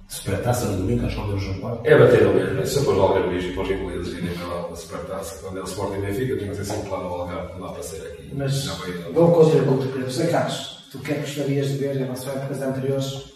Supertaça 0.09 0.65
no 0.65 0.77
domingo, 0.79 1.05
acho 1.05 1.15
que 1.15 1.21
é 1.21 1.33
o 1.33 1.37
João 1.37 1.81
É 1.85 1.97
bater 1.97 2.23
no 2.23 2.33
mesmo. 2.33 2.65
Se 2.65 2.79
eu 2.79 2.83
pôs 2.83 2.97
o 2.97 3.01
Algarve 3.01 3.37
e 3.37 3.53
para 3.53 3.63
os 3.63 3.71
ingleses 3.71 4.17
irem 4.17 4.33
para 4.33 4.47
lá 4.47 4.67
a 4.69 4.75
Supertaça, 4.75 5.39
quando 5.41 5.57
ele 5.57 5.65
Sporting 5.65 5.97
e 5.99 6.01
Benfica, 6.01 6.37
tinha 6.37 6.49
que 6.49 6.55
ser 6.57 6.65
sempre 6.65 6.89
lá 6.89 6.97
no 6.97 7.05
Algarve, 7.05 7.61
lá 7.61 7.71
para 7.71 7.83
ser 7.83 8.01
aqui. 8.07 8.29
Mas, 8.35 8.67
bom 9.13 9.31
contributo, 9.31 9.87
Pedro. 9.87 10.11
Sei, 10.11 10.27
Carlos, 10.27 10.85
tu 10.91 10.99
que 10.99 11.13
é 11.13 11.15
que 11.15 11.21
gostarias 11.21 11.69
de 11.69 11.77
ver 11.77 11.95
em 11.95 11.99
relação 11.99 12.33
a 12.33 12.35
épocas 12.35 12.61
anteriores 12.61 13.30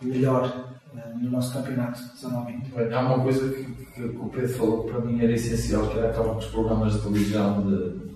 melhor 0.00 0.76
uh, 0.94 1.18
no 1.18 1.30
nosso 1.30 1.52
campeonato 1.52 2.00
19 2.14 2.54
Há 2.92 3.00
uma 3.00 3.22
coisa 3.22 3.48
que, 3.48 3.64
que, 3.64 4.02
o 4.02 4.28
Pedro 4.28 4.48
falou 4.48 4.84
que 4.84 4.92
para 4.92 5.00
mim 5.00 5.22
era 5.22 5.32
essencial, 5.32 5.88
que 5.88 5.98
era 5.98 6.10
aqueles 6.10 6.44
programas 6.46 6.94
de 6.94 7.00
televisão 7.00 7.66
de. 7.66 8.08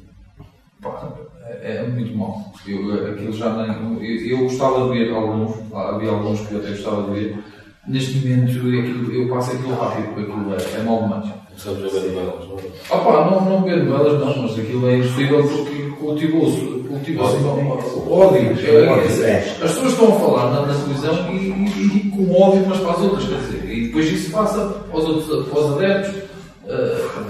Pá, 0.80 1.12
é, 1.44 1.76
é 1.76 1.88
muito 1.88 2.16
mau. 2.16 2.52
Eu, 2.66 3.12
aquilo 3.12 3.32
já 3.32 3.52
nem. 3.56 4.02
Eu, 4.02 4.26
eu, 4.26 4.38
gostava 4.44 4.84
de 4.84 4.98
ver 4.98 5.12
alguns, 5.12 5.56
havia 5.74 6.10
alguns 6.10 6.40
que 6.46 6.54
eu 6.54 6.58
até 6.60 6.70
gostava 6.70 7.02
de 7.02 7.20
ver. 7.20 7.38
Neste 7.86 8.18
momento 8.18 8.50
aquilo, 8.50 9.12
eu 9.12 9.28
passo 9.28 9.52
aquilo 9.52 9.74
rápido, 9.74 10.14
porque 10.14 10.20
aquilo 10.20 10.54
é, 10.54 10.80
é 10.80 10.82
mau 10.84 11.02
demais. 11.02 11.32
Sabes 11.56 11.84
a 11.84 11.88
ver 11.88 12.12
novelas, 12.12 12.48
não 12.48 12.58
é? 12.58 12.62
Ah 12.90 12.98
pá, 12.98 13.30
não, 13.30 13.44
não 13.44 13.62
ver 13.64 13.84
novelas 13.84 14.20
não, 14.20 14.42
mas 14.42 14.58
aquilo 14.58 14.88
é 14.88 14.98
impossível 14.98 15.42
porque 15.46 15.82
cultivou-se 15.98 16.71
cultivou 17.04 18.10
ódio. 18.10 18.52
As 18.52 19.72
pessoas 19.72 19.92
estão 19.92 20.16
a 20.16 20.20
falar 20.20 20.66
na, 20.66 20.74
televisão 20.74 21.34
e, 21.34 22.10
com 22.10 22.40
ódio 22.40 22.64
umas 22.64 22.78
para 22.78 22.92
as 22.92 23.00
outras, 23.00 23.28
quer 23.28 23.38
dizer, 23.38 23.70
e 23.70 23.86
depois 23.86 24.10
isso 24.10 24.30
passa 24.30 24.60
aos, 24.92 25.04
outros, 25.04 25.48
para 25.48 25.60
os 25.60 25.76
adeptos. 25.76 26.22
Uh, 26.64 27.20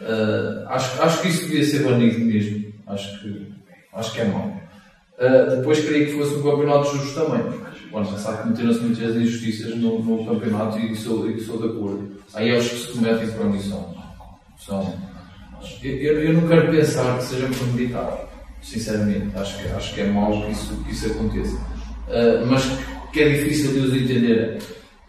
uh, 0.00 0.68
acho, 0.68 1.02
acho 1.02 1.22
que 1.22 1.28
isso 1.28 1.46
devia 1.46 1.64
ser 1.64 1.82
banido 1.84 2.18
mesmo. 2.20 2.72
Acho 2.86 3.20
que 3.20 3.54
Acho 3.94 4.12
que 4.12 4.20
é 4.20 4.24
mau. 4.24 4.48
Uh, 5.18 5.56
depois 5.56 5.78
queria 5.78 6.06
que 6.06 6.12
fosse 6.12 6.34
um 6.34 6.42
campeonato 6.42 6.96
justo 6.96 7.14
também. 7.14 7.42
O 7.92 7.98
ano 7.98 8.08
passado 8.08 8.42
cometeram-se 8.42 8.80
muitas 8.80 9.14
injustiças 9.14 9.76
no, 9.76 10.02
no 10.02 10.26
campeonato 10.26 10.78
e 10.80 10.96
sou, 10.96 11.30
e 11.30 11.40
sou 11.40 11.58
de 11.58 11.68
acordo. 11.68 12.10
Aí 12.34 12.52
os 12.52 12.68
que 12.68 12.76
se 12.76 12.88
cometem 12.88 13.30
para 13.30 13.44
mim 13.44 13.60
são. 13.60 13.94
são 14.58 14.94
eu, 15.82 16.24
eu 16.24 16.32
não 16.34 16.48
quero 16.48 16.70
pensar 16.72 17.16
que 17.18 17.24
seja 17.24 17.46
premeditado, 17.46 18.18
sinceramente. 18.64 19.36
Acho 19.36 19.62
que, 19.62 19.68
acho 19.68 19.94
que 19.94 20.00
é 20.00 20.06
mau 20.06 20.42
que 20.42 20.50
isso, 20.50 20.74
que 20.84 20.92
isso 20.92 21.06
aconteça. 21.06 21.56
Uh, 22.08 22.46
mas 22.48 22.64
que 23.12 23.20
é 23.20 23.28
difícil 23.28 23.72
de 23.72 23.78
os 23.78 23.94
entender 23.94 24.58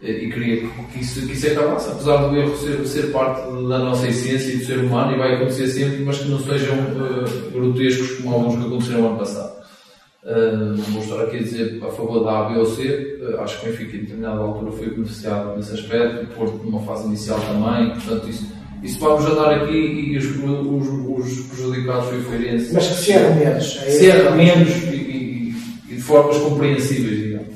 e 0.02 0.30
queria 0.30 0.68
que 0.92 1.00
isso, 1.00 1.26
que 1.26 1.34
isso 1.34 1.48
acabasse, 1.48 1.90
apesar 1.90 2.28
do 2.28 2.36
erro 2.36 2.56
ser, 2.58 2.86
ser 2.86 3.12
parte 3.12 3.42
da 3.42 3.80
nossa 3.80 4.08
essência 4.08 4.54
e 4.54 4.58
do 4.58 4.66
ser 4.66 4.80
humano 4.80 5.14
e 5.14 5.18
vai 5.18 5.36
acontecer 5.36 5.68
sempre, 5.68 6.04
mas 6.04 6.20
que 6.20 6.28
não 6.28 6.40
sejam 6.40 6.76
uh, 6.78 7.52
grotescos 7.52 8.20
como 8.20 8.36
alguns 8.36 8.56
que 8.56 8.66
aconteceram 8.66 9.02
no 9.02 9.08
ano 9.10 9.18
passado. 9.18 9.56
Uh, 10.24 10.76
vou 10.76 11.02
estar 11.02 11.22
aqui 11.22 11.38
a 11.38 11.42
dizer 11.42 11.84
a 11.84 11.92
favor 11.92 12.24
da 12.24 12.40
A, 12.40 12.50
B 12.50 12.60
ou 12.60 12.66
C, 12.66 13.20
uh, 13.22 13.40
acho 13.42 13.62
que 13.62 13.70
o 13.70 13.72
Benfica 13.72 13.98
em 13.98 14.00
determinada 14.02 14.42
altura 14.42 14.72
foi 14.72 14.90
beneficiado 14.90 15.56
nesse 15.56 15.74
aspecto, 15.74 16.24
o 16.24 16.28
Porto 16.36 16.64
numa 16.64 16.82
fase 16.82 17.08
inicial 17.08 17.40
também, 17.40 17.92
portanto 17.92 18.30
isso, 18.30 18.52
isso 18.84 19.00
vamos 19.00 19.26
andar 19.26 19.52
aqui 19.54 19.74
e 19.74 20.18
os, 20.18 20.26
os, 20.26 21.28
os 21.28 21.48
prejudicados 21.48 22.28
Feirense. 22.28 22.74
Mas 22.74 22.88
que 22.88 22.94
se 22.94 23.12
erra 23.14 23.36
menos. 23.36 23.66
Se 23.74 24.10
erra 24.10 24.32
menos 24.32 24.70
e, 24.70 24.96
e, 24.96 25.56
e 25.90 25.96
de 25.96 26.02
formas 26.02 26.38
compreensíveis, 26.38 27.18
digamos. 27.18 27.56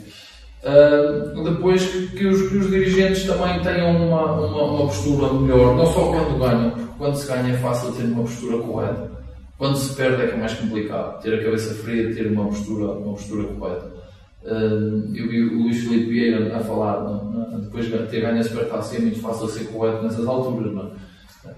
Uh, 0.61 1.41
depois 1.43 1.85
que 1.85 2.27
os, 2.27 2.49
que 2.49 2.57
os, 2.57 2.69
dirigentes 2.69 3.23
também 3.23 3.61
tenham 3.61 3.95
uma, 3.95 4.33
uma, 4.33 4.63
uma, 4.63 4.87
postura 4.87 5.31
melhor, 5.33 5.73
não 5.77 5.85
só 5.85 6.11
quando 6.11 6.37
ganham, 6.37 6.71
porque 6.71 6.93
quando 6.97 7.15
se 7.15 7.27
ganha 7.27 7.53
é 7.53 7.57
fácil 7.57 7.93
ter 7.93 8.03
uma 8.03 8.23
postura 8.23 8.57
correta, 8.57 9.09
quando 9.57 9.77
se 9.77 9.95
perde 9.95 10.21
é 10.21 10.27
que 10.27 10.33
é 10.33 10.37
mais 10.37 10.53
complicado, 10.53 11.21
ter 11.21 11.33
a 11.33 11.43
cabeça 11.43 11.73
fria, 11.75 12.13
ter 12.13 12.27
uma 12.27 12.45
postura, 12.45 12.91
uma 12.91 13.13
postura 13.13 13.43
correta. 13.45 13.99
Uh, 14.43 15.15
eu 15.15 15.29
vi 15.29 15.43
o 15.43 15.63
Luís 15.63 15.77
Filipe 15.77 16.09
Vieira 16.09 16.57
a 16.57 16.59
falar, 16.59 17.03
não, 17.03 17.23
não, 17.25 17.59
depois 17.61 17.85
de 17.85 17.97
ter 18.07 18.21
ganho 18.21 18.39
a 18.39 18.43
Supertaça 18.43 18.97
é 18.97 18.99
muito 18.99 19.21
fácil 19.21 19.47
ser 19.47 19.65
correto 19.65 20.03
nessas 20.03 20.27
alturas, 20.27 20.73
não 20.73 20.83
é? 20.83 20.89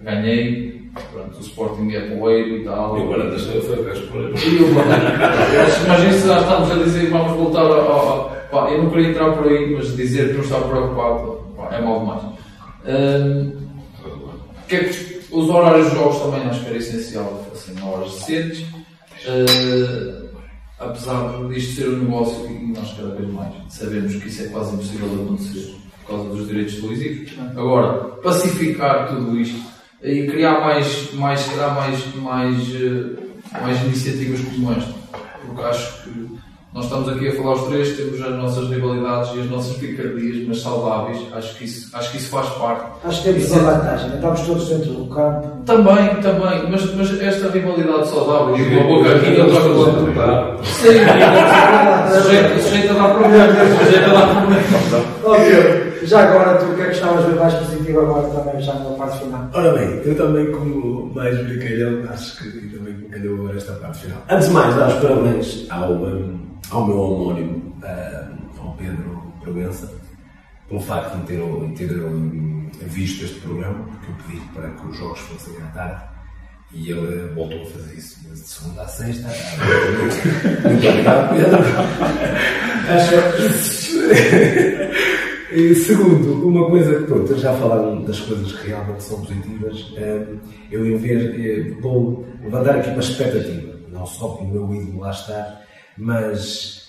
Ganhei, 0.01 0.89
pronto, 1.11 1.37
o 1.37 1.41
Sporting 1.41 1.91
é 1.91 2.01
poeiro 2.15 2.57
e 2.57 2.63
tal. 2.63 2.97
E 2.97 3.01
o 3.01 3.09
Barandas 3.09 3.43
foi 3.43 3.79
o 3.79 3.83
gajo 3.83 4.07
por 4.07 4.25
aí. 4.25 4.33
Mas 5.87 6.15
isso 6.15 6.27
já 6.27 6.39
estamos 6.39 6.71
a 6.71 6.75
dizer, 6.75 7.09
vamos 7.09 7.33
voltar 7.33 7.61
ao 7.61 8.31
Pá, 8.51 8.69
eu 8.69 8.83
não 8.83 8.89
queria 8.89 9.11
entrar 9.11 9.31
por 9.31 9.47
aí, 9.47 9.73
mas 9.73 9.95
dizer 9.95 10.27
que 10.27 10.33
não 10.33 10.41
estava 10.41 10.67
preocupado 10.67 11.37
pá, 11.55 11.73
é 11.73 11.81
mal 11.81 12.01
demais. 12.01 12.23
Um, 12.85 13.53
que 14.67 14.75
é 14.75 14.83
que 14.83 15.21
os 15.31 15.49
horários 15.49 15.89
de 15.89 15.95
jogos 15.95 16.19
também 16.19 16.41
acho 16.41 16.59
que 16.61 16.67
era 16.67 16.77
essencial, 16.77 17.45
assim, 17.53 17.81
horas 17.81 18.11
decentes. 18.11 18.65
Uh, 19.25 20.29
apesar 20.79 21.47
disto 21.47 21.75
ser 21.75 21.89
um 21.89 22.03
negócio 22.03 22.45
e 22.47 22.73
nós 22.73 22.91
cada 22.93 23.15
vez 23.15 23.29
mais 23.29 23.53
sabemos 23.69 24.15
que 24.15 24.27
isso 24.27 24.43
é 24.43 24.47
quase 24.47 24.73
impossível 24.73 25.07
de 25.07 25.21
acontecer 25.21 25.75
por 26.01 26.07
causa 26.07 26.29
dos 26.29 26.47
direitos 26.47 26.75
televisivos. 26.75 27.31
Agora, 27.55 27.97
pacificar 28.21 29.07
tudo 29.09 29.39
isto 29.39 29.61
e 30.03 30.27
criar 30.27 30.61
mais, 30.61 31.13
mais, 31.13 31.43
criar 31.43 31.75
mais, 31.75 32.15
mais, 32.15 32.57
eh, 32.75 33.61
mais 33.61 33.81
iniciativas 33.83 34.39
como 34.41 34.71
esta, 34.71 34.93
porque 35.45 35.61
acho 35.63 36.03
que 36.03 36.31
nós 36.73 36.85
estamos 36.85 37.09
aqui 37.09 37.27
a 37.27 37.33
falar 37.33 37.55
os 37.55 37.67
três, 37.67 37.97
temos 37.97 38.21
as 38.21 38.31
nossas 38.31 38.69
rivalidades 38.69 39.35
e 39.35 39.41
as 39.41 39.49
nossas 39.49 39.75
picardias, 39.75 40.47
mas 40.47 40.61
saudáveis. 40.61 41.19
Acho 41.33 41.57
que 41.57 41.65
isso, 41.65 41.93
acho 41.93 42.11
que 42.11 42.17
isso 42.17 42.29
faz 42.29 42.47
parte. 42.51 42.85
Acho 43.03 43.23
que 43.23 43.33
temos 43.33 43.51
uma 43.51 43.73
vantagem, 43.73 44.15
estamos 44.15 44.41
todos 44.41 44.69
dentro 44.69 44.93
do 44.93 45.13
campo. 45.13 45.49
Também, 45.65 46.15
também, 46.21 46.71
mas, 46.71 46.95
mas 46.95 47.21
esta 47.21 47.49
rivalidade 47.49 48.07
saudável 48.07 48.55
e 48.55 48.77
uma 48.77 48.83
boa 48.85 49.03
carrinha 49.03 49.45
troca 49.47 49.67
do 49.67 49.79
outro. 49.79 50.13
Sim, 50.63 50.87
sujeito 52.63 52.91
a 52.91 52.93
dar 52.93 53.13
problemas, 53.15 53.57
sujeito 53.77 54.09
a 54.09 54.13
dar 54.13 54.27
problemas. 54.27 55.90
Já 56.03 56.29
agora, 56.29 56.57
tu 56.57 56.65
o 56.65 56.75
que 56.75 56.81
é 56.81 56.85
que 56.85 56.91
estavas 56.91 57.25
a 57.25 57.27
ver 57.27 57.35
mais 57.39 57.53
positivo 57.53 58.01
agora 58.01 58.27
também, 58.29 58.61
já 58.61 58.73
na 58.73 58.89
parte 58.91 59.19
final? 59.19 59.49
Ora 59.53 59.73
bem, 59.73 60.01
eu 60.03 60.15
também, 60.15 60.51
como 60.51 61.13
mais 61.13 61.37
brincalhão, 61.45 62.03
acho 62.11 62.37
que 62.37 62.69
também 62.69 62.93
me 62.93 63.09
calhou 63.09 63.35
agora 63.35 63.57
esta 63.57 63.73
parte 63.73 63.99
final. 64.05 64.23
Antes 64.29 64.47
de 64.47 64.53
mais, 64.53 64.75
dar 64.75 64.87
os 64.87 64.95
parabéns 64.95 65.67
ao, 65.69 65.93
ao 66.71 66.87
meu 66.87 66.97
homónimo, 66.97 67.75
ao 68.59 68.73
Pedro 68.73 69.21
Provença, 69.41 69.91
pelo 70.67 70.81
facto 70.81 71.17
de 71.17 71.27
ter, 71.27 71.41
ter 71.77 72.87
visto 72.87 73.25
este 73.25 73.39
programa, 73.41 73.85
porque 73.85 74.11
eu 74.11 74.15
pedi 74.25 74.41
para 74.53 74.69
que 74.69 74.87
os 74.87 74.97
jogos 74.97 75.19
fossem 75.19 75.53
à 75.61 75.67
tarde 75.67 76.01
e 76.73 76.89
ele 76.89 77.31
voltou 77.35 77.61
a 77.61 77.65
fazer 77.65 77.93
isso 77.95 78.19
de 78.27 78.37
segunda 78.39 78.81
a 78.83 78.87
sexta. 78.87 79.27
Muito 80.67 80.87
obrigado, 80.87 81.35
Pedro. 81.35 81.59
E 85.51 85.75
segundo, 85.75 86.47
uma 86.47 86.69
coisa 86.69 86.95
que, 86.95 87.03
pronto, 87.03 87.35
já 87.37 87.53
falaram 87.53 88.01
das 88.03 88.19
coisas 88.21 88.53
que 88.53 88.67
realmente 88.67 89.03
são 89.03 89.19
positivas, 89.19 89.93
eu 90.71 90.85
em 90.85 90.95
vez, 90.95 91.77
vou 91.81 92.25
levantar 92.41 92.77
aqui 92.77 92.89
uma 92.89 93.01
expectativa, 93.01 93.73
não 93.91 94.05
só 94.05 94.29
pelo 94.29 94.49
meu 94.49 94.81
ídolo 94.81 95.01
lá 95.01 95.11
estar, 95.11 95.61
mas 95.97 96.83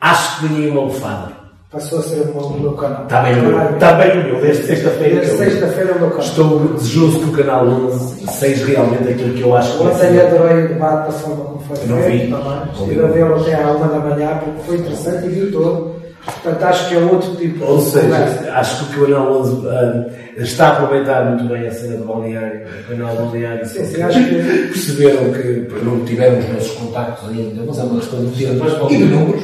acho 0.00 0.40
que 0.40 0.48
ganhei 0.48 0.70
uma 0.70 0.82
lufada. 0.82 1.44
Passou 1.74 1.98
a 1.98 2.02
ser 2.02 2.20
o 2.20 2.50
meu, 2.60 2.72
canal. 2.74 3.02
Está 3.02 3.20
bem, 3.22 3.36
o 3.36 3.42
meu, 3.42 3.70
está 3.70 3.92
bem 3.94 4.20
o 4.20 4.24
meu, 4.24 4.40
desde 4.40 4.62
sexta-feira. 4.62 5.16
Desde 5.16 5.36
sexta-feira 5.38 5.90
é 5.90 5.94
o 5.94 5.98
meu 5.98 6.10
canal. 6.10 6.24
Estou 6.24 6.58
desejoso 6.74 7.18
que 7.18 7.24
o 7.24 7.32
canal 7.32 7.66
11 7.66 8.26
seja 8.28 8.66
realmente 8.66 9.08
aquilo 9.08 9.34
que 9.34 9.40
eu 9.40 9.56
acho 9.56 9.76
que 9.76 9.82
é. 9.82 9.86
Ontem 9.88 10.20
adorei 10.20 10.64
o 10.66 10.68
debate 10.68 11.06
da 11.06 11.12
forma 11.12 11.44
como 11.44 11.58
foi 11.58 11.76
feito. 11.76 11.90
Não 11.90 12.02
vi. 12.02 12.32
Estive 12.80 13.04
a 13.04 13.08
vê-lo 13.08 13.34
até 13.40 13.54
à 13.60 13.72
uma 13.72 13.88
da 13.88 13.98
manhã 13.98 14.40
porque 14.44 14.60
foi 14.60 14.76
interessante 14.76 15.26
e 15.26 15.28
viu 15.30 15.50
todo. 15.50 15.93
Portanto, 16.24 16.62
acho 16.62 16.88
que 16.88 16.94
é 16.94 16.98
outro 16.98 17.36
tipo 17.36 17.64
Ou 17.64 17.78
de 17.78 17.84
seja, 17.84 18.02
conversa. 18.06 18.52
acho 18.52 18.86
que 18.88 19.00
o 19.00 19.04
Canal 19.06 19.40
11 19.40 19.52
uh, 19.66 20.10
está 20.42 20.68
a 20.68 20.72
aproveitar 20.72 21.24
muito 21.30 21.44
bem 21.52 21.66
a 21.66 21.70
cena 21.70 21.96
do 21.98 22.04
balneário. 22.04 22.62
O 22.80 22.88
Canal 22.88 23.16
balneário 23.16 23.66
Sim, 23.66 23.84
sim, 23.84 24.02
acho 24.02 24.18
que 24.24 24.34
perceberam 24.34 25.32
que 25.32 25.84
não 25.84 26.04
tiveram 26.04 26.38
os 26.38 26.48
nossos 26.48 26.70
contactos 26.72 27.28
ainda, 27.28 27.62
mas 27.66 27.78
é 27.78 27.82
uma 27.82 28.00
questão 28.00 28.24
de 28.24 28.44
tempo 28.46 28.66
e 28.90 28.96
de 28.96 29.04
números. 29.04 29.42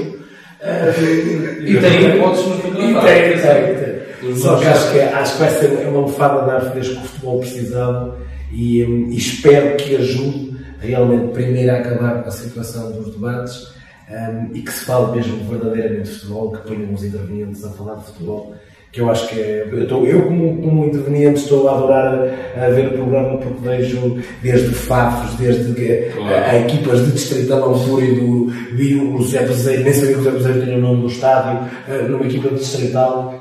E 1.62 1.76
tem 1.80 2.16
hipóteses 2.16 2.46
no 2.46 2.54
E 2.56 2.60
campeonato. 2.62 3.06
tem, 3.06 3.38
tem, 3.38 3.74
tem. 3.74 4.36
Só 4.36 4.56
que 4.58 4.66
acho 4.66 4.92
que, 4.92 5.00
acho 5.00 5.32
que 5.34 5.38
vai 5.38 5.50
ser 5.50 5.88
uma 5.88 6.06
lefada 6.06 6.44
de 6.44 6.50
ar 6.50 6.72
fresco 6.72 6.94
que 6.94 7.00
o 7.00 7.08
futebol 7.08 7.40
precisava 7.40 8.16
e, 8.52 8.82
e 8.82 9.16
espero 9.16 9.76
que 9.76 9.96
ajude 9.96 10.56
realmente 10.80 11.32
primeiro 11.32 11.72
a 11.72 11.76
acabar 11.76 12.22
com 12.22 12.28
a 12.28 12.32
situação 12.32 12.92
dos 12.92 13.12
debates 13.14 13.68
hum, 14.10 14.50
e 14.54 14.60
que 14.62 14.72
se 14.72 14.84
fale 14.84 15.16
mesmo 15.16 15.36
verdadeiramente 15.48 16.10
de 16.10 16.18
futebol, 16.18 16.52
que 16.52 16.68
ponham 16.68 16.92
os 16.94 17.04
intervenientes 17.04 17.64
a 17.64 17.70
falar 17.70 17.94
de 17.96 18.04
futebol. 18.06 18.54
Que 18.92 19.00
eu 19.00 19.08
acho 19.08 19.28
que 19.28 19.38
é. 19.38 19.68
Eu, 19.70 19.82
estou, 19.84 20.04
eu 20.04 20.22
como, 20.22 20.60
como 20.62 20.84
interveniente, 20.86 21.38
estou 21.38 21.68
a 21.68 21.76
adorar 21.76 22.12
a, 22.58 22.66
a 22.66 22.70
ver 22.70 22.88
o 22.88 22.94
programa 22.94 23.38
porque 23.38 23.60
vejo 23.68 24.16
desde 24.42 24.74
Fafos, 24.74 25.32
desde 25.38 25.72
que, 25.74 26.10
Claro. 26.12 26.34
a, 26.34 26.50
a 26.50 26.58
equipas 26.58 27.04
de 27.06 27.12
Distrital 27.12 27.62
Altura 27.62 28.04
e 28.04 28.14
do. 28.16 28.46
Vi 28.72 28.96
o 28.96 29.18
José 29.18 29.46
Bezeiro, 29.46 29.84
nem 29.84 29.92
sabia 29.92 30.14
que 30.14 30.20
o 30.20 30.24
José 30.24 30.30
Bezeiro 30.38 30.62
tinha 30.64 30.76
o 30.76 30.80
nome 30.80 31.02
do 31.02 31.06
estádio, 31.06 31.68
eh, 31.88 32.02
numa 32.08 32.24
equipa 32.26 32.48
de 32.48 32.56
Distrital. 32.56 33.32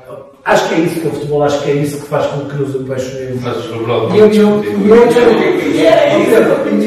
Acho 0.44 0.68
que 0.68 0.74
é 0.76 0.78
isso 0.84 1.00
que 1.00 1.06
é 1.06 1.10
o 1.10 1.14
futebol, 1.14 1.42
acho 1.42 1.62
que 1.64 1.70
é 1.70 1.74
isso 1.74 2.00
que 2.00 2.06
faz 2.06 2.26
com 2.28 2.48
que 2.48 2.56
nos 2.56 2.76
apaixonemos. 2.76 3.42
Mas 3.42 3.66
o 3.70 3.74
Ronaldo 3.78 4.14
E 4.14 4.18
eu, 4.20 4.28
e 4.32 4.38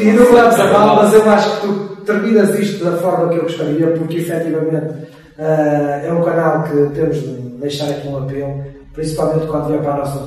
e 0.08 0.12
não 0.12 0.32
leves 0.32 0.58
a 0.60 0.72
mal, 0.72 0.96
mas 0.96 1.12
eu 1.14 1.30
acho 1.30 1.60
que 1.60 1.66
tu 1.66 1.93
terminas 2.04 2.58
isto 2.58 2.84
da 2.84 2.96
forma 2.98 3.28
que 3.28 3.36
eu 3.36 3.42
gostaria, 3.42 3.86
porque 3.88 4.18
efetivamente 4.18 4.94
ah, 5.38 6.00
é 6.04 6.12
um 6.12 6.22
canal 6.22 6.62
que 6.64 6.94
temos 6.94 7.20
de 7.20 7.32
deixar 7.60 7.90
aqui 7.90 8.08
um 8.08 8.18
apelo, 8.18 8.64
principalmente 8.92 9.46
quando 9.46 9.68
vier 9.68 9.82
para 9.82 9.94
a 9.94 9.98
nossa, 9.98 10.18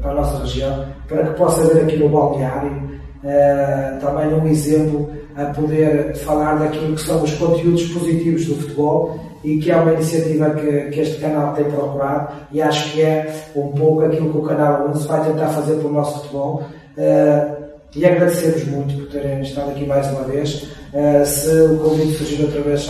para 0.00 0.10
a 0.10 0.14
nossa 0.14 0.38
região, 0.38 0.86
para 1.08 1.24
que 1.24 1.38
possa 1.38 1.62
haver 1.62 1.84
aqui 1.84 1.96
no 1.96 2.08
balneário 2.08 2.94
ah, 3.24 3.98
também 4.00 4.34
um 4.34 4.46
exemplo 4.46 5.10
a 5.36 5.46
poder 5.46 6.14
falar 6.16 6.54
daquilo 6.58 6.94
que 6.94 7.00
são 7.00 7.22
os 7.22 7.34
conteúdos 7.34 7.84
positivos 7.88 8.46
do 8.46 8.54
futebol 8.54 9.18
e 9.42 9.58
que 9.58 9.70
é 9.70 9.76
uma 9.76 9.92
iniciativa 9.92 10.50
que, 10.50 10.90
que 10.90 11.00
este 11.00 11.20
canal 11.20 11.54
tem 11.54 11.64
procurado 11.64 12.28
e 12.52 12.62
acho 12.62 12.92
que 12.92 13.02
é 13.02 13.34
um 13.56 13.68
pouco 13.68 14.04
aquilo 14.04 14.30
que 14.30 14.38
o 14.38 14.42
canal 14.42 14.88
11 14.90 15.08
vai 15.08 15.24
tentar 15.24 15.48
fazer 15.48 15.74
para 15.76 15.88
o 15.88 15.92
nosso 15.92 16.20
futebol. 16.20 16.62
Ah, 16.96 17.64
e 17.96 18.04
agradecemos 18.04 18.64
muito 18.64 18.96
por 18.96 19.06
terem 19.06 19.40
estado 19.42 19.70
aqui 19.70 19.86
mais 19.86 20.10
uma 20.10 20.24
vez. 20.24 20.73
Uh, 20.94 21.26
se 21.26 21.50
o 21.50 21.76
convite 21.78 22.18
surgir 22.18 22.42
outra 22.44 22.60
vez, 22.60 22.88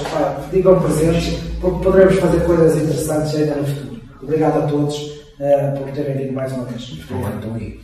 digam 0.53 0.79
presentes, 0.79 1.39
porque 1.59 1.85
poderemos 1.85 2.17
fazer 2.17 2.41
coisas 2.45 2.77
interessantes 2.77 3.35
ainda 3.35 3.55
no 3.55 3.67
futuro. 3.67 4.01
Obrigado 4.23 4.59
a 4.59 4.67
todos 4.67 4.95
uh, 4.95 5.79
por 5.79 5.91
terem 5.93 6.19
vindo 6.19 6.35
mais 6.35 6.53
uma 6.53 6.65
vez. 6.67 6.99
Aí. 7.55 7.81